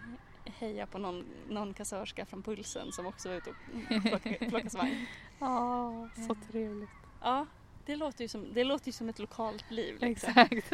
heja 0.44 0.86
på 0.86 0.98
någon, 0.98 1.24
någon 1.48 1.74
kassörska 1.74 2.26
från 2.26 2.42
Pulsen 2.42 2.92
som 2.92 3.06
också 3.06 3.28
var 3.28 3.36
ute 3.36 3.50
och 3.50 3.56
plockade, 4.02 4.34
plockade 4.38 4.70
svamp. 4.70 4.92
Ja, 5.38 6.08
så 6.14 6.20
Mm. 6.22 6.36
trevligt. 6.50 6.90
Ja, 7.22 7.46
det 7.86 7.96
låter 7.96 8.22
ju 8.24 8.28
som, 8.28 8.54
det 8.54 8.64
låter 8.64 8.86
ju 8.86 8.92
som 8.92 9.08
ett 9.08 9.18
lokalt 9.18 9.70
liv. 9.70 9.96
Liksom. 10.00 10.32
Exakt. 10.36 10.72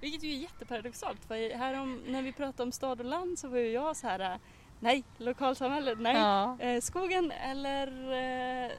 Vilket 0.00 0.22
ju 0.22 0.30
är 0.30 0.36
jätteparadoxalt 0.36 1.24
för 1.24 1.56
här 1.56 1.80
om, 1.80 2.02
när 2.06 2.22
vi 2.22 2.32
pratade 2.32 2.62
om 2.62 2.72
stad 2.72 3.00
och 3.00 3.06
land 3.06 3.38
så 3.38 3.48
var 3.48 3.58
ju 3.58 3.68
jag 3.72 3.96
så 3.96 4.06
här 4.06 4.38
nej, 4.80 5.04
lokalsamhälle, 5.18 5.94
nej. 5.94 6.16
Ja. 6.16 6.58
Eh, 6.60 6.80
skogen 6.80 7.30
eller 7.30 7.86
eh, 8.64 8.70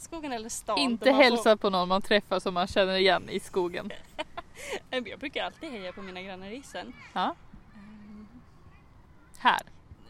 skogen 0.00 0.32
eller 0.32 0.48
stan. 0.48 0.78
Inte 0.78 1.10
hälsa 1.12 1.56
på 1.56 1.70
någon 1.70 1.88
man 1.88 2.02
träffar 2.02 2.40
som 2.40 2.54
man 2.54 2.66
känner 2.66 2.96
igen 2.96 3.28
i 3.28 3.40
skogen. 3.40 3.90
Eh, 4.90 5.02
Jag 5.06 5.18
brukar 5.18 5.44
alltid 5.44 5.70
heja 5.70 5.92
på 5.92 6.02
mina 6.02 6.22
grannar 6.22 6.46
i 6.50 6.56
isen. 6.56 6.92
Ja. 7.12 7.34
Eh, 7.74 7.78
Här. 9.38 9.60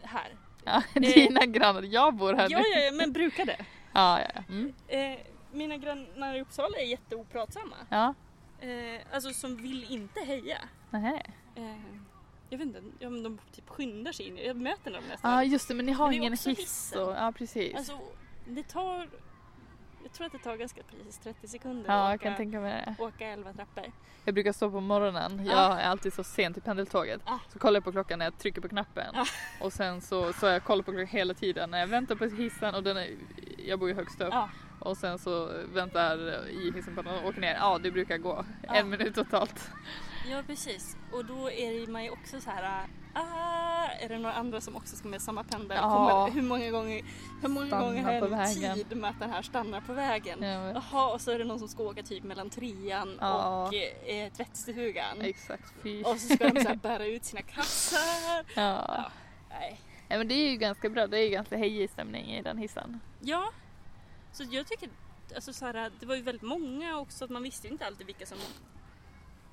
här. 0.02 0.34
Ja, 0.64 0.82
dina 1.00 1.46
grannar. 1.46 1.82
Jag 1.82 2.14
bor 2.14 2.32
här 2.34 2.48
Ja, 2.50 2.58
nu. 2.58 2.64
ja, 2.68 2.78
ja, 2.80 2.92
men 2.92 3.12
brukade. 3.12 3.56
Ja, 3.92 4.20
ja, 4.20 4.26
ja. 4.34 4.42
Mm. 4.48 4.72
Eh, 4.88 5.18
mina 5.52 5.76
grannar 5.76 6.34
i 6.34 6.40
Uppsala 6.40 6.76
är 6.78 6.84
jätteopratsamma. 6.86 7.76
Ja. 7.88 8.14
Eh, 8.60 9.00
alltså 9.12 9.30
som 9.32 9.56
vill 9.56 9.86
inte 9.92 10.20
heja. 10.20 10.58
Nähä. 10.90 11.22
Eh, 11.54 11.76
jag 12.50 12.58
vet 12.58 12.66
inte, 12.66 12.82
ja, 12.98 13.10
men 13.10 13.22
de 13.22 13.38
typ 13.52 13.68
skyndar 13.68 14.12
sig 14.12 14.26
in. 14.28 14.36
Jag 14.38 14.56
möter 14.56 14.90
dem 14.90 15.04
nästan. 15.08 15.32
Ja, 15.32 15.44
just 15.44 15.68
det. 15.68 15.74
Men 15.74 15.86
ni 15.86 15.92
har 15.92 16.04
Men 16.06 16.10
det 16.10 16.16
ingen 16.16 16.32
hiss. 16.32 16.46
hissen. 16.46 17.02
Och, 17.02 17.12
ja, 17.14 17.32
precis. 17.36 17.74
Alltså 17.74 17.98
det 18.46 18.62
tar, 18.68 19.08
jag 20.02 20.12
tror 20.12 20.26
att 20.26 20.32
det 20.32 20.38
tar 20.38 20.56
ganska 20.56 20.82
precis 20.82 21.18
30 21.18 21.48
sekunder 21.48 21.84
ja, 21.92 22.04
att 22.04 22.10
jag 22.10 22.20
kan 22.20 22.32
åka, 22.32 22.36
tänka 22.36 22.60
mig 22.60 22.94
det. 22.98 23.02
åka 23.04 23.26
11 23.28 23.52
trappor. 23.52 23.84
Jag 24.24 24.34
brukar 24.34 24.52
stå 24.52 24.70
på 24.70 24.80
morgonen. 24.80 25.44
Jag 25.46 25.54
Ja. 25.56 25.78
är 25.78 25.88
alltid 25.88 26.12
så 26.12 26.24
sent 26.24 26.54
till 26.54 26.62
pendeltåget. 26.62 27.20
Ja. 27.26 27.38
Så 27.52 27.58
kollar 27.58 27.76
jag 27.76 27.84
på 27.84 27.92
klockan 27.92 28.18
när 28.18 28.26
jag 28.26 28.38
trycker 28.38 28.60
på 28.60 28.68
knappen. 28.68 29.06
Ja. 29.14 29.26
Och 29.60 29.72
sen 29.72 30.00
så, 30.00 30.32
så 30.32 30.46
jag 30.46 30.64
kollar 30.64 30.82
på 30.82 30.90
klockan 30.90 31.06
hela 31.06 31.34
tiden 31.34 31.70
när 31.70 31.78
jag 31.78 31.86
väntar 31.86 32.14
på 32.14 32.24
hissen 32.24 32.74
och 32.74 32.82
den 32.82 32.96
är, 32.96 33.08
jag 33.66 33.78
bor 33.78 33.88
ju 33.88 33.94
högst 33.94 34.20
upp. 34.20 34.34
Och 34.80 34.96
sen 34.96 35.18
så 35.18 35.50
väntar 35.74 36.46
i 36.48 36.72
hissen 36.74 36.94
på 36.94 37.00
att 37.00 37.24
åker 37.24 37.40
ner. 37.40 37.54
Ja, 37.54 37.78
det 37.82 37.90
brukar 37.90 38.18
gå 38.18 38.44
en 38.62 38.88
minut 38.90 39.14
totalt. 39.14 39.70
Ja 40.30 40.42
precis 40.46 40.96
och 41.12 41.24
då 41.24 41.50
är 41.50 41.86
man 41.86 42.04
ju 42.04 42.10
också 42.10 42.40
så 42.40 42.50
här. 42.50 42.86
Ah, 43.14 43.86
är 44.00 44.08
det 44.08 44.18
några 44.18 44.34
andra 44.34 44.60
som 44.60 44.76
också 44.76 44.96
ska 44.96 45.08
med 45.08 45.22
samma 45.22 45.44
pendel? 45.44 45.76
Ja. 45.80 45.90
Kommer, 46.26 46.30
hur 46.34 46.48
många 46.48 46.70
gånger, 46.70 47.02
hur 47.42 47.48
många 47.48 47.80
gånger 47.80 48.02
har 48.02 48.12
jag 48.12 48.74
tid 48.74 48.96
med 48.96 49.10
att 49.10 49.20
den 49.20 49.30
här 49.30 49.42
stannar 49.42 49.80
på 49.80 49.92
vägen? 49.92 50.42
Ja, 50.42 50.72
Jaha, 50.72 51.12
och 51.12 51.20
så 51.20 51.30
är 51.30 51.38
det 51.38 51.44
någon 51.44 51.58
som 51.58 51.68
ska 51.68 51.82
åka 51.82 52.02
typ 52.02 52.24
mellan 52.24 52.50
trean 52.50 53.18
Ja. 53.20 53.66
och 53.66 53.74
eh, 54.08 54.32
tvättstugan. 54.32 55.20
exakt, 55.20 55.74
fy. 55.82 56.02
Och 56.02 56.18
så 56.20 56.34
ska 56.34 56.48
de 56.48 56.60
så 56.60 56.68
här 56.68 56.76
bära 56.76 57.06
ut 57.06 57.24
sina 57.24 57.42
kassar. 57.42 58.44
Ja. 58.54 59.10
Nej. 59.50 59.80
ja, 60.08 60.18
men 60.18 60.28
det 60.28 60.34
är 60.34 60.50
ju 60.50 60.56
ganska 60.56 60.88
bra. 60.88 61.06
Det 61.06 61.18
är 61.18 61.24
ju 61.24 61.30
ganska 61.30 61.56
hejig 61.56 61.90
stämning 61.90 62.34
i 62.34 62.42
den 62.42 62.58
hissen. 62.58 63.00
Ja, 63.20 63.50
så 64.32 64.44
jag 64.50 64.66
tycker, 64.66 64.88
alltså 65.34 65.52
så 65.52 65.66
här, 65.66 65.90
det 66.00 66.06
var 66.06 66.14
ju 66.14 66.22
väldigt 66.22 66.42
många 66.42 66.98
också 66.98 67.24
att 67.24 67.30
man 67.30 67.42
visste 67.42 67.66
ju 67.66 67.72
inte 67.72 67.86
alltid 67.86 68.06
vilka 68.06 68.26
som 68.26 68.38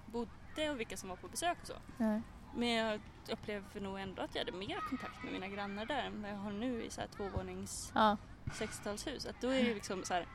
bodde 0.05 0.31
och 0.57 0.79
vilka 0.79 0.97
som 0.97 1.09
var 1.09 1.15
på 1.15 1.27
besök 1.27 1.57
och 1.61 1.67
så. 1.67 1.73
Nej. 1.97 2.21
Men 2.55 2.69
jag 2.69 2.99
upplever 3.31 3.79
nog 3.81 3.99
ändå 3.99 4.21
att 4.21 4.35
jag 4.35 4.45
hade 4.45 4.57
mer 4.57 4.79
kontakt 4.89 5.23
med 5.23 5.33
mina 5.33 5.47
grannar 5.47 5.85
där 5.85 6.03
än 6.03 6.21
vad 6.21 6.31
jag 6.31 6.37
har 6.37 6.51
nu 6.51 6.83
i 6.83 6.89
så 6.89 7.01
här 7.01 7.07
tvåvånings 7.07 7.91
Ja. 7.95 8.17
60-talshus. 8.45 9.29
Att 9.29 9.41
då 9.41 9.49
är 9.49 9.63
det 9.63 9.73
liksom 9.73 10.03
så 10.03 10.13
här, 10.13 10.27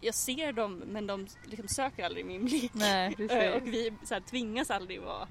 jag 0.00 0.14
ser 0.14 0.52
dem 0.52 0.76
men 0.86 1.06
de 1.06 1.26
liksom 1.44 1.68
söker 1.68 2.04
aldrig 2.04 2.26
min 2.26 2.44
blick. 2.44 2.74
Nej, 2.74 3.16
Eh, 3.30 3.52
och 3.52 3.66
vi 3.66 3.92
så 4.04 4.14
här, 4.14 4.20
tvingas 4.20 4.70
aldrig 4.70 5.02
vara 5.02 5.28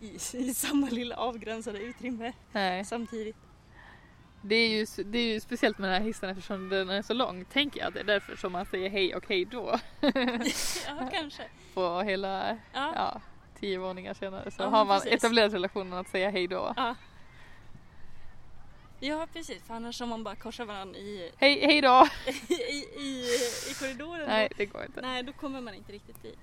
i, 0.00 0.14
i 0.32 0.54
samma 0.54 0.88
lilla 0.88 1.16
avgränsade 1.16 1.78
utrymme 1.78 2.32
Nej. 2.52 2.84
samtidigt. 2.84 3.36
Det 4.46 4.54
är, 4.54 4.68
ju, 4.68 4.86
det 5.04 5.18
är 5.18 5.32
ju 5.34 5.40
speciellt 5.40 5.78
med 5.78 5.90
den 5.90 6.00
här 6.02 6.06
hissen 6.08 6.30
eftersom 6.30 6.68
den 6.68 6.90
är 6.90 7.02
så 7.02 7.14
lång. 7.14 7.44
Tänker 7.44 7.80
jag 7.80 7.88
att 7.88 7.94
det 7.94 8.00
är 8.00 8.04
därför 8.04 8.36
som 8.36 8.52
man 8.52 8.66
säger 8.66 8.90
hej 8.90 9.14
och 9.14 9.24
hej 9.28 9.44
då. 9.44 9.78
Ja, 10.86 11.10
kanske. 11.12 11.42
På 11.74 12.00
hela, 12.02 12.48
Ja. 12.72 12.92
ja, 12.94 13.20
tio 13.60 13.78
våningar 13.78 14.14
senare 14.14 14.50
så 14.50 14.62
Ja, 14.62 14.66
har 14.68 14.84
man 14.84 15.00
precis. 15.00 15.12
etablerat 15.14 15.52
relationen 15.52 15.92
att 15.92 16.08
säga 16.08 16.30
hej 16.30 16.46
då. 16.46 16.72
Ja. 16.76 16.94
Ja 19.00 19.26
precis, 19.32 19.62
för 19.62 19.74
annars 19.74 20.00
om 20.00 20.08
man 20.08 20.24
bara 20.24 20.36
korsar 20.36 20.64
varandra 20.64 20.98
i, 20.98 21.30
Hej, 21.36 21.60
hej 21.66 21.80
då! 21.80 22.08
i, 22.48 22.54
i, 23.00 23.24
i 23.70 23.74
korridoren 23.78 24.28
Nej, 24.28 24.48
det 24.56 24.66
går 24.66 24.84
inte. 24.84 25.00
nej, 25.00 25.22
då 25.22 25.32
kommer 25.32 25.60
man 25.60 25.74
inte 25.74 25.92
riktigt 25.92 26.22
dit. 26.22 26.38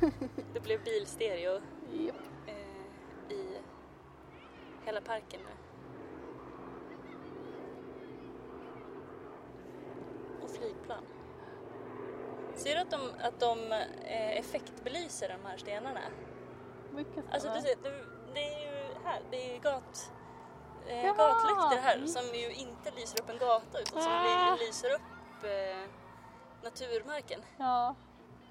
Det 0.54 0.60
blev 0.60 0.84
bilstereo 0.84 1.56
eh, 2.46 3.32
i 3.32 3.60
hela 4.84 5.00
parken 5.00 5.40
nu. 5.40 5.52
Och 10.44 10.50
flygplan. 10.50 11.04
Ser 12.54 12.74
du 12.74 12.80
att 12.80 12.90
de, 12.90 13.00
att 13.22 13.40
de 13.40 13.72
eh, 13.72 14.38
effektbelyser 14.38 15.28
de 15.28 15.48
här 15.48 15.56
stenarna? 15.56 16.00
Mycket 16.92 17.24
Alltså 17.32 17.48
du 17.54 17.60
ser, 17.60 17.76
det, 17.82 18.04
det 18.34 18.40
är 18.54 18.60
ju 18.60 18.94
här, 19.04 19.22
det 19.30 19.56
är 19.56 19.60
gat, 19.60 20.12
eh, 20.86 21.06
Jaha. 21.06 21.14
gatlyktor 21.16 21.82
här 21.82 22.06
som 22.06 22.34
ju 22.34 22.52
inte 22.52 22.90
lyser 22.90 23.20
upp 23.22 23.30
en 23.30 23.38
gata 23.38 23.80
utan 23.80 24.02
som 24.02 24.12
Ah. 24.12 24.56
ly- 24.60 24.66
lyser 24.66 24.90
upp 24.94 25.44
eh, 25.44 25.88
naturmarken. 26.62 27.40
Ja. 27.56 27.94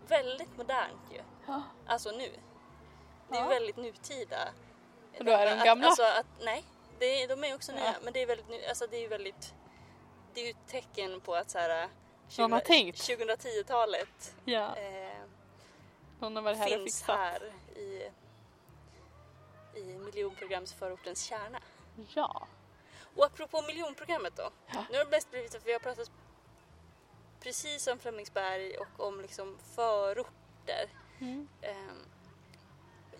Väldigt 0.07 0.57
modernt 0.57 1.11
ju. 1.11 1.21
Ja. 1.47 1.63
Alltså 1.87 2.11
nu. 2.11 2.29
Det 3.29 3.35
är 3.37 3.41
Ja. 3.41 3.47
väldigt 3.47 3.77
nutida. 3.77 4.49
Och 5.19 5.25
då 5.25 5.31
är 5.31 5.45
de 5.45 5.51
Att- 5.59 5.65
gamla? 5.65 5.87
Alltså 5.87 6.03
att, 6.03 6.25
nej, 6.41 6.63
det 6.99 7.23
är, 7.23 7.27
de 7.27 7.43
är 7.43 7.55
också 7.55 7.71
nya. 7.71 7.85
Ja. 7.85 7.93
Men 8.03 8.13
det 8.13 8.21
är 8.21 8.27
väldigt, 8.27 8.67
alltså 8.69 8.87
det 8.87 9.05
är 9.05 9.09
väldigt, 9.09 9.53
det 10.33 10.41
är 10.41 10.45
ju 10.45 10.49
ett 10.51 10.67
tecken 10.67 11.21
på 11.21 11.35
att 11.35 11.49
så 11.49 11.57
här, 11.59 11.89
Någon 12.37 12.51
har 12.51 12.59
tänkt. 12.59 12.97
2010-talet 12.97 14.35
ja. 14.45 14.75
eh, 14.77 16.65
finns 16.67 17.03
här 17.07 17.53
i, 17.75 18.09
i 19.75 19.83
miljonprogramsförortens 19.83 21.23
kärna. 21.23 21.59
Ja. 22.13 22.47
Och 23.15 23.25
apropå 23.25 23.61
miljonprogrammet 23.61 24.35
då. 24.35 24.49
Ja. 24.67 24.85
Nu 24.91 24.97
har 24.97 25.05
det 25.05 25.11
mest 25.11 25.31
blivit 25.31 25.55
att 25.55 25.65
vi 25.65 25.71
har 25.73 25.79
pratat 25.79 26.11
precis 27.39 27.87
om 27.87 27.99
Flemingsberg 27.99 28.77
och 28.77 29.07
om 29.07 29.21
liksom 29.21 29.57
förorter. 29.75 30.89
Mm. 31.19 31.47
Ehm, 31.61 32.05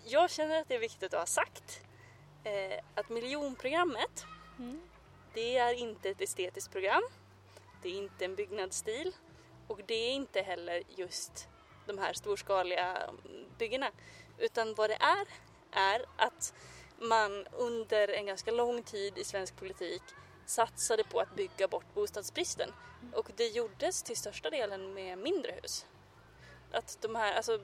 Jag 0.04 0.30
känner 0.30 0.60
att 0.60 0.68
det 0.68 0.74
är 0.74 0.78
viktigt 0.78 1.14
att 1.14 1.20
ha 1.20 1.26
sagt 1.26 1.80
eh, 2.44 2.78
att 2.94 3.08
miljonprogrammet 3.08 4.24
Mm. 4.58 4.80
det 5.34 5.56
är 5.58 5.74
inte 5.74 6.10
ett 6.10 6.20
estetiskt 6.20 6.72
program. 6.72 7.02
Det 7.82 7.88
är 7.88 7.92
inte 7.92 8.24
en 8.24 8.34
byggnadsstil 8.34 9.12
och 9.68 9.80
det 9.86 9.94
är 9.94 10.12
inte 10.12 10.40
heller 10.42 10.82
just 10.96 11.48
de 11.86 11.98
här 11.98 12.12
storskaliga 12.12 13.10
byggena. 13.58 13.90
Utan 14.38 14.74
vad 14.74 14.90
det 14.90 14.98
är, 15.00 15.26
är 15.70 16.04
att 16.16 16.54
man 16.98 17.46
under 17.52 18.08
en 18.08 18.26
ganska 18.26 18.50
lång 18.50 18.82
tid 18.82 19.18
i 19.18 19.24
svensk 19.24 19.56
politik 19.56 20.02
satsade 20.46 21.04
på 21.04 21.20
att 21.20 21.34
bygga 21.36 21.68
bort 21.68 21.94
bostadsbristen. 21.94 22.72
Och 23.14 23.30
det 23.36 23.48
gjordes 23.48 24.02
till 24.02 24.16
största 24.16 24.50
delen 24.50 24.94
med 24.94 25.18
mindre 25.18 25.52
hus. 25.62 25.86
Att 26.72 26.98
de 27.00 27.14
här, 27.14 27.34
alltså, 27.34 27.60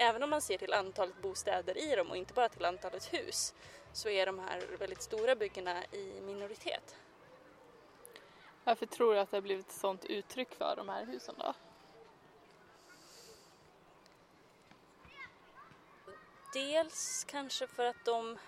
även 0.00 0.22
om 0.22 0.30
man 0.30 0.40
ser 0.40 0.58
till 0.58 0.72
antalet 0.72 1.22
bostäder 1.22 1.78
i 1.78 1.96
dem 1.96 2.10
och 2.10 2.16
inte 2.16 2.34
bara 2.34 2.48
till 2.48 2.64
antalet 2.64 3.14
hus 3.14 3.54
så 3.92 4.08
är 4.08 4.26
de 4.26 4.38
här 4.38 4.62
väldigt 4.78 5.02
stora 5.02 5.36
byggena 5.36 5.84
i 5.84 6.20
minoritet. 6.20 6.96
Varför 8.64 8.86
tror 8.86 9.14
du 9.14 9.20
att 9.20 9.30
det 9.30 9.36
har 9.36 9.42
blivit 9.42 9.66
ett 9.66 9.72
sånt 9.72 10.04
uttryck 10.04 10.54
för 10.54 10.76
de 10.76 10.88
här 10.88 11.06
husen 11.06 11.34
då? 11.38 11.54
Dels 16.52 17.24
kanske 17.28 17.66
för 17.66 17.84
att 17.84 18.04
de 18.04 18.38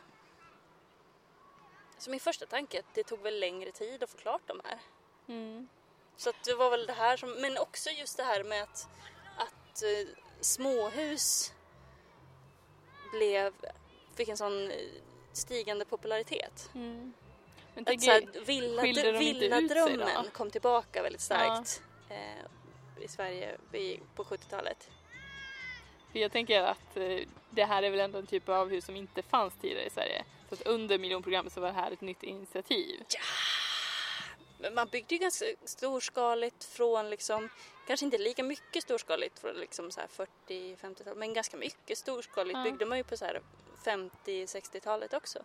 Så 1.98 2.10
min 2.10 2.20
första 2.20 2.46
tanke 2.46 2.78
att 2.78 2.94
det 2.94 3.04
tog 3.04 3.20
väl 3.20 3.40
längre 3.40 3.72
tid 3.72 4.02
att 4.02 4.10
få 4.10 4.18
klart 4.18 4.42
de 4.46 4.60
här. 4.64 4.80
Mm. 5.28 5.68
Så 6.16 6.32
det 6.44 6.54
var 6.54 6.70
väl 6.70 6.86
det 6.86 6.92
här 6.92 7.16
som, 7.16 7.30
men 7.30 7.58
också 7.58 7.90
just 7.90 8.16
det 8.16 8.22
här 8.22 8.44
med 8.44 8.62
att, 8.62 8.88
att 9.36 9.82
eh, 9.82 10.31
småhus 10.42 11.52
blev, 13.12 13.52
fick 14.16 14.28
en 14.28 14.36
sån 14.36 14.70
eh, 14.70 14.76
stigande 15.32 15.84
popularitet. 15.84 16.70
Mm. 16.74 17.12
Men 17.74 17.82
Att 17.82 17.86
tänk 17.86 18.04
er- 18.04 18.44
villa, 18.44 18.82
villadrömmen 19.18 20.30
kom 20.32 20.50
tillbaka 20.50 21.02
väldigt 21.02 21.20
starkt 21.20 21.82
eh, 22.08 23.04
i 23.04 23.08
Sverige 23.08 23.56
på 24.14 24.24
70-talet. 24.24 24.90
För 26.12 26.18
jag 26.18 26.32
tänker 26.32 26.62
att 26.62 26.96
eh, 26.96 27.18
det 27.50 27.64
här 27.64 27.82
är 27.82 27.90
väl 27.90 28.00
ändå 28.00 28.18
en 28.18 28.26
typ 28.26 28.48
av 28.48 28.70
hus 28.70 28.84
som 28.84 28.96
inte 28.96 29.22
fanns 29.22 29.54
tidigare 29.60 29.86
i 29.86 29.90
Sverige. 29.90 30.24
Så 30.48 30.54
att 30.54 30.62
under 30.62 30.98
miljonprogrammet 30.98 31.52
så 31.52 31.60
var 31.60 31.68
det 31.68 31.74
här 31.74 31.90
ett 31.90 32.00
nytt 32.00 32.22
initiativ. 32.22 33.04
Men 34.62 34.74
man 34.74 34.88
byggde 34.88 35.14
ju 35.14 35.18
ganska 35.20 35.44
storskaligt 35.64 36.64
från 36.64 37.10
liksom, 37.10 37.48
kanske 37.86 38.06
inte 38.06 38.18
lika 38.18 38.42
mycket 38.42 38.82
storskaligt 38.82 39.38
från 39.38 39.54
liksom 39.54 39.90
så 39.90 40.00
här 40.00 40.08
40-50-talet, 40.48 41.18
men 41.18 41.32
ganska 41.34 41.56
mycket 41.56 41.98
storskaligt 41.98 42.56
Ja. 42.58 42.64
byggde 42.64 42.86
man 42.86 42.98
ju 42.98 43.04
på 43.04 43.16
så 43.16 43.24
här 43.24 43.42
50-60-talet 43.84 45.14
också. 45.14 45.38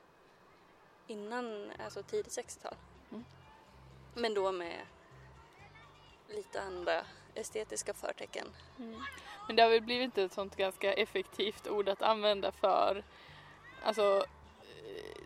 Innan, 1.08 1.72
alltså 1.86 2.04
tidigt 2.04 2.38
60-tal. 2.38 2.76
Mm. 3.12 3.26
Men 4.14 4.34
då 4.34 4.52
med 4.52 4.86
lite 6.30 6.62
andra 6.62 7.06
estetiska 7.36 7.94
förtecken. 7.94 8.48
Men 9.48 9.56
det 9.56 9.64
har 9.64 9.70
väl 9.70 9.82
blivit 9.82 10.18
ett 10.18 10.34
sånt 10.34 10.56
ganska 10.56 10.94
effektivt 10.94 11.68
ord 11.68 11.90
att 11.90 12.02
använda 12.02 12.52
för, 12.52 13.04
alltså, 13.84 14.26
eh, 14.62 15.22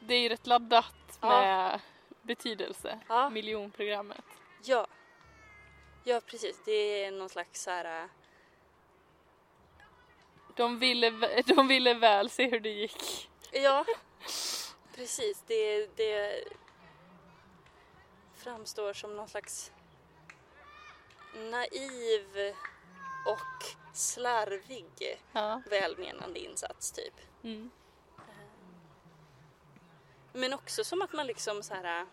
det 0.00 0.14
är 0.14 0.20
ju 0.20 0.28
rätt 0.28 0.46
laddat 0.46 1.18
Ja. 1.20 1.80
Betydelse, 2.24 3.00
Ja. 3.08 3.30
miljonprogrammet. 3.30 4.24
Ja. 4.62 4.86
Ja, 6.04 6.20
precis. 6.26 6.60
Det 6.64 7.04
är 7.04 7.10
någon 7.12 7.28
slags 7.28 7.62
så 7.62 7.70
här... 7.70 8.02
äh, 8.02 8.08
De 10.56 10.78
ville, 10.78 11.10
de 11.46 11.68
ville 11.68 11.94
väl 11.94 12.30
se 12.30 12.50
hur 12.50 12.60
det 12.60 12.68
gick. 12.72 13.30
Ja, 13.52 13.84
precis. 14.94 15.42
Det, 15.46 15.86
det 15.96 16.44
framstår 18.34 18.92
som 18.92 19.16
någon 19.16 19.28
slags 19.28 19.72
naiv 21.34 22.54
och 23.26 23.76
slarvig 23.96 25.20
Ja. 25.32 25.62
välmenande 25.70 26.38
insats 26.40 26.92
typ. 26.92 27.14
Mm. 27.42 27.70
Men 30.32 30.52
också 30.52 30.84
som 30.84 31.02
att 31.02 31.12
man 31.12 31.26
liksom 31.26 31.62
så 31.62 31.74
här 31.74 32.00
äh, 32.00 32.06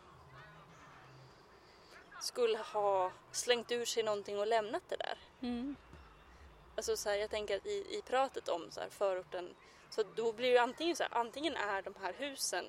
skulle 2.22 2.58
ha 2.58 3.12
slängt 3.32 3.72
ur 3.72 3.86
sig 3.86 4.04
någonting 4.04 4.40
och 4.40 4.48
lämnat 4.48 4.84
det 4.90 4.96
där. 4.96 5.18
Mm. 5.42 5.76
Alltså 6.76 6.98
så 6.98 7.10
här, 7.10 7.16
jag 7.18 7.30
tänker 7.30 7.58
att 7.58 7.66
i, 7.66 7.98
i 7.98 8.02
pratet 8.02 8.48
om 8.50 8.72
så 8.72 8.80
här, 8.80 8.90
förorten 8.90 9.56
så 9.90 10.04
då 10.16 10.32
blir 10.34 10.48
det 10.48 10.52
ju 10.54 10.58
antingen 10.58 10.96
så 10.96 11.04
här, 11.04 11.14
antingen 11.14 11.56
är 11.56 11.82
de 11.82 11.96
här 12.02 12.14
husen 12.14 12.66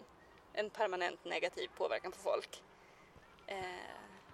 en 0.52 0.70
permanent 0.70 1.24
negativ 1.24 1.68
påverkan 1.76 2.12
på 2.12 2.18
folk. 2.18 2.62
Eh, 3.46 3.64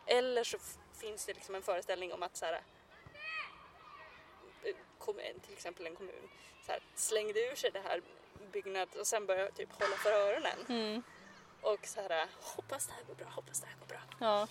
eller 0.06 0.44
så 0.44 0.58
finns 0.92 1.26
det 1.26 1.34
liksom 1.34 1.54
en 1.54 1.62
föreställning 1.62 2.12
om 2.12 2.22
att 2.22 2.36
så 2.36 2.44
här, 2.46 2.62
eh, 4.62 5.40
till 5.42 5.52
exempel 5.52 5.86
en 5.86 5.96
kommun 5.96 6.28
så 6.66 6.72
här, 6.72 6.82
slängde 6.94 7.40
ur 7.40 7.54
sig 7.54 7.70
det 7.70 7.80
här 7.80 8.02
byggnad 8.52 8.88
och 8.96 9.06
sen 9.06 9.26
började 9.26 9.52
typ 9.52 9.82
hålla 9.82 9.96
för 9.96 10.12
öronen 10.12 10.58
Mm. 10.68 11.02
och 11.60 11.86
så 11.86 12.00
här 12.00 12.28
hoppas 12.40 12.86
det 12.86 12.92
här 12.92 13.04
går 13.04 13.14
bra, 13.14 13.26
hoppas 13.28 13.60
det 13.60 13.66
här 13.66 13.76
går 13.80 13.86
bra. 13.86 14.00
Ja. 14.20 14.46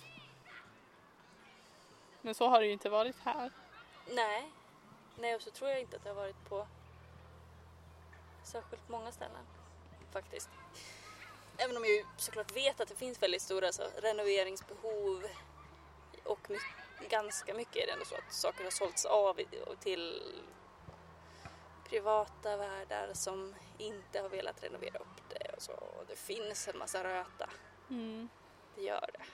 Men 2.28 2.34
så 2.34 2.48
har 2.48 2.60
det 2.60 2.66
ju 2.66 2.72
inte 2.72 2.88
varit 2.90 3.16
här. 3.24 3.50
Nej. 4.10 4.52
Nej, 5.16 5.34
och 5.34 5.42
så 5.42 5.50
tror 5.50 5.70
jag 5.70 5.80
inte 5.80 5.96
att 5.96 6.02
det 6.02 6.08
har 6.08 6.16
varit 6.16 6.48
på 6.48 6.66
särskilt 8.44 8.88
många 8.88 9.12
ställen 9.12 9.46
faktiskt. 10.12 10.50
Även 11.56 11.76
om 11.76 11.84
jag 11.84 11.92
ju 11.94 12.04
såklart 12.16 12.56
vet 12.56 12.80
att 12.80 12.88
det 12.88 12.94
finns 12.94 13.22
väldigt 13.22 13.42
stora 13.42 13.72
så, 13.72 13.82
renoveringsbehov 13.96 15.24
och 16.24 16.50
my- 16.50 16.58
ganska 17.08 17.54
mycket 17.54 17.76
är 17.76 17.86
det 17.86 17.92
ändå 17.92 18.04
så 18.04 18.14
att 18.14 18.32
saker 18.32 18.64
har 18.64 18.70
sålts 18.70 19.04
av 19.04 19.40
till 19.80 20.22
privata 21.88 22.56
värdar 22.56 23.10
som 23.14 23.54
inte 23.78 24.20
har 24.20 24.28
velat 24.28 24.62
renovera 24.64 24.98
upp 24.98 25.28
det 25.28 25.52
och 25.56 25.62
så. 25.62 25.72
Och 25.72 26.04
det 26.08 26.16
finns 26.16 26.68
en 26.68 26.78
massa 26.78 27.04
röta. 27.04 27.50
Mm. 27.90 28.28
Det 28.74 28.82
gör 28.82 29.10
det. 29.12 29.24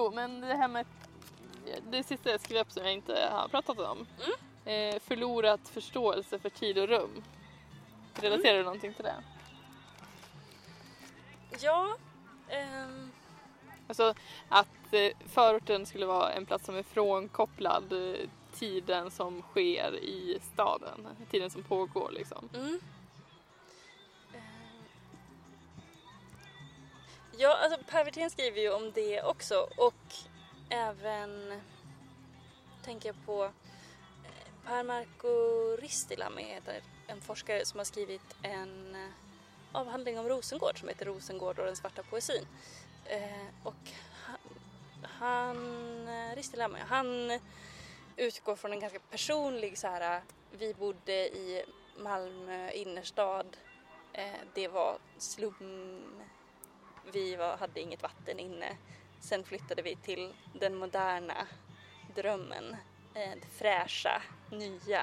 Jo, 0.00 0.10
men 0.14 0.40
det 0.40 0.54
här 0.54 0.68
med 0.68 0.86
det 1.90 2.02
sista 2.02 2.30
jag 2.30 2.40
skrev 2.40 2.60
upp 2.60 2.72
som 2.72 2.84
jag 2.84 2.92
inte 2.92 3.28
har 3.32 3.48
pratat 3.48 3.78
om. 3.78 4.06
Eh, 4.64 5.00
förlorat 5.00 5.68
förståelse 5.68 6.38
för 6.38 6.50
tid 6.50 6.78
och 6.78 6.88
rum. 6.88 7.22
Relaterar 8.14 8.58
du 8.58 8.64
någonting 8.64 8.94
till 8.94 9.04
det? 9.04 9.14
Ja. 11.60 11.96
ehm, 12.48 13.10
Alltså 13.88 14.14
att 14.48 14.92
eh, 14.92 15.10
förorten 15.26 15.86
skulle 15.86 16.06
vara 16.06 16.32
en 16.32 16.46
plats 16.46 16.66
som 16.66 16.74
är 16.76 16.82
frånkopplad 16.82 17.92
eh, 17.92 18.28
tiden 18.54 19.10
som 19.10 19.42
sker 19.42 19.96
i 19.96 20.38
staden. 20.52 21.06
Tiden 21.30 21.50
som 21.50 21.62
pågår 21.62 22.10
liksom. 22.10 22.48
Mm. 22.54 22.80
Ja, 27.42 27.56
alltså 27.56 27.78
Per 27.86 28.04
Wirtén 28.04 28.30
skriver 28.30 28.60
ju 28.60 28.70
om 28.70 28.92
det 28.92 29.22
också 29.22 29.68
och 29.76 30.14
även 30.68 31.60
tänker 32.82 33.08
jag 33.08 33.26
på 33.26 33.44
eh, 33.44 33.50
Per 34.66 34.82
Marco 34.82 35.28
Ristilami 35.76 36.42
heter 36.42 36.82
en 37.06 37.20
forskare 37.20 37.64
som 37.64 37.78
har 37.78 37.84
skrivit 37.84 38.36
en 38.42 38.94
eh, 38.94 39.10
avhandling 39.72 40.18
om 40.18 40.28
Rosengård 40.28 40.78
som 40.78 40.88
heter 40.88 41.06
Rosengård 41.06 41.58
och 41.58 41.66
den 41.66 41.76
svarta 41.76 42.02
poesin. 42.02 42.46
Eh, 43.04 43.48
och 43.64 43.90
han, 44.12 44.38
han 45.02 46.36
Ristilami, 46.36 46.78
han 46.86 47.38
utgår 48.16 48.56
från 48.56 48.72
en 48.72 48.80
ganska 48.80 48.98
personlig 48.98 49.78
så 49.78 49.86
här, 49.86 50.22
vi 50.50 50.74
bodde 50.74 51.28
i 51.28 51.64
Malmö 51.98 52.70
innerstad, 52.70 53.56
det 54.54 54.68
var 54.68 54.98
slum, 55.18 56.02
vi 57.12 57.36
var, 57.36 57.56
hade 57.56 57.80
inget 57.80 58.02
vatten 58.02 58.38
inne. 58.38 58.76
Sen 59.20 59.44
flyttade 59.44 59.82
vi 59.82 59.96
till 59.96 60.34
den 60.60 60.74
moderna 60.74 61.46
drömmen, 62.14 62.76
eh, 63.14 63.30
det 63.40 63.48
fräscha, 63.58 64.22
nya 64.50 65.02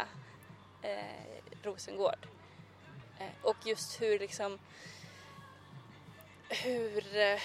eh, 0.81 1.63
Rosengård. 1.63 2.27
Eh, 3.19 3.31
och 3.41 3.57
just 3.65 4.01
hur 4.01 4.19
liksom 4.19 4.59
hur 6.49 7.17
eh, 7.17 7.39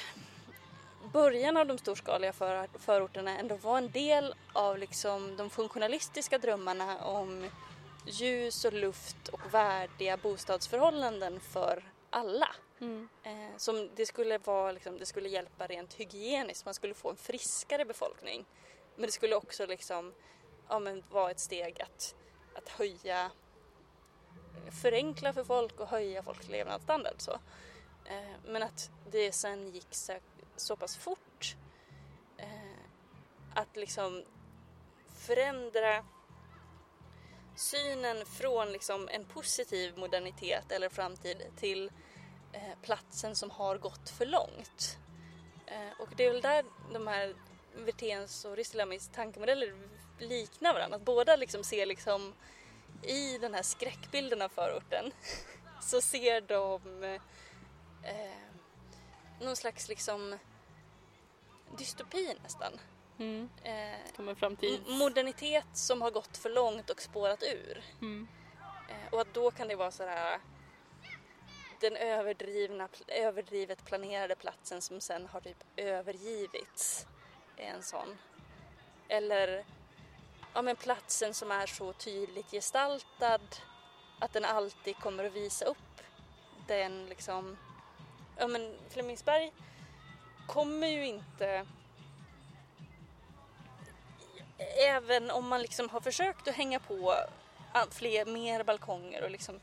början 1.13 1.57
av 1.57 1.67
de 1.67 1.79
storskaliga 1.79 2.33
för, 2.33 2.69
förorterna 2.79 3.39
ändå 3.39 3.57
var 3.57 3.79
en 3.79 3.91
del 3.91 4.35
av 4.53 4.79
liksom 4.79 5.37
de 5.37 5.51
funktionalistiska 5.51 6.39
drömmarna 6.39 7.05
om 7.05 7.51
ljus 8.07 8.65
och 8.65 8.73
luft 8.73 9.29
och 9.29 9.55
värdiga 9.55 10.17
bostadsförhållanden 10.17 11.41
för 11.41 11.85
alla. 12.11 12.49
Mm. 12.83 13.09
Eh, 13.23 13.57
som 13.57 13.91
det 13.95 14.07
skulle 14.07 14.39
vara 14.39 14.73
liksom, 14.73 14.99
det 14.99 15.07
skulle 15.07 15.29
hjälpa 15.29 15.67
rent 15.67 15.95
hygieniskt, 15.95 16.65
man 16.65 16.75
skulle 16.75 16.95
få 16.95 17.11
en 17.11 17.17
friskare 17.17 17.85
befolkning. 17.85 18.45
Men 18.97 19.07
det 19.07 19.13
skulle 19.13 19.37
också 19.37 19.67
liksom, 19.67 20.15
ja, 20.69 20.79
men 20.79 21.05
vara 21.11 21.31
ett 21.31 21.41
steg 21.41 21.83
att, 21.83 22.15
att 22.55 22.69
höja, 22.69 23.31
förenkla 24.83 25.33
för 25.33 25.45
folk 25.45 25.81
och 25.81 25.89
höja 25.89 26.23
folks 26.23 26.49
levnadsstandard. 26.49 27.15
Så. 27.19 27.33
Eh, 28.05 28.37
men 28.45 28.63
att 28.63 28.91
det 29.11 29.33
sen 29.33 29.71
gick 29.71 29.95
så, 29.95 30.13
så 30.57 30.77
pass 30.77 30.97
fort 30.97 31.57
eh, 32.39 32.81
att 33.55 33.77
liksom 33.77 34.25
förändra 35.15 36.05
synen 37.57 38.27
från 38.27 38.73
liksom 38.73 39.09
en 39.09 39.25
positiv 39.25 39.99
modernitet 39.99 40.73
eller 40.73 40.89
framtid 40.89 41.43
till 41.57 41.91
platsen 42.83 43.37
som 43.37 43.51
har 43.51 43.79
gått 43.79 44.11
för 44.11 44.27
långt. 44.27 44.99
Eh, 45.67 46.01
och 46.01 46.09
det 46.17 46.25
är 46.25 46.31
väl 46.33 46.41
där 46.41 46.65
de 46.93 47.07
här 47.07 47.35
Wirténs 47.77 48.45
och 48.45 48.57
Ristilamis 48.57 49.11
tankemodeller 49.15 49.75
liknar 50.19 50.75
varandra. 50.75 50.97
Att 50.97 51.05
båda 51.05 51.37
liksom 51.37 51.65
ser 51.65 51.87
liksom 51.87 52.35
i 53.03 53.39
den 53.39 53.55
här 53.55 53.63
skräckbilden 53.63 54.43
av 54.43 54.49
förorten 54.49 55.13
så 55.83 56.01
ser 56.01 56.41
de 56.41 57.05
eh, 58.03 58.33
någon 59.41 59.57
slags 59.57 59.89
liksom 59.89 60.39
dystopi 61.79 62.35
nästan. 62.43 62.73
Mm. 63.19 63.49
Eh, 63.63 64.21
modernitet 64.87 65.67
som 65.73 66.03
har 66.03 66.11
gått 66.11 66.37
för 66.37 66.51
långt 66.51 66.91
och 66.91 67.01
spårat 67.01 67.43
ur. 67.43 67.85
Mm. 68.01 68.29
Eh, 68.89 69.15
och 69.15 69.21
att 69.21 69.35
då 69.35 69.51
kan 69.51 69.69
det 69.69 69.77
vara 69.77 69.91
sådär 69.91 70.41
den 71.83 71.97
överdrivna, 71.97 72.89
överdrivet 73.09 73.85
planerade 73.85 74.35
platsen 74.35 74.81
som 74.83 75.01
sen 75.01 75.27
har 75.27 75.41
typ 75.41 75.65
övergivits 75.77 77.07
är 77.57 77.65
en 77.65 77.83
sån. 77.83 78.19
Eller 79.09 79.65
ja, 80.55 80.63
men 80.63 80.77
platsen 80.77 81.35
som 81.35 81.51
är 81.51 81.67
så 81.67 81.93
tydligt 81.93 82.51
gestaltad 82.51 83.41
att 84.21 84.33
den 84.33 84.45
alltid 84.45 84.97
kommer 84.97 85.25
att 85.25 85.33
visa 85.33 85.65
upp 85.65 86.03
den 86.67 87.07
liksom... 87.07 87.59
Ja 88.39 88.47
men 88.47 88.79
Flemingsberg 88.89 89.53
kommer 90.47 90.87
ju 90.87 91.07
inte 91.07 91.67
även 94.89 95.31
om 95.31 95.49
man 95.49 95.63
liksom 95.63 95.89
har 95.89 96.01
försökt 96.01 96.49
att 96.49 96.55
hänga 96.55 96.81
på 96.81 97.15
fler, 97.91 98.27
mer 98.27 98.65
balkonger 98.65 99.23
och 99.23 99.31
liksom 99.31 99.61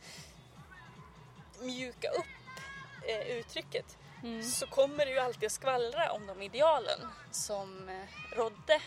mjuka 1.62 2.08
upp 2.10 2.26
eh, 3.08 3.28
uttrycket 3.38 3.96
Mm. 4.24 4.44
så 4.44 4.68
kommer 4.68 5.06
det 5.06 5.12
ju 5.12 5.20
alltid 5.20 5.46
att 5.46 5.52
skvallra 5.52 6.12
om 6.12 6.28
de 6.28 6.42
idealen 6.42 7.00
som 7.32 7.90
eh, 7.90 8.36
rådde. 8.38 8.82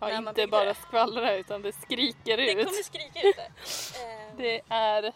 Ja, 0.00 0.16
inte 0.16 0.32
byggde 0.32 0.46
bara 0.46 0.64
det. 0.64 0.74
skvallra 0.74 1.34
utan 1.34 1.62
det 1.62 1.72
skriker 1.72 2.36
Det 2.36 2.52
ut. 2.52 2.66
kommer 2.66 2.82
skrika 2.82 3.20
ut 3.28 3.36
det. 3.36 3.50
Eh, 4.02 4.36
Det 4.36 4.60
är 4.68 5.12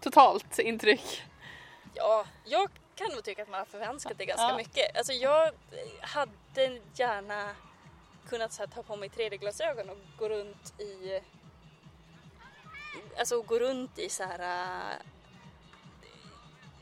totalt 0.00 0.58
intryck. 0.58 1.22
Ja, 1.94 2.26
jag 2.44 2.70
kan 2.94 3.10
nog 3.12 3.24
tycka 3.24 3.42
att 3.42 3.48
man 3.48 3.58
har 3.58 3.66
förvanskat 3.66 4.18
det 4.18 4.24
ganska 4.26 4.42
Ja. 4.48 4.56
mycket. 4.56 4.96
Alltså 4.96 5.12
jag 5.12 5.52
hade 6.00 6.80
gärna 6.94 7.50
kunnat 8.28 8.52
så 8.52 8.62
här, 8.62 8.66
ta 8.66 8.82
på 8.82 8.96
mig 8.96 9.08
3D-glasögon 9.08 9.90
och 9.90 9.98
gå 10.18 10.28
runt 10.28 10.80
i 10.80 11.20
Alltså 13.18 13.42
gå 13.42 13.58
runt 13.58 13.98
i 13.98 14.08
så 14.08 14.22
här 14.24 14.92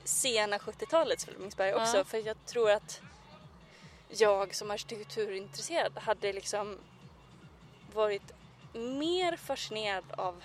sena 0.05 0.59
70-talets 0.59 1.25
Flemingsberg 1.25 1.75
också 1.75 1.97
Ja. 1.97 2.05
för 2.05 2.27
jag 2.27 2.47
tror 2.47 2.71
att 2.71 3.01
jag 4.09 4.55
som 4.55 4.71
arkitekturintresserad 4.71 5.99
hade 5.99 6.33
liksom 6.33 6.79
varit 7.95 8.33
mer 8.73 9.37
fascinerad 9.37 10.05
av 10.11 10.43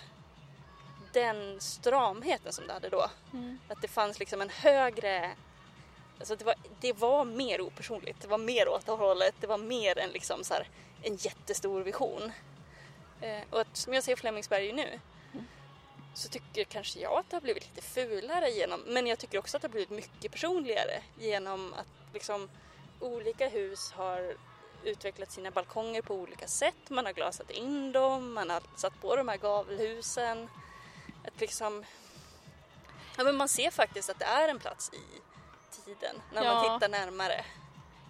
den 1.14 1.62
stramheten 1.62 2.54
som 2.54 2.68
det 2.68 2.74
hade 2.74 2.90
då. 2.90 3.10
Mm. 3.34 3.60
Att 3.68 3.82
det 3.82 3.88
fanns 3.88 4.20
liksom 4.20 4.42
en 4.42 4.50
högre... 4.50 5.32
Alltså 6.20 6.36
det, 6.36 6.46
var, 6.46 6.56
det 6.80 6.94
var 6.94 7.26
mer 7.26 7.62
opersonligt, 7.62 8.22
det 8.22 8.28
var 8.28 8.38
mer 8.38 8.68
åt 8.70 8.86
det 8.86 8.92
hållet, 8.92 9.36
det 9.40 9.48
var 9.48 9.58
mer 9.58 9.98
än 9.98 10.10
liksom 10.10 10.44
så 10.44 10.54
här, 10.54 10.68
en 11.02 11.16
jättestor 11.16 11.82
vision. 11.82 12.32
Eh, 13.22 13.42
och 13.50 13.62
att, 13.62 13.78
som 13.78 13.94
jag 13.94 14.04
ser 14.04 14.16
Flemingsberg 14.16 14.74
nu 14.74 15.00
så 16.20 16.30
tycker 16.30 16.64
kanske 16.64 17.00
jag 17.00 17.20
att 17.20 17.30
det 17.30 17.36
har 17.36 17.42
blivit 17.42 17.64
lite 17.76 17.82
fulare 17.82 18.50
genom, 18.50 18.80
men 18.82 19.08
jag 19.08 19.20
tycker 19.20 19.38
också 19.38 19.58
att 19.58 19.62
det 19.62 19.68
har 19.68 19.72
blivit 19.72 19.90
mycket 19.90 20.32
personligare 20.32 21.02
genom 21.18 21.74
att 21.74 22.14
liksom 22.14 22.50
olika 23.00 23.48
hus 23.50 23.92
har 23.92 24.36
utvecklat 24.84 25.32
sina 25.32 25.52
balkonger 25.52 26.02
på 26.02 26.16
olika 26.16 26.48
sätt. 26.48 26.90
Man 26.90 27.06
har 27.06 27.14
glasat 27.14 27.52
in 27.52 27.92
dem, 27.92 28.34
man 28.34 28.50
har 28.50 28.64
satt 28.76 29.02
på 29.02 29.16
de 29.16 29.28
här 29.28 29.38
gavelhusen. 29.38 30.50
Att 31.28 31.42
liksom 31.42 31.86
Ja, 33.18 33.24
men 33.24 33.36
man 33.36 33.50
ser 33.50 33.72
faktiskt 33.72 34.10
att 34.10 34.20
det 34.20 34.26
är 34.26 34.48
en 34.50 34.60
plats 34.60 34.92
i 34.94 35.02
tiden 35.86 36.22
när 36.34 36.44
man 36.44 36.66
Ja. 36.66 36.74
tittar 36.80 36.90
närmare. 36.90 37.46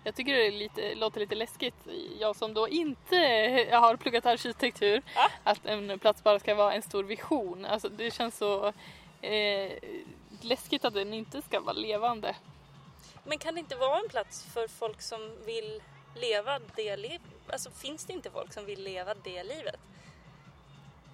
Jag 0.03 0.15
tycker 0.15 0.33
det 0.33 0.51
lite, 0.51 0.95
låter 0.95 1.19
lite 1.19 1.35
läskigt, 1.35 1.75
jag 2.19 2.35
som 2.35 2.53
då 2.53 2.67
inte 2.67 3.15
har 3.71 3.95
pluggat 3.95 4.25
arkitektur, 4.25 5.01
Ja. 5.15 5.29
att 5.43 5.65
en 5.65 5.99
plats 5.99 6.23
bara 6.23 6.39
ska 6.39 6.55
vara 6.55 6.73
en 6.73 6.81
stor 6.81 7.03
vision. 7.03 7.65
Alltså 7.65 7.89
det 7.89 8.11
känns 8.13 8.37
så 8.37 8.73
eh, 9.21 9.71
läskigt 10.41 10.85
att 10.85 10.93
den 10.93 11.13
inte 11.13 11.41
ska 11.41 11.59
vara 11.59 11.73
levande. 11.73 12.35
Men 13.23 13.37
kan 13.37 13.53
det 13.53 13.59
inte 13.59 13.75
vara 13.75 13.99
en 13.99 14.09
plats 14.09 14.45
för 14.53 14.67
folk 14.67 15.01
som 15.01 15.31
vill 15.45 15.81
leva 16.15 16.59
det 16.75 16.97
livet? 16.97 17.21
Alltså 17.47 17.71
finns 17.71 18.05
det 18.05 18.13
inte 18.13 18.31
folk 18.31 18.53
som 18.53 18.65
vill 18.65 18.83
leva 18.83 19.13
det 19.13 19.43
livet? 19.43 19.79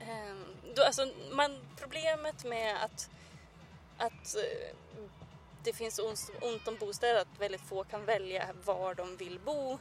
Ehm, 0.02 0.46
då, 0.76 0.84
alltså, 0.84 1.08
man, 1.32 1.60
problemet 1.80 2.44
med 2.44 2.84
att, 2.84 3.10
att 3.98 4.36
eh, 4.36 4.76
det 5.66 5.74
finns 5.74 6.00
ont, 6.42 6.68
om 6.68 6.78
bostäder, 6.80 7.22
att 7.22 7.40
väldigt 7.40 7.62
få 7.62 7.84
kan 7.84 8.06
välja 8.06 8.48
var 8.66 8.96
de 8.96 9.18
vill 9.18 9.40
bo 9.40 9.80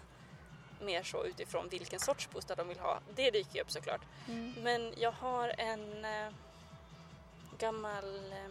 mer 0.81 1.03
så 1.03 1.25
utifrån 1.25 1.69
vilken 1.69 2.01
sorts 2.01 2.31
bostad 2.31 2.57
de 2.57 2.69
vill 2.69 2.79
ha. 2.79 3.01
Det 3.15 3.31
dyker 3.31 3.55
ju 3.55 3.61
upp 3.61 3.71
såklart. 3.71 4.01
Men 4.63 4.95
jag 4.97 5.13
har 5.13 5.55
en 5.59 6.05
eh, 6.05 6.33
gammal 7.59 8.33
eh, 8.33 8.51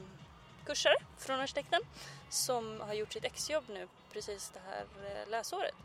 kursare 0.65 0.95
från 1.17 1.39
arkitekten 1.39 1.81
som 2.29 2.81
har 2.81 2.93
gjort 2.93 3.13
sitt 3.13 3.25
exjobb 3.25 3.63
nu 3.69 3.87
precis 4.11 4.51
det 4.53 4.59
här 4.69 4.85
eh, 5.05 5.29
läsåret 5.29 5.75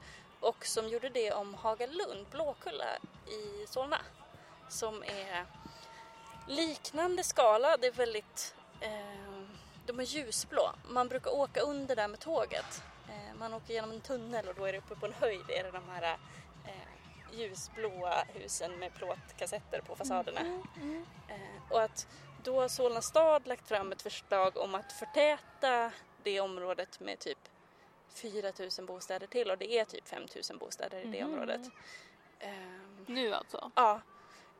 och 0.40 0.66
som 0.66 0.88
gjorde 0.88 1.09
det 1.09 1.32
om 1.32 1.55
Hagalund, 1.55 2.26
Blåkulla 2.30 2.84
i 3.26 3.66
Solna 3.66 4.01
som 4.68 5.03
är 5.03 5.46
liknande 6.46 7.24
skala, 7.24 7.76
det 7.76 7.86
är 7.86 7.92
väldigt 7.92 8.55
eh, 8.80 9.27
de 9.89 10.01
är 10.01 10.05
ljusblå. 10.05 10.72
Man 10.89 11.09
brukar 11.09 11.30
åka 11.30 11.61
under 11.61 11.97
där 11.97 12.09
med 12.09 12.20
tåget. 12.20 12.82
Eh, 13.09 13.34
man 13.39 13.55
åker 13.55 13.74
genom 13.74 13.91
en 13.91 14.01
tunnel 14.01 14.49
och 14.49 14.55
då 14.55 14.64
är 14.64 14.72
det 14.72 14.78
uppe 14.78 14.95
på 14.95 15.07
en 15.07 15.12
höjd 15.12 15.51
är 15.51 15.64
det 15.64 15.70
de 15.70 15.89
här 15.89 16.18
eh, 16.66 17.39
ljusblåa 17.39 18.24
husen 18.34 18.78
med 18.78 18.95
plåtkassetter 18.95 19.80
på 19.80 19.97
fasaderna. 19.97 20.41
Eh, 21.28 21.72
och 21.72 21.82
att 21.82 22.07
då 22.43 22.61
har 22.61 22.68
Solna 22.68 23.03
stad 23.03 23.47
lagt 23.47 23.68
fram 23.68 23.93
ett 23.93 24.03
förslag 24.03 24.57
om 24.57 24.74
att 24.74 24.93
förtäta 24.93 25.93
det 26.22 26.41
området 26.41 27.01
med 27.01 27.18
typ 27.18 27.39
4 28.14 28.53
000 28.78 28.86
bostäder 28.86 29.26
till 29.26 29.51
och 29.51 29.59
det 29.59 29.72
är 29.78 29.84
typ 29.84 30.09
5 30.09 30.26
000 30.51 30.59
bostäder 30.59 31.01
i 31.01 31.05
det 31.07 31.24
Mhm. 31.24 31.32
området. 31.34 31.61
Ehm, 32.39 33.05
Nu 33.09 33.34
alltså? 33.34 33.70
Ja, 33.74 34.01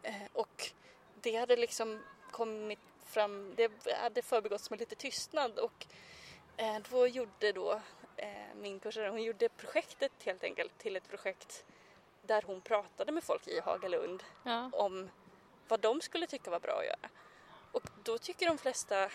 eh, 0.03 0.15
och 0.33 0.71
det 1.15 1.37
hade 1.37 1.57
liksom 1.57 2.03
kommit 2.31 2.79
fram, 3.09 3.55
det 3.57 3.73
hade 4.03 4.23
förbigåtts 4.23 4.71
med 4.71 4.81
lite 4.81 4.95
tystnad 4.95 5.59
och 5.59 5.87
eh, 6.57 6.77
då 6.91 7.07
gjorde 7.07 7.53
då 7.53 7.81
eh, 8.17 8.55
min 8.57 8.81
kursare, 8.81 9.09
hon 9.09 9.23
gjorde 9.23 9.49
projektet 9.49 10.13
helt 10.25 10.45
enkelt 10.45 10.79
till 10.79 10.97
ett 10.97 11.09
projekt 11.09 11.65
där 12.23 12.43
hon 12.47 12.61
pratade 12.61 13.13
med 13.13 13.25
folk 13.25 13.49
i 13.49 13.61
Hagalund 13.61 14.23
Ja. 14.43 14.71
om 14.73 15.11
vad 15.69 15.81
de 15.81 16.01
skulle 16.01 16.27
tycka 16.27 16.51
var 16.51 16.61
bra 16.61 16.79
att 16.79 16.85
göra. 16.87 17.09
Och 17.73 17.83
då 18.05 18.19
tycker 18.19 18.47
de 18.47 18.59
flesta 18.59 19.11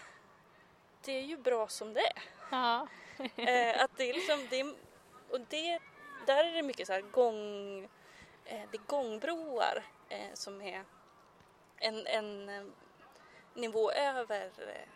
det 1.05 1.11
är 1.11 1.21
ju 1.21 1.37
bra 1.37 1.67
som 1.67 1.93
det 1.93 2.01
är. 2.07 2.23
ja. 2.51 2.87
Eh, 3.35 3.83
att 3.83 3.97
det 3.97 4.09
är 4.09 4.13
liksom, 4.13 4.47
det 4.49 4.59
är, 4.59 4.73
och 5.29 5.39
det, 5.49 5.79
där 6.25 6.43
är 6.43 6.51
det 6.53 6.63
mycket 6.63 6.87
så 6.87 6.93
här 6.93 7.01
gång, 7.01 7.81
det 8.43 8.51
är 8.77 8.87
gångbroar 8.87 9.83
som 10.33 10.61
är 10.61 10.83
en, 11.77 12.07
en 12.07 12.49
nivå 13.53 13.91
över 13.91 14.45
eh, 14.45 14.89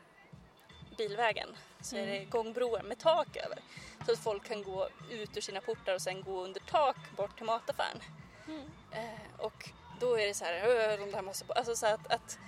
bilvägen. 0.98 1.56
Så 1.82 1.96
är 1.96 2.08
det 2.08 2.26
gångbroar 2.26 2.84
med 2.84 3.00
tak 3.00 3.38
över. 3.38 3.60
Så 4.06 4.12
att 4.12 4.20
folk 4.20 4.48
kan 4.48 4.64
gå 4.64 4.90
ut 5.10 5.38
ur 5.38 5.42
sina 5.42 5.62
portar 5.62 5.96
och 5.96 6.02
sen 6.02 6.22
gå 6.22 6.44
under 6.44 6.60
tak 6.60 6.98
bort 7.16 7.36
till 7.38 7.46
mataffären. 7.46 8.02
Mm. 8.48 8.62
Eh, 8.92 9.40
och 9.40 9.70
då 10.00 10.20
är 10.20 10.28
det 10.28 10.34
så 10.34 10.46
här, 10.46 10.54
"Ö, 10.54 10.98
de 10.98 11.12
där 11.12 11.22
måste, 11.22 11.46
bo-" 11.46 11.54
alltså 11.54 11.76
så 11.76 11.86
att, 11.86 12.12
att 12.12 12.40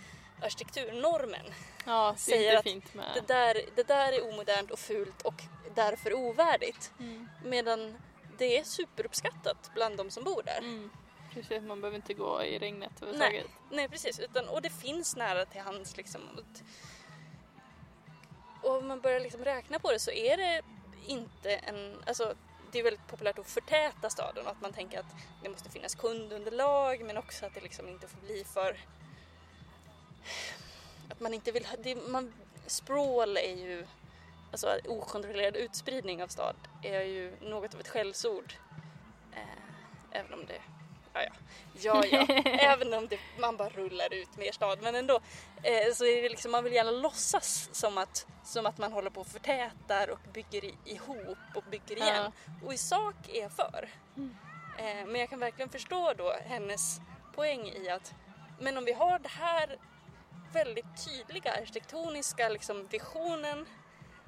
arkitekturnormen 0.41 1.45
Ja, 1.85 2.15
Säger 2.17 2.57
att 2.57 2.65
det 3.13 3.27
där, 3.27 3.61
det 3.75 3.87
där 3.87 4.11
är 4.13 4.33
omodernt 4.33 4.71
och 4.71 4.79
fult 4.79 5.21
och 5.21 5.43
därför 5.75 6.13
ovärdigt. 6.13 6.91
Mm. 6.99 7.29
Medan 7.43 7.97
det 8.37 8.57
är 8.57 8.63
superuppskattat 8.63 9.71
bland 9.73 9.97
de 9.97 10.09
som 10.09 10.23
bor 10.23 10.43
där. 10.45 10.57
Mm. 10.57 10.89
Precis, 11.33 11.63
man 11.63 11.81
behöver 11.81 11.95
inte 11.95 12.13
gå 12.13 12.43
i 12.43 12.59
regnet 12.59 12.91
överhuvudtaget. 13.01 13.45
Nej 13.71 13.89
precis, 13.89 14.19
utan, 14.19 14.47
och 14.47 14.61
det 14.61 14.69
finns 14.69 15.15
nära 15.15 15.45
till 15.45 15.61
hands 15.61 15.97
liksom. 15.97 16.21
Och, 16.37 16.43
och 18.69 18.77
om 18.77 18.87
man 18.87 19.01
börjar 19.01 19.19
liksom 19.19 19.43
räkna 19.43 19.79
på 19.79 19.91
det 19.91 19.99
så 19.99 20.11
är 20.11 20.37
det 20.37 20.61
inte 21.05 21.55
en, 21.55 22.03
alltså 22.05 22.35
det 22.71 22.79
är 22.79 22.83
väldigt 22.83 23.07
populärt 23.07 23.39
att 23.39 23.49
förtäta 23.49 24.09
staden 24.09 24.45
och 24.45 24.51
att 24.51 24.61
man 24.61 24.73
tänker 24.73 24.99
att 24.99 25.15
det 25.43 25.49
måste 25.49 25.69
finnas 25.69 25.95
kundunderlag 25.95 27.01
men 27.05 27.17
också 27.17 27.45
att 27.45 27.53
det 27.53 27.61
liksom 27.61 27.87
inte 27.87 28.07
får 28.07 28.21
bli 28.21 28.43
för 28.43 28.77
att 31.09 31.19
man 31.19 31.33
inte 31.33 31.51
vill 31.51 31.65
ha, 31.65 31.75
det, 31.83 31.95
man, 31.95 32.33
sprawl 32.67 33.37
är 33.37 33.55
ju, 33.55 33.87
alltså 34.51 34.79
okontrollerad 34.87 35.55
utspridning 35.55 36.23
av 36.23 36.27
stad 36.27 36.55
är 36.83 37.01
ju 37.01 37.35
något 37.41 37.73
av 37.73 37.79
ett 37.79 37.87
skällsord. 37.87 38.53
Eh, 39.33 40.19
även 40.19 40.33
om 40.33 40.45
det 40.45 40.61
Ja, 41.23 41.33
ja. 41.81 42.03
Ja, 42.11 42.25
ja. 42.27 42.41
Även 42.45 42.93
om 42.93 43.07
det, 43.07 43.19
man 43.39 43.57
bara 43.57 43.69
rullar 43.69 44.13
ut 44.13 44.37
mer 44.37 44.51
stad. 44.51 44.79
Men 44.81 44.95
ändå 44.95 45.19
eh, 45.63 45.93
så 45.93 46.05
är 46.05 46.21
det 46.21 46.29
liksom, 46.29 46.51
man 46.51 46.63
vill 46.63 46.73
gärna 46.73 46.91
låtsas 46.91 47.69
som 47.71 47.97
att, 47.97 48.27
som 48.43 48.65
att 48.65 48.77
man 48.77 48.93
håller 48.93 49.09
på 49.09 49.21
och 49.21 49.27
förtätar 49.27 50.09
och 50.09 50.19
bygger 50.33 50.65
i, 50.65 50.75
ihop 50.85 51.37
och 51.55 51.63
bygger 51.71 51.95
igen. 51.95 52.31
Och 52.65 52.73
i 52.73 52.77
sak 52.77 53.15
är 53.33 53.41
jag 53.41 53.51
för. 53.51 53.89
Eh, 54.77 55.05
men 55.07 55.15
jag 55.15 55.29
kan 55.29 55.39
verkligen 55.39 55.69
förstå 55.69 56.13
då 56.17 56.35
hennes 56.45 56.99
poäng 57.35 57.67
i 57.67 57.89
att 57.89 58.13
men 58.59 58.77
om 58.77 58.85
vi 58.85 58.93
har 58.93 59.19
det 59.19 59.29
här 59.29 59.77
väldigt 60.53 61.05
tydliga 61.05 61.51
arkitektoniska 61.51 62.49
liksom, 62.49 62.87
visionen 62.91 63.65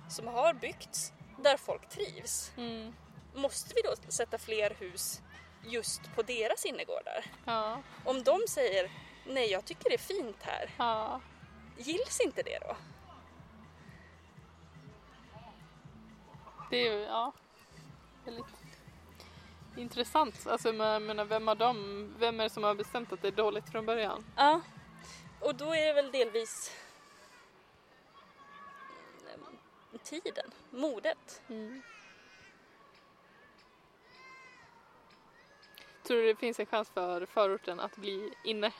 som 0.09 0.27
har 0.27 0.53
byggts 0.53 1.13
där 1.43 1.57
folk 1.57 1.89
trivs. 1.89 2.51
Mm. 2.57 2.93
Måste 3.35 3.73
vi 3.75 3.81
då 3.81 4.11
sätta 4.11 4.37
fler 4.37 4.75
hus 4.79 5.21
just 5.63 6.15
på 6.15 6.21
deras 6.21 6.65
innergårdar? 6.65 7.25
Ja. 7.45 7.81
Om 8.05 8.23
de 8.23 8.39
säger 8.47 8.91
nej 9.25 9.51
jag 9.51 9.65
tycker 9.65 9.89
det 9.89 9.95
är 9.95 9.97
fint 9.97 10.37
här, 10.39 10.69
Ja. 10.77 11.21
gills 11.77 12.19
inte 12.19 12.43
det 12.43 12.59
då? 12.59 12.77
Det 16.69 16.87
är 16.87 16.93
ju, 16.93 16.99
ja, 16.99 17.31
väldigt 18.25 18.45
intressant. 19.77 20.47
Alltså 20.47 20.73
jag 20.73 21.01
menar, 21.01 21.25
vem 21.25 21.45
dem, 21.45 22.13
vem 22.19 22.39
är 22.39 22.43
det 22.43 22.49
som 22.49 22.63
har 22.63 22.75
bestämt 22.75 23.13
att 23.13 23.21
det 23.21 23.27
är 23.27 23.31
dåligt 23.31 23.69
från 23.69 23.85
början? 23.85 24.25
Ja, 24.35 24.61
och 25.39 25.55
då 25.55 25.75
är 25.75 25.87
det 25.87 25.93
väl 25.93 26.11
delvis 26.11 26.71
mm, 29.35 29.57
tiden, 30.03 30.51
modet. 30.69 31.41
Tror 36.11 36.21
du 36.21 36.27
det 36.27 36.35
finns 36.35 36.59
en 36.59 36.65
chans 36.65 36.89
för 36.89 37.25
förorten 37.25 37.79
att 37.79 37.95
bli 37.95 38.33
inne? 38.43 38.71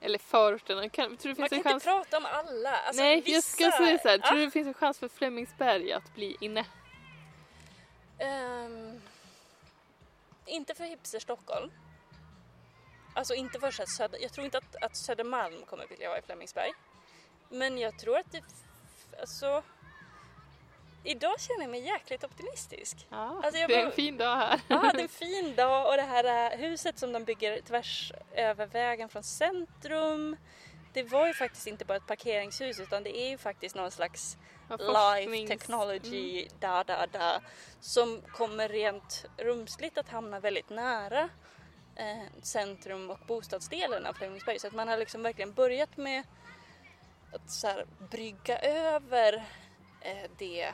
Eller 0.00 0.18
förorten, 0.18 0.90
kan, 0.90 1.16
tror 1.16 1.28
du 1.28 1.34
det 1.34 1.40
Man 1.40 1.48
finns 1.48 1.62
kan 1.62 1.70
en 1.70 1.76
inte 1.76 1.90
chans? 1.90 2.04
prata 2.10 2.16
om 2.16 2.26
alla. 2.26 2.76
Alltså, 2.76 3.02
Nej, 3.02 3.20
vissa... 3.20 3.34
jag 3.62 3.70
ska 3.70 3.84
säga 3.84 3.98
så 3.98 4.08
här. 4.08 4.18
Ja. 4.22 4.28
Tror 4.28 4.38
du 4.38 4.44
det 4.44 4.50
finns 4.50 4.66
en 4.66 4.74
chans 4.74 4.98
för 4.98 5.08
Flemingsberg 5.08 5.92
att 5.92 6.14
bli 6.14 6.36
inne? 6.40 6.64
Ehm, 8.18 9.00
inte 10.46 10.74
för 10.74 10.84
hipster 10.84 11.18
Stockholm. 11.18 11.70
Alltså 13.14 13.34
inte 13.34 13.60
för 13.60 13.70
Söder, 13.70 14.18
jag 14.22 14.32
tror 14.32 14.44
inte 14.44 14.58
att, 14.58 14.76
att 14.82 14.96
Södermalm 14.96 15.64
kommer 15.66 15.86
vilja 15.86 16.08
vara 16.08 16.18
i 16.18 16.22
Flemingsberg. 16.22 16.72
Men 17.48 17.78
jag 17.78 17.98
tror 17.98 18.18
att 18.18 18.32
det, 18.32 18.42
alltså 19.20 19.62
Idag 21.04 21.40
känner 21.40 21.60
jag 21.60 21.70
mig 21.70 21.80
jäkligt 21.80 22.24
optimistisk. 22.24 23.06
Ja, 23.10 23.40
Alltså, 23.44 23.60
jag 23.60 23.68
det 23.70 23.74
är 23.74 23.86
en 23.86 23.92
fin 23.92 24.16
dag 24.16 24.36
här. 24.36 24.60
Ja, 24.68 24.90
det 24.94 24.98
är 24.98 25.02
en 25.02 25.08
fin 25.28 25.54
dag 25.54 25.86
och 25.90 25.96
det 25.96 26.02
här 26.02 26.52
äh, 26.52 26.58
huset 26.58 26.98
som 26.98 27.12
de 27.12 27.24
bygger 27.24 27.60
tvärs 27.60 28.12
över 28.32 28.66
vägen 28.66 29.08
från 29.08 29.22
centrum. 29.22 30.36
Det 30.92 31.02
var 31.02 31.26
ju 31.26 31.34
faktiskt 31.34 31.66
inte 31.66 31.84
bara 31.84 31.96
ett 31.96 32.06
parkeringshus 32.06 32.80
utan 32.80 33.02
det 33.02 33.18
är 33.18 33.28
ju 33.30 33.38
faktiskt 33.38 33.74
någon 33.76 33.90
slags 33.90 34.36
Ja, 34.68 34.76
life 34.76 35.30
forsknings- 35.30 35.48
technology 35.48 36.48
da 36.60 36.84
da 36.84 37.06
da 37.06 37.40
som 37.80 38.22
kommer 38.32 38.68
rent 38.68 39.24
rumsligt 39.36 39.98
att 39.98 40.08
hamna 40.08 40.40
väldigt 40.40 40.70
nära 40.70 41.28
eh, 41.96 42.22
centrum 42.42 43.10
och 43.10 43.18
bostadsdelen 43.26 44.06
av 44.06 44.12
Flemingsberg. 44.12 44.58
Så 44.58 44.66
att 44.66 44.72
man 44.72 44.88
har 44.88 44.96
liksom 44.96 45.22
verkligen 45.22 45.52
börjat 45.52 45.96
med 45.96 46.22
att 47.32 47.50
så 47.50 47.66
här, 47.66 47.86
brygga 48.10 48.58
över 48.58 49.44
eh, 50.00 50.30
det 50.38 50.70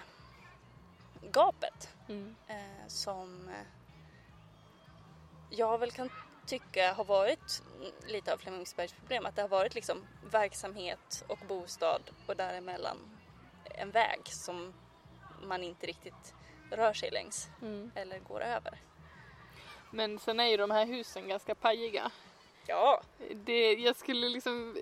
gapet 1.33 1.89
Mm. 2.09 2.35
eh, 2.49 2.87
som 2.89 3.49
eh, 3.49 3.66
jag 5.51 5.79
väl 5.79 5.91
kan 5.91 6.11
tycka 6.47 6.93
har 6.93 7.05
varit 7.05 7.62
lite 8.07 8.33
av 8.33 8.39
Flemingsbergs 8.39 8.93
problem. 8.93 9.27
Att 9.27 9.37
det 9.37 9.43
har 9.43 9.49
varit 9.49 9.74
liksom 9.74 10.07
verksamhet 10.31 11.24
och 11.27 11.39
bostad 11.49 12.03
och 12.27 12.37
däremellan 12.37 12.97
en 13.64 13.91
väg 13.91 14.20
som 14.24 14.74
man 15.43 15.62
inte 15.64 15.87
riktigt 15.87 16.35
rör 16.70 16.93
sig 16.93 17.11
längs 17.11 17.49
Mm. 17.62 17.91
eller 17.95 18.18
går 18.18 18.41
över. 18.41 18.79
Men 19.91 20.18
sen 20.18 20.41
är 20.41 20.47
ju 20.47 20.57
de 20.57 20.70
här 20.70 20.87
husen 20.87 21.29
ganska 21.29 21.55
pajiga. 21.55 22.11
Ja, 22.66 23.03
Det, 23.35 23.72
jag 23.72 23.97
skulle 23.97 24.29
liksom, 24.29 24.77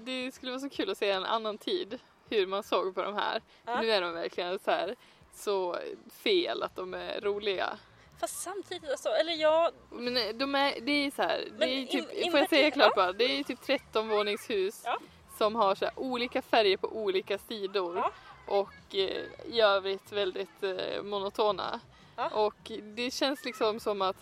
det 0.00 0.32
skulle 0.34 0.52
vara 0.52 0.60
så 0.60 0.70
kul 0.70 0.90
att 0.90 0.98
se 0.98 1.10
en 1.10 1.24
annan 1.24 1.58
tid 1.58 1.98
hur 2.30 2.46
man 2.46 2.62
såg 2.62 2.94
på 2.94 3.02
de 3.02 3.14
här. 3.14 3.42
Ja. 3.64 3.80
Nu 3.80 3.90
är 3.90 4.00
de 4.00 4.12
verkligen 4.12 4.58
så 4.58 4.70
här 4.70 4.96
så 5.38 5.76
fel 6.22 6.62
att 6.62 6.76
de 6.76 6.94
är 6.94 7.20
roliga. 7.20 7.78
fast 8.20 8.42
samtidigt 8.42 8.90
alltså, 8.90 9.08
eller 9.08 9.32
ja, 9.32 9.70
Men 9.90 10.38
de 10.38 10.54
är, 10.54 10.80
det 10.80 10.92
är 11.06 11.10
så 11.10 11.22
här, 11.22 11.44
det 11.58 11.64
är 11.64 11.86
typ, 11.86 12.12
in- 12.12 12.30
får 12.30 12.40
jag 12.40 12.48
säga 12.48 12.70
klart 12.70 12.94
bara? 12.96 13.12
Det 13.12 13.24
är 13.24 13.44
typ 13.44 13.60
13 13.62 14.08
våningshus 14.08 14.82
Ja. 14.84 14.98
som 15.38 15.54
har 15.56 15.74
så 15.74 15.84
här 15.84 15.94
olika 15.98 16.42
färger 16.42 16.76
på 16.76 16.88
olika 16.88 17.38
sidor 17.38 17.96
Ja. 17.96 18.10
och 18.46 18.94
eh, 18.94 19.22
i 19.46 19.60
övrigt 19.60 20.12
väldigt 20.12 20.62
eh, 20.62 21.02
monotona. 21.02 21.80
Ja. 22.16 22.28
Och 22.28 22.70
det 22.82 23.10
känns 23.10 23.44
liksom 23.44 23.80
som 23.80 24.02
att 24.02 24.16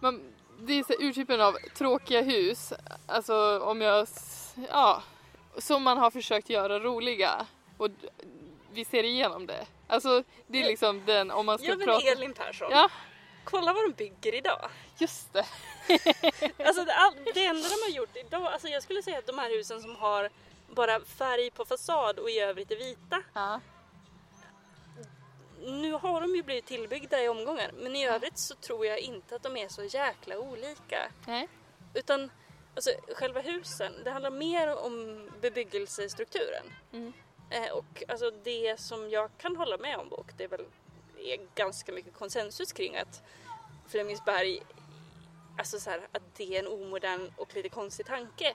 man, 0.00 0.22
det 0.58 0.72
är 0.72 0.82
så 0.82 0.92
här 0.92 1.08
urtypen 1.08 1.40
av 1.40 1.52
tråkiga 1.74 2.22
hus, 2.22 2.72
alltså 3.06 3.60
om 3.60 3.80
jag, 3.80 4.08
ja, 4.70 5.02
som 5.58 5.82
man 5.82 5.98
har 5.98 6.10
försökt 6.10 6.50
göra 6.50 6.78
roliga 6.80 7.46
och 7.78 7.88
vi 8.72 8.84
ser 8.84 9.02
igenom 9.04 9.46
det. 9.46 9.66
Alltså 9.86 10.22
det 10.46 10.58
är 10.58 10.62
Ja. 10.62 10.68
liksom 10.68 11.02
den, 11.06 11.30
om 11.30 11.46
man 11.46 11.58
ska 11.58 11.68
ja 11.68 11.76
men 11.76 11.86
prata... 11.86 12.06
Elin 12.10 12.32
Persson. 12.34 12.68
Ja, 12.70 12.90
Kolla 13.44 13.72
vad 13.72 13.84
de 13.84 13.92
bygger 13.92 14.34
idag. 14.34 14.70
just 14.98 15.32
det. 15.32 15.46
Alltså 16.66 16.84
det, 16.84 16.94
all, 16.94 17.14
det 17.34 17.44
enda 17.46 17.68
de 17.68 17.74
har 17.74 17.90
gjort 17.90 18.16
idag, 18.16 18.46
alltså 18.46 18.68
jag 18.68 18.82
skulle 18.82 19.02
säga 19.02 19.18
att 19.18 19.26
de 19.26 19.38
här 19.38 19.50
husen 19.50 19.80
som 19.82 19.96
har 19.96 20.30
bara 20.70 21.00
färg 21.00 21.50
på 21.50 21.64
fasad 21.64 22.18
och 22.18 22.30
i 22.30 22.38
övrigt 22.40 22.70
är 22.70 22.76
vita. 22.76 23.22
Ja. 23.32 23.60
Nu 25.60 25.92
har 25.92 26.20
de 26.20 26.34
ju 26.36 26.42
blivit 26.42 26.66
tillbyggda 26.66 27.22
i 27.22 27.28
omgångar 27.28 27.70
men 27.74 27.96
i 27.96 28.06
övrigt 28.08 28.38
så 28.38 28.54
tror 28.54 28.86
jag 28.86 28.98
inte 28.98 29.36
att 29.36 29.42
de 29.42 29.56
är 29.56 29.68
så 29.68 29.84
jäkla 29.84 30.38
olika. 30.38 31.12
Nej. 31.26 31.48
Utan 31.94 32.30
alltså, 32.74 32.90
själva 33.16 33.40
husen, 33.40 34.04
det 34.04 34.10
handlar 34.10 34.30
mer 34.30 34.76
om 34.76 35.28
bebyggelsestrukturen. 35.40 36.72
Mm. 36.92 37.12
Eh, 37.50 37.70
och 37.72 38.02
alltså, 38.08 38.30
det 38.30 38.80
som 38.80 39.10
jag 39.10 39.30
kan 39.38 39.56
hålla 39.56 39.76
med 39.76 39.96
om 39.98 40.08
och 40.12 40.32
det 40.36 40.44
är 40.44 40.48
väl 40.48 40.64
är 41.18 41.38
ganska 41.54 41.92
mycket 41.92 42.14
konsensus 42.14 42.72
kring 42.72 42.96
att 42.96 43.22
Flemingsberg, 43.88 44.62
alltså 45.58 45.80
så 45.80 45.90
här, 45.90 46.08
att 46.12 46.22
det 46.36 46.56
är 46.56 46.58
en 46.58 46.66
omodern 46.66 47.32
och 47.36 47.54
lite 47.54 47.68
konstig 47.68 48.06
tanke 48.06 48.54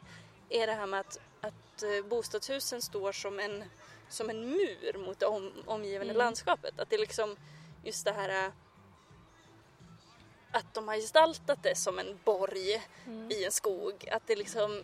är 0.50 0.68
det 0.68 0.74
här 0.74 0.86
med 0.86 1.00
att, 1.00 1.20
att 1.42 1.84
eh, 1.84 2.06
bostadshusen 2.06 2.82
står 2.82 3.12
som 3.12 3.40
en, 3.40 3.64
som 4.10 4.30
en 4.30 4.50
mur 4.50 4.98
mot 4.98 5.20
det 5.20 5.26
om, 5.26 5.52
omgivande 5.66 6.12
Mm. 6.14 6.18
landskapet. 6.18 6.80
Att 6.80 6.90
det 6.90 6.96
är 6.96 7.00
liksom 7.00 7.38
just 7.84 8.06
det 8.06 8.12
här 8.12 8.46
eh, 8.46 8.52
att 10.52 10.74
de 10.74 10.88
har 10.88 10.96
gestaltat 10.96 11.64
det 11.64 11.76
som 11.76 12.00
en 12.00 12.20
borg 12.24 12.82
Mm. 13.06 13.32
i 13.32 13.46
en 13.46 13.52
skog. 13.52 14.10
Att 14.12 14.28
det 14.28 14.36
liksom 14.36 14.84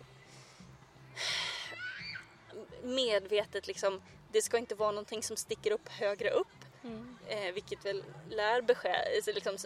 medvetet 2.82 3.66
liksom, 3.66 4.02
det 4.32 4.42
ska 4.42 4.58
inte 4.58 4.74
vara 4.74 4.90
någonting 4.90 5.22
som 5.22 5.36
sticker 5.36 5.70
upp 5.70 5.88
högre 5.88 6.30
upp. 6.30 6.46
Mm. 6.84 7.18
Eh, 7.28 7.52
vilket 7.52 7.84
väl 7.84 8.04
lär 8.30 8.62
beskära, 8.62 9.16
alltså 9.16 9.32
liksom, 9.32 9.56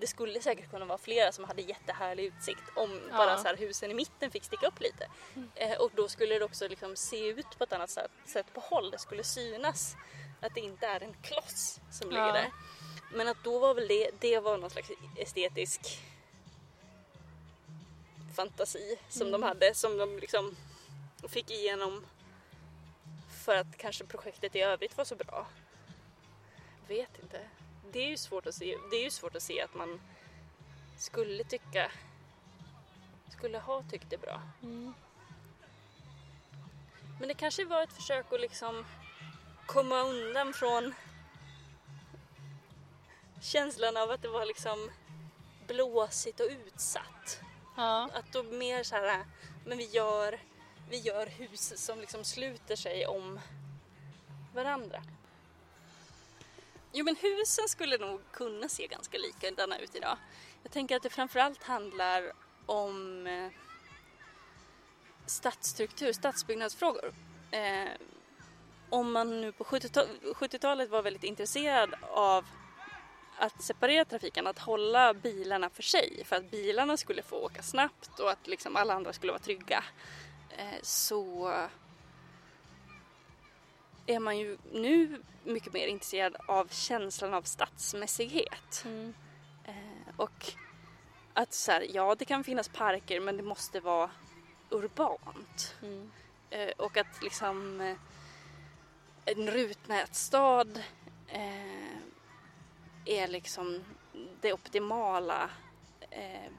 det 0.00 0.06
skulle 0.06 0.40
säkert 0.40 0.70
kunna 0.70 0.84
vara 0.84 0.98
flera 0.98 1.32
som 1.32 1.44
hade 1.44 1.62
jättehärlig 1.62 2.24
utsikt 2.24 2.62
om 2.76 3.00
Ja. 3.10 3.16
bara 3.16 3.36
så 3.38 3.44
här, 3.44 3.56
husen 3.56 3.90
i 3.90 3.94
mitten 3.94 4.30
fick 4.30 4.44
sticka 4.44 4.66
upp 4.66 4.80
lite. 4.80 5.08
Eh, 5.54 5.78
och 5.78 5.90
då 5.94 6.08
skulle 6.08 6.38
det 6.38 6.44
också 6.44 6.68
liksom 6.68 6.96
se 6.96 7.28
ut 7.28 7.58
på 7.58 7.64
ett 7.64 7.72
annat 7.72 7.90
sätt, 8.26 8.46
på 8.54 8.60
håll, 8.60 8.90
det 8.90 8.98
skulle 8.98 9.24
synas 9.24 9.96
att 10.40 10.54
det 10.54 10.60
inte 10.60 10.86
är 10.86 11.00
en 11.02 11.14
kloss 11.22 11.80
som 11.92 12.10
ligger 12.10 12.26
Ja. 12.26 12.32
där. 12.32 12.50
Men 13.12 13.28
att 13.28 13.44
då 13.44 13.58
var 13.58 13.74
väl 13.74 13.88
det, 13.88 14.10
det 14.20 14.38
var 14.40 14.58
någon 14.58 14.70
slags 14.70 14.90
estetisk 15.16 15.80
fantasi 18.36 18.98
som 19.08 19.30
de 19.30 19.42
hade, 19.42 19.74
som 19.74 19.96
de 19.98 20.18
liksom 20.18 20.56
fick 21.28 21.50
igenom 21.50 22.04
för 23.46 23.56
att 23.56 23.76
kanske 23.76 24.04
projektet 24.04 24.56
i 24.56 24.60
övrigt 24.60 24.96
var 24.96 25.04
så 25.04 25.16
bra. 25.16 25.46
Vet 26.88 27.18
inte. 27.22 27.40
Det 27.92 27.98
är 27.98 28.08
ju 28.08 28.16
svårt 28.16 28.46
att 28.46 28.54
se, 28.54 28.76
det 28.90 28.96
är 28.96 29.04
ju 29.04 29.10
svårt 29.10 29.36
att 29.36 29.42
se 29.42 29.60
att 29.60 29.74
man 29.74 30.00
skulle 30.98 31.44
tycka, 31.44 31.90
skulle 33.28 33.58
ha 33.58 33.82
tyckt 33.82 34.10
det 34.10 34.18
bra. 34.18 34.42
Mm. 34.62 34.94
Men 37.18 37.28
det 37.28 37.34
kanske 37.34 37.64
var 37.64 37.82
ett 37.82 37.92
försök 37.92 38.32
att 38.32 38.40
liksom 38.40 38.86
komma 39.66 40.00
undan 40.00 40.52
från 40.52 40.94
känslan 43.42 43.96
av 43.96 44.10
att 44.10 44.22
det 44.22 44.28
var 44.28 44.46
liksom 44.46 44.90
blåsigt 45.66 46.40
och 46.40 46.46
utsatt. 46.50 47.40
Ja. 47.76 48.10
Att 48.14 48.32
då 48.32 48.42
mer 48.42 48.82
så 48.82 48.94
här, 48.94 49.24
men 49.64 49.78
vi 49.78 49.84
gör, 49.84 50.40
vi 50.90 50.98
gör 50.98 51.26
hus 51.26 51.72
som 51.76 52.00
liksom 52.00 52.24
sluter 52.24 52.76
sig 52.76 53.06
om 53.06 53.40
varandra. 54.54 55.02
Jo 56.92 57.04
men 57.04 57.16
husen 57.16 57.68
skulle 57.68 57.98
nog 57.98 58.20
kunna 58.32 58.68
se 58.68 58.86
ganska 58.86 59.18
likadana 59.18 59.78
ut 59.78 59.94
idag. 59.94 60.16
Jag 60.62 60.72
tänker 60.72 60.96
att 60.96 61.02
det 61.02 61.10
framförallt 61.10 61.62
handlar 61.62 62.32
om 62.66 63.26
eh, 63.26 63.50
stadsstruktur, 65.26 66.12
stadsbyggnadsfrågor. 66.12 67.14
Eh, 67.50 67.88
om 68.90 69.12
man 69.12 69.40
nu 69.40 69.52
på 69.52 69.64
70-talet 69.64 70.90
var 70.90 71.02
väldigt 71.02 71.24
intresserad 71.24 71.94
av 72.02 72.44
att 73.38 73.62
separera 73.62 74.04
trafiken, 74.04 74.46
att 74.46 74.58
hålla 74.58 75.14
bilarna 75.14 75.70
för 75.70 75.82
sig 75.82 76.22
för 76.24 76.36
att 76.36 76.50
bilarna 76.50 76.96
skulle 76.96 77.22
få 77.22 77.36
åka 77.36 77.62
snabbt 77.62 78.20
och 78.20 78.30
att 78.30 78.46
liksom 78.46 78.76
alla 78.76 78.94
andra 78.94 79.12
skulle 79.12 79.32
vara 79.32 79.42
trygga 79.42 79.84
så 80.82 81.52
är 84.06 84.18
man 84.18 84.38
ju 84.38 84.58
nu 84.72 85.22
mycket 85.44 85.72
mer 85.72 85.86
intresserad 85.86 86.36
av 86.48 86.68
känslan 86.70 87.34
av 87.34 87.42
stadsmässighet. 87.42 88.82
Mm. 88.84 89.14
Eh, 89.64 90.14
och 90.16 90.52
att 91.34 91.52
så 91.52 91.72
här, 91.72 91.86
ja 91.90 92.14
det 92.14 92.24
kan 92.24 92.44
finnas 92.44 92.68
parker 92.68 93.20
men 93.20 93.36
det 93.36 93.42
måste 93.42 93.80
vara 93.80 94.10
urbant. 94.70 95.74
Mm. 95.82 96.10
Eh, 96.50 96.70
och 96.76 96.96
att 96.96 97.22
liksom 97.22 97.80
eh, 97.80 97.96
en 99.24 99.50
rutnätstad 99.50 100.66
eh, 101.28 101.96
är 103.04 103.28
liksom 103.28 103.84
det 104.40 104.52
optimala 104.52 105.50
eh, 106.10 106.52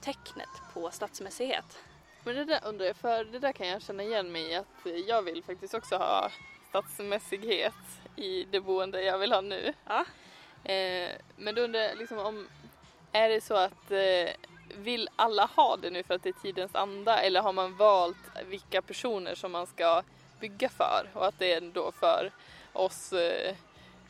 tecknet 0.00 0.48
på 0.74 0.90
stadsmässighet. 0.90 1.78
Men 2.26 2.34
det 2.34 2.44
där 2.44 2.60
undrar 2.64 2.86
jag, 2.86 2.96
för 2.96 3.24
det 3.24 3.38
där 3.38 3.52
kan 3.52 3.68
jag 3.68 3.82
känna 3.82 4.02
igen 4.02 4.32
mig 4.32 4.50
i 4.50 4.54
att 4.54 4.86
jag 5.06 5.22
vill 5.22 5.42
faktiskt 5.42 5.74
också 5.74 5.96
ha 5.96 6.30
stadsmässighet 6.68 7.72
i 8.16 8.44
det 8.44 8.60
boende 8.60 9.02
jag 9.02 9.18
vill 9.18 9.32
ha 9.32 9.40
nu. 9.40 9.72
Ja. 9.84 10.04
Eh, 10.72 11.10
men 11.36 11.54
då 11.54 11.62
undrar 11.62 11.80
jag 11.80 11.98
liksom 11.98 12.18
om, 12.18 12.48
är 13.12 13.28
det 13.28 13.40
så 13.40 13.54
att 13.54 13.90
eh, 13.90 14.30
vill 14.76 15.08
alla 15.16 15.44
ha 15.44 15.76
det 15.76 15.90
nu 15.90 16.02
för 16.02 16.14
att 16.14 16.22
det 16.22 16.28
är 16.28 16.42
tidens 16.42 16.74
anda 16.74 17.18
eller 17.18 17.40
har 17.40 17.52
man 17.52 17.76
valt 17.76 18.16
vilka 18.46 18.82
personer 18.82 19.34
som 19.34 19.52
man 19.52 19.66
ska 19.66 20.02
bygga 20.40 20.68
för 20.68 21.08
och 21.12 21.26
att 21.26 21.38
det 21.38 21.52
är 21.52 21.60
då 21.60 21.92
för 21.92 22.30
oss 22.72 23.12
eh, 23.12 23.54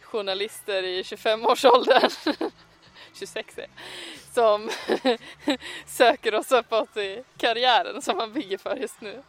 journalister 0.00 0.82
i 0.82 1.02
25-årsåldern 1.02 2.10
26 3.16 3.58
är 3.58 3.68
som 4.34 4.70
söker 5.86 6.34
oss 6.34 6.52
uppåt 6.52 6.96
i 6.96 7.24
karriären 7.36 8.02
som 8.02 8.16
man 8.16 8.32
bygger 8.32 8.58
för 8.58 8.76
just 8.76 9.00
nu. 9.00 9.22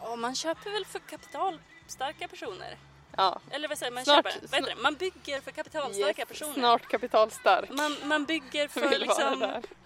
Ja, 0.00 0.16
man 0.16 0.34
köper 0.34 0.70
väl 0.70 0.84
för 0.84 0.98
kapitalstarka 0.98 2.28
personer. 2.28 2.76
Ja. 3.16 3.40
Eller 3.50 3.68
vad 3.68 3.78
säger 3.78 3.92
man? 3.92 4.04
Snart, 4.04 4.16
köper, 4.16 4.46
vad 4.50 4.60
heter 4.60 4.76
det? 4.76 4.82
Man 4.82 4.94
bygger 4.94 5.40
för 5.40 5.50
kapitalstarka 5.50 6.22
yes, 6.22 6.28
personer. 6.28 6.52
Snart 6.52 6.88
kapitalstark. 6.88 7.70
Man, 7.70 7.96
man 8.04 8.24
bygger 8.24 8.68
för 8.68 8.98
liksom 8.98 9.42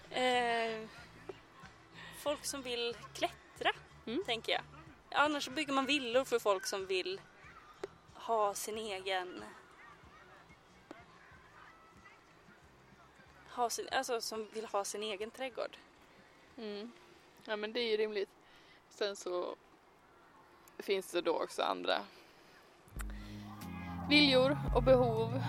eh, 0.09 0.87
folk 2.19 2.45
som 2.45 2.61
vill 2.61 2.95
klättra, 3.13 3.71
mm. 4.07 4.23
tänker 4.25 4.51
jag. 4.51 4.61
Annars 5.11 5.49
bygger 5.49 5.73
man 5.73 5.85
villor 5.85 6.23
för 6.23 6.39
folk 6.39 6.65
som 6.65 6.85
vill 6.85 7.21
ha 8.13 8.53
sin 8.53 8.77
egen 8.77 9.43
ha 13.55 13.69
sin, 13.69 13.87
alltså 13.91 14.21
som 14.21 14.47
vill 14.53 14.65
ha 14.65 14.83
sin 14.83 15.03
egen 15.03 15.31
trädgård. 15.31 15.77
Mm. 16.57 16.91
Ja 17.45 17.55
men 17.55 17.73
det 17.73 17.79
är 17.79 17.91
ju 17.91 17.97
rimligt. 17.97 18.29
Sen 18.89 19.15
så 19.15 19.55
finns 20.77 21.11
det 21.11 21.21
då 21.21 21.43
också 21.43 21.61
andra 21.61 22.01
viljor 24.09 24.57
och 24.75 24.83
behov 24.83 25.41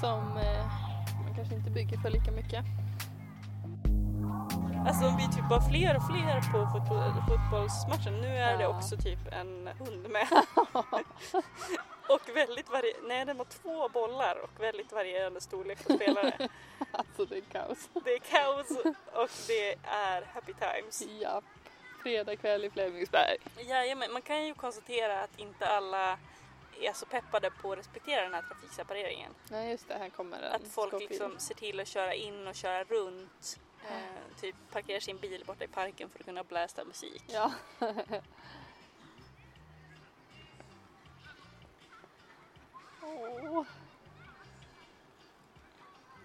som 0.00 0.36
eh, 0.36 0.66
man 1.24 1.34
kanske 1.36 1.54
inte 1.54 1.70
bygger 1.70 1.98
för 1.98 2.10
lika 2.10 2.30
mycket. 2.30 2.64
Alltså 4.86 5.06
om 5.06 5.16
vi 5.16 5.36
typ 5.36 5.50
var 5.50 5.60
fler 5.60 5.96
och 5.96 6.06
fler 6.06 6.52
på 6.52 6.66
fotboll, 6.72 7.12
fotbollsmatchen, 7.28 8.20
nu 8.20 8.28
är 8.28 8.52
ja. 8.52 8.58
det 8.58 8.66
också 8.66 8.96
typ 8.96 9.18
en 9.32 9.68
hund 9.78 10.08
med. 10.10 10.28
och 12.08 12.36
väldigt 12.36 12.68
varierande, 12.70 13.08
nej 13.08 13.24
den 13.24 13.36
var 13.36 13.44
två 13.44 13.88
bollar 13.88 14.36
och 14.36 14.60
väldigt 14.60 14.92
varierande 14.92 15.40
storlek 15.40 15.86
på 15.86 15.92
spelare. 15.92 16.48
alltså 16.92 17.24
det 17.24 17.36
är 17.36 17.40
kaos. 17.40 17.88
Det 18.04 18.14
är 18.14 18.18
kaos 18.18 18.70
och 19.12 19.30
det 19.48 19.78
är 19.84 20.22
happy 20.22 20.52
times. 20.54 21.02
Japp, 21.20 21.44
fredag 22.02 22.36
kväll 22.36 22.64
i 22.64 22.70
Flemingsberg. 22.70 23.36
Jajamän, 23.68 24.12
man 24.12 24.22
kan 24.22 24.46
ju 24.46 24.54
konstatera 24.54 25.20
att 25.20 25.38
inte 25.38 25.66
alla 25.66 26.18
är 26.80 26.92
så 26.92 27.06
peppade 27.06 27.50
på 27.50 27.72
att 27.72 27.78
respektera 27.78 28.22
den 28.22 28.34
här 28.34 28.42
trafiksepareringen. 28.42 29.34
Nej 29.50 29.70
just 29.70 29.88
det, 29.88 29.94
här 29.94 30.10
kommer 30.10 30.42
en 30.42 30.52
Att 30.52 30.68
folk 30.68 31.00
liksom 31.00 31.38
ser 31.38 31.54
till 31.54 31.80
att 31.80 31.88
köra 31.88 32.14
in 32.14 32.46
och 32.46 32.54
köra 32.54 32.84
runt 32.84 33.58
Eh, 33.88 34.40
typ 34.40 34.56
parkerar 34.72 35.00
sin 35.00 35.18
bil 35.18 35.44
borta 35.46 35.64
i 35.64 35.68
parken 35.68 36.08
för 36.10 36.18
att 36.18 36.24
kunna 36.24 36.44
blästa 36.44 36.84
musik. 36.84 37.24
Ja. 37.26 37.52
oh. 43.04 43.64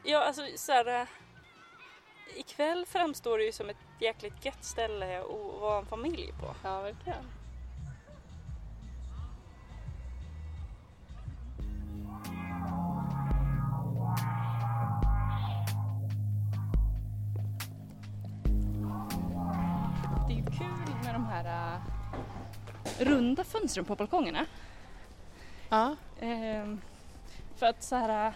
Ja, 0.04 0.24
alltså 0.24 0.42
så 0.56 0.72
här, 0.72 1.02
eh, 1.02 1.08
ikväll 2.36 2.86
framstår 2.86 3.38
det 3.38 3.44
ju 3.44 3.52
som 3.52 3.70
ett 3.70 3.78
jäkligt 4.00 4.46
gött 4.46 4.64
ställe 4.64 5.20
att 5.20 5.62
vara 5.62 5.80
en 5.80 5.86
familj 5.86 6.34
på. 6.40 6.56
Ja, 6.64 6.82
verkligen. 6.82 7.26
runda 23.00 23.44
fönstren 23.44 23.86
på 23.86 23.96
balkongerna. 23.96 24.46
Ja. 25.70 25.96
Ehm, 26.20 26.82
för 27.56 27.66
att 27.66 27.84
så 27.84 27.96
här... 27.96 28.34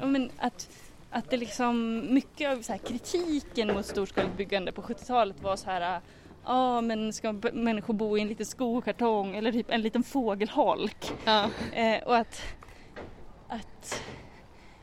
Ja, 0.00 0.06
men 0.06 0.30
att, 0.38 0.68
att 1.10 1.30
det 1.30 1.36
liksom, 1.36 2.00
mycket 2.14 2.50
av 2.50 2.62
så 2.62 2.72
här, 2.72 2.78
kritiken 2.78 3.74
mot 3.74 3.86
storskaligt 3.86 4.36
byggande 4.36 4.72
på 4.72 4.82
70-talet 4.82 5.42
var 5.42 5.56
så 5.56 5.70
här 5.70 6.00
Ja 6.44 6.80
men 6.80 7.12
ska 7.12 7.32
människor 7.52 7.94
bo 7.94 8.18
i 8.18 8.20
en 8.20 8.28
liten 8.28 8.46
skokartong 8.46 9.36
eller 9.36 9.52
typ 9.52 9.70
en 9.70 9.82
liten 9.82 10.02
fågelholk? 10.02 11.12
Ja. 11.24 11.50
Eh, 11.72 12.02
och 12.02 12.16
att, 12.16 12.42
att, 13.48 14.02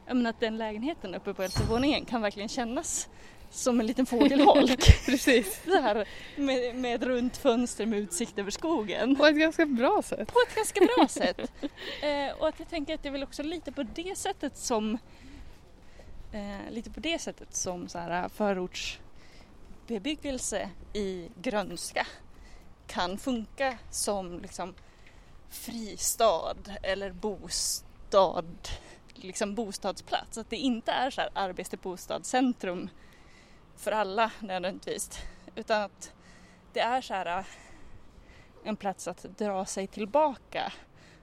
jag 0.06 0.18
menar, 0.18 0.30
att 0.30 0.40
den 0.40 0.58
lägenheten 0.58 1.16
uppe 1.16 1.34
på 1.34 1.44
eldsvåningen 1.44 2.06
kan 2.06 2.22
verkligen 2.22 2.50
kännas 2.50 3.10
som 3.52 3.80
en 3.80 3.88
liten 3.88 4.06
fågelholk. 4.06 4.80
Precis. 5.06 5.62
Här, 5.66 6.08
med, 6.36 6.76
med 6.76 6.96
ett 6.96 7.04
runt 7.04 7.38
fönster 7.38 7.86
med 7.86 8.00
utsikt 8.00 8.40
över 8.40 8.52
skogen. 8.52 9.16
På 9.16 9.26
ett 9.26 9.36
ganska 9.36 9.66
bra 9.66 10.02
sätt. 10.02 10.34
På 10.34 10.40
ett 10.48 10.56
ganska 10.56 10.88
bra 10.96 11.08
sätt. 11.08 11.40
Eh, 12.02 12.32
och 12.40 12.48
att 12.48 12.60
jag 12.60 12.70
tänker 12.70 12.96
att 12.96 13.04
det 13.04 13.10
är 13.10 13.14
väl 13.14 13.24
också 13.24 13.44
lite 13.44 13.72
på 13.72 13.84
det 13.84 14.18
sättet 14.18 14.58
som 14.58 14.98
eh, 16.32 16.72
lite 16.72 16.90
på 16.90 17.00
det 17.00 17.20
sättet 17.20 17.56
som 17.56 17.88
så 17.88 17.98
här, 17.98 18.30
förortsbebyggelse 18.30 20.70
i 20.94 21.30
grönska 21.42 22.08
kan 22.88 23.18
funka 23.18 23.78
som 23.92 24.40
liksom 24.40 24.74
fristad 25.50 26.58
eller 26.84 27.12
bostad, 27.12 28.70
liksom 29.14 29.56
bostadsplats. 29.56 30.38
Att 30.38 30.50
det 30.50 30.58
inte 30.58 30.92
är 30.92 31.10
så 31.10 31.22
här 31.22 31.30
arbete 31.34 31.78
bostadscentrum 31.78 32.90
för 33.80 33.92
alla 33.92 34.32
nödvändigtvis. 34.40 35.10
Utan 35.56 35.82
att 35.82 36.14
det 36.74 36.80
är 36.80 37.02
så 37.02 37.14
här 37.14 37.40
äh, 37.40 37.46
en 38.64 38.76
plats 38.76 39.08
att 39.08 39.24
dra 39.24 39.66
sig 39.66 39.88
tillbaka 39.88 40.74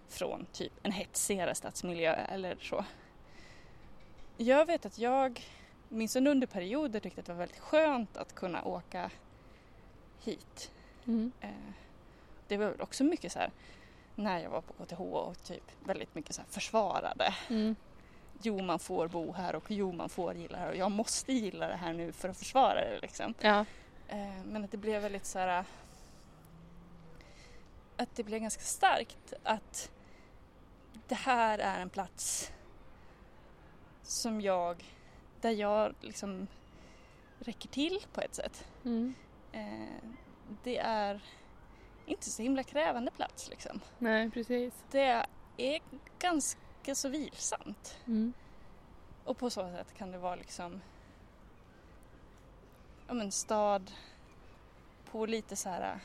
från 0.09 0.47
typ 0.53 0.73
en 0.83 0.93
hetsigare 0.93 1.55
stadsmiljö 1.55 2.13
eller 2.13 2.57
så. 2.61 2.85
Jag 4.37 4.67
vet 4.67 4.87
att 4.87 4.99
jag 4.99 5.47
minns 5.89 6.17
under 6.17 6.47
perioder 6.47 7.01
tyckte 7.01 7.21
att 7.21 7.27
det 7.27 7.33
var 7.33 7.39
väldigt 7.39 7.59
skönt 7.59 8.17
att 8.17 8.35
kunna 8.35 8.65
åka 8.65 9.11
hit. 10.21 10.71
Mm. 11.07 11.33
Eh, 11.41 11.51
det 12.49 12.57
var 12.57 12.83
också 12.83 13.05
mycket 13.05 13.33
så 13.33 13.39
här 13.39 13.51
när 14.15 14.39
jag 14.39 14.51
var 14.51 14.61
på 14.61 14.85
KTH 14.85 15.01
och 15.01 15.45
typ 15.45 15.73
väldigt 15.85 16.15
mycket 16.15 16.35
så 16.35 16.43
försvarade. 16.49 17.35
Mm 17.49 17.77
jo 18.43 18.63
man 18.63 18.79
får 18.79 19.09
bo 19.09 19.33
här 19.33 19.55
och 19.55 19.71
jo 19.71 19.93
man 19.93 20.09
får 20.09 20.35
gilla 20.35 20.57
det 20.59 20.63
här 20.63 20.71
och 20.71 20.77
jag 20.77 20.91
måste 20.91 21.33
gilla 21.33 21.69
det 21.69 21.77
här 21.77 21.93
nu 21.93 22.13
för 22.13 22.29
att 22.29 22.37
försvara 22.37 22.75
det 22.75 22.99
liksom. 23.03 23.35
Ja. 23.41 23.65
Eh, 24.09 24.45
men 24.45 24.65
att 24.65 24.71
det 24.71 24.77
blev 24.77 25.03
väldigt 25.03 25.27
så 25.27 25.39
här, 25.39 25.65
att 27.97 28.17
det 28.17 28.23
blev 28.23 28.41
ganska 28.41 28.63
starkt 28.63 29.33
att 29.43 29.91
det 31.09 31.15
här 31.15 31.59
är 31.59 31.81
en 31.81 31.91
plats 31.91 32.53
som 34.03 34.41
jag, 34.41 34.85
där 35.41 35.51
jag 35.51 35.95
liksom 36.01 36.47
räcker 37.39 37.69
till 37.69 38.01
på 38.13 38.21
ett 38.21 38.35
sätt. 38.35 38.67
Mm. 38.85 39.15
Eh, 39.53 40.11
det 40.63 40.79
är 40.79 41.21
inte 42.07 42.31
så 42.31 42.43
himla 42.43 42.63
krävande 42.63 43.11
plats 43.11 43.49
liksom. 43.49 43.81
Nej, 43.99 44.31
precis. 44.31 44.75
Det 44.91 45.27
är 45.57 45.81
ganska 46.19 46.61
enkelt 46.87 46.99
så 46.99 47.09
vilsamt. 47.09 47.97
Mm. 48.07 48.33
Och 49.25 49.39
på 49.39 49.51
så 49.51 49.71
sätt 49.71 49.95
kan 49.99 50.11
det 50.11 50.19
vara 50.19 50.35
liksom 50.35 50.81
ja 53.09 53.15
men 53.15 53.33
stad 53.33 53.91
på 55.11 55.27
lite 55.27 55.57
så 55.57 55.69
här 55.69 55.99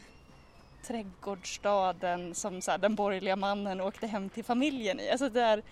trädgårdsstaden 0.84 2.36
som 2.36 2.62
så 2.62 2.72
här, 2.72 2.78
den 2.78 2.96
borgerliga 2.96 3.36
mannen 3.36 3.82
åkte 3.82 4.08
hem 4.08 4.30
till 4.30 4.44
familjen 4.44 5.00
i. 5.00 5.10
Alltså 5.10 5.30
där, 5.30 5.64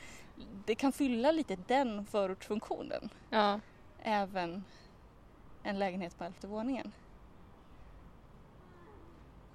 det 0.65 0.75
kan 0.75 0.91
fylla 0.91 1.31
lite 1.31 1.57
den 1.67 2.05
förortsfunktionen. 2.05 3.09
Ja. 3.29 3.59
Även 4.03 4.63
en 5.63 5.79
lägenhet 5.79 6.17
på 6.17 6.23
elfte 6.23 6.47
våningen. 6.47 6.91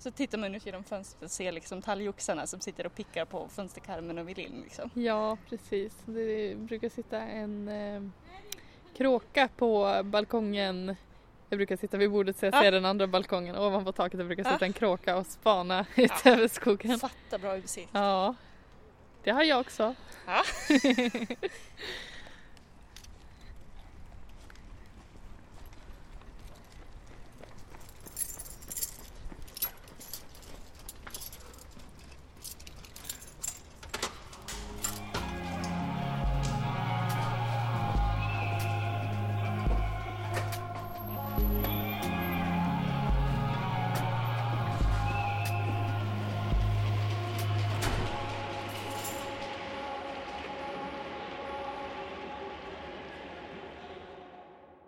Så 0.04 0.10
tittar 0.10 0.38
man 0.38 0.54
ut 0.54 0.66
genom 0.66 0.84
fönstret 0.84 1.22
och 1.22 1.30
ser 1.30 1.52
liksom 1.52 1.82
talgoxarna 1.82 2.46
som 2.46 2.60
sitter 2.60 2.86
och 2.86 2.94
pickar 2.94 3.24
på 3.24 3.48
fönsterkarmen 3.48 4.18
och 4.18 4.28
vill 4.28 4.38
in 4.38 4.60
liksom. 4.64 4.90
ja, 4.94 5.36
precis. 5.48 5.92
Det 6.04 6.54
brukar 6.58 6.88
sitta 6.88 7.18
en 7.20 7.68
eh, 7.68 8.02
kråka 8.96 9.48
på 9.56 10.00
balkongen. 10.04 10.96
Jag 11.48 11.58
brukar 11.58 11.76
sitta 11.76 11.96
vid 11.96 12.10
bordet 12.10 12.36
så 12.38 12.46
jag 12.46 12.54
Ja. 12.54 12.60
ser 12.62 12.72
den 12.72 12.84
andra 12.84 13.06
balkongen. 13.06 13.56
Ovanpå 13.56 13.92
taket 13.92 14.18
där 14.18 14.24
brukar 14.24 14.44
Ja. 14.44 14.52
sitta 14.52 14.64
en 14.64 14.72
kråka 14.72 15.16
och 15.16 15.26
spana 15.26 15.86
ut 15.96 16.26
över 16.26 16.48
skogen. 16.48 16.98
Fatta 16.98 17.38
bra 17.38 17.56
utsikt. 17.56 17.90
Ja, 17.92 18.34
det 19.22 19.30
har 19.30 19.42
jag 19.42 19.60
också. 19.60 19.94
Ja. 20.26 20.42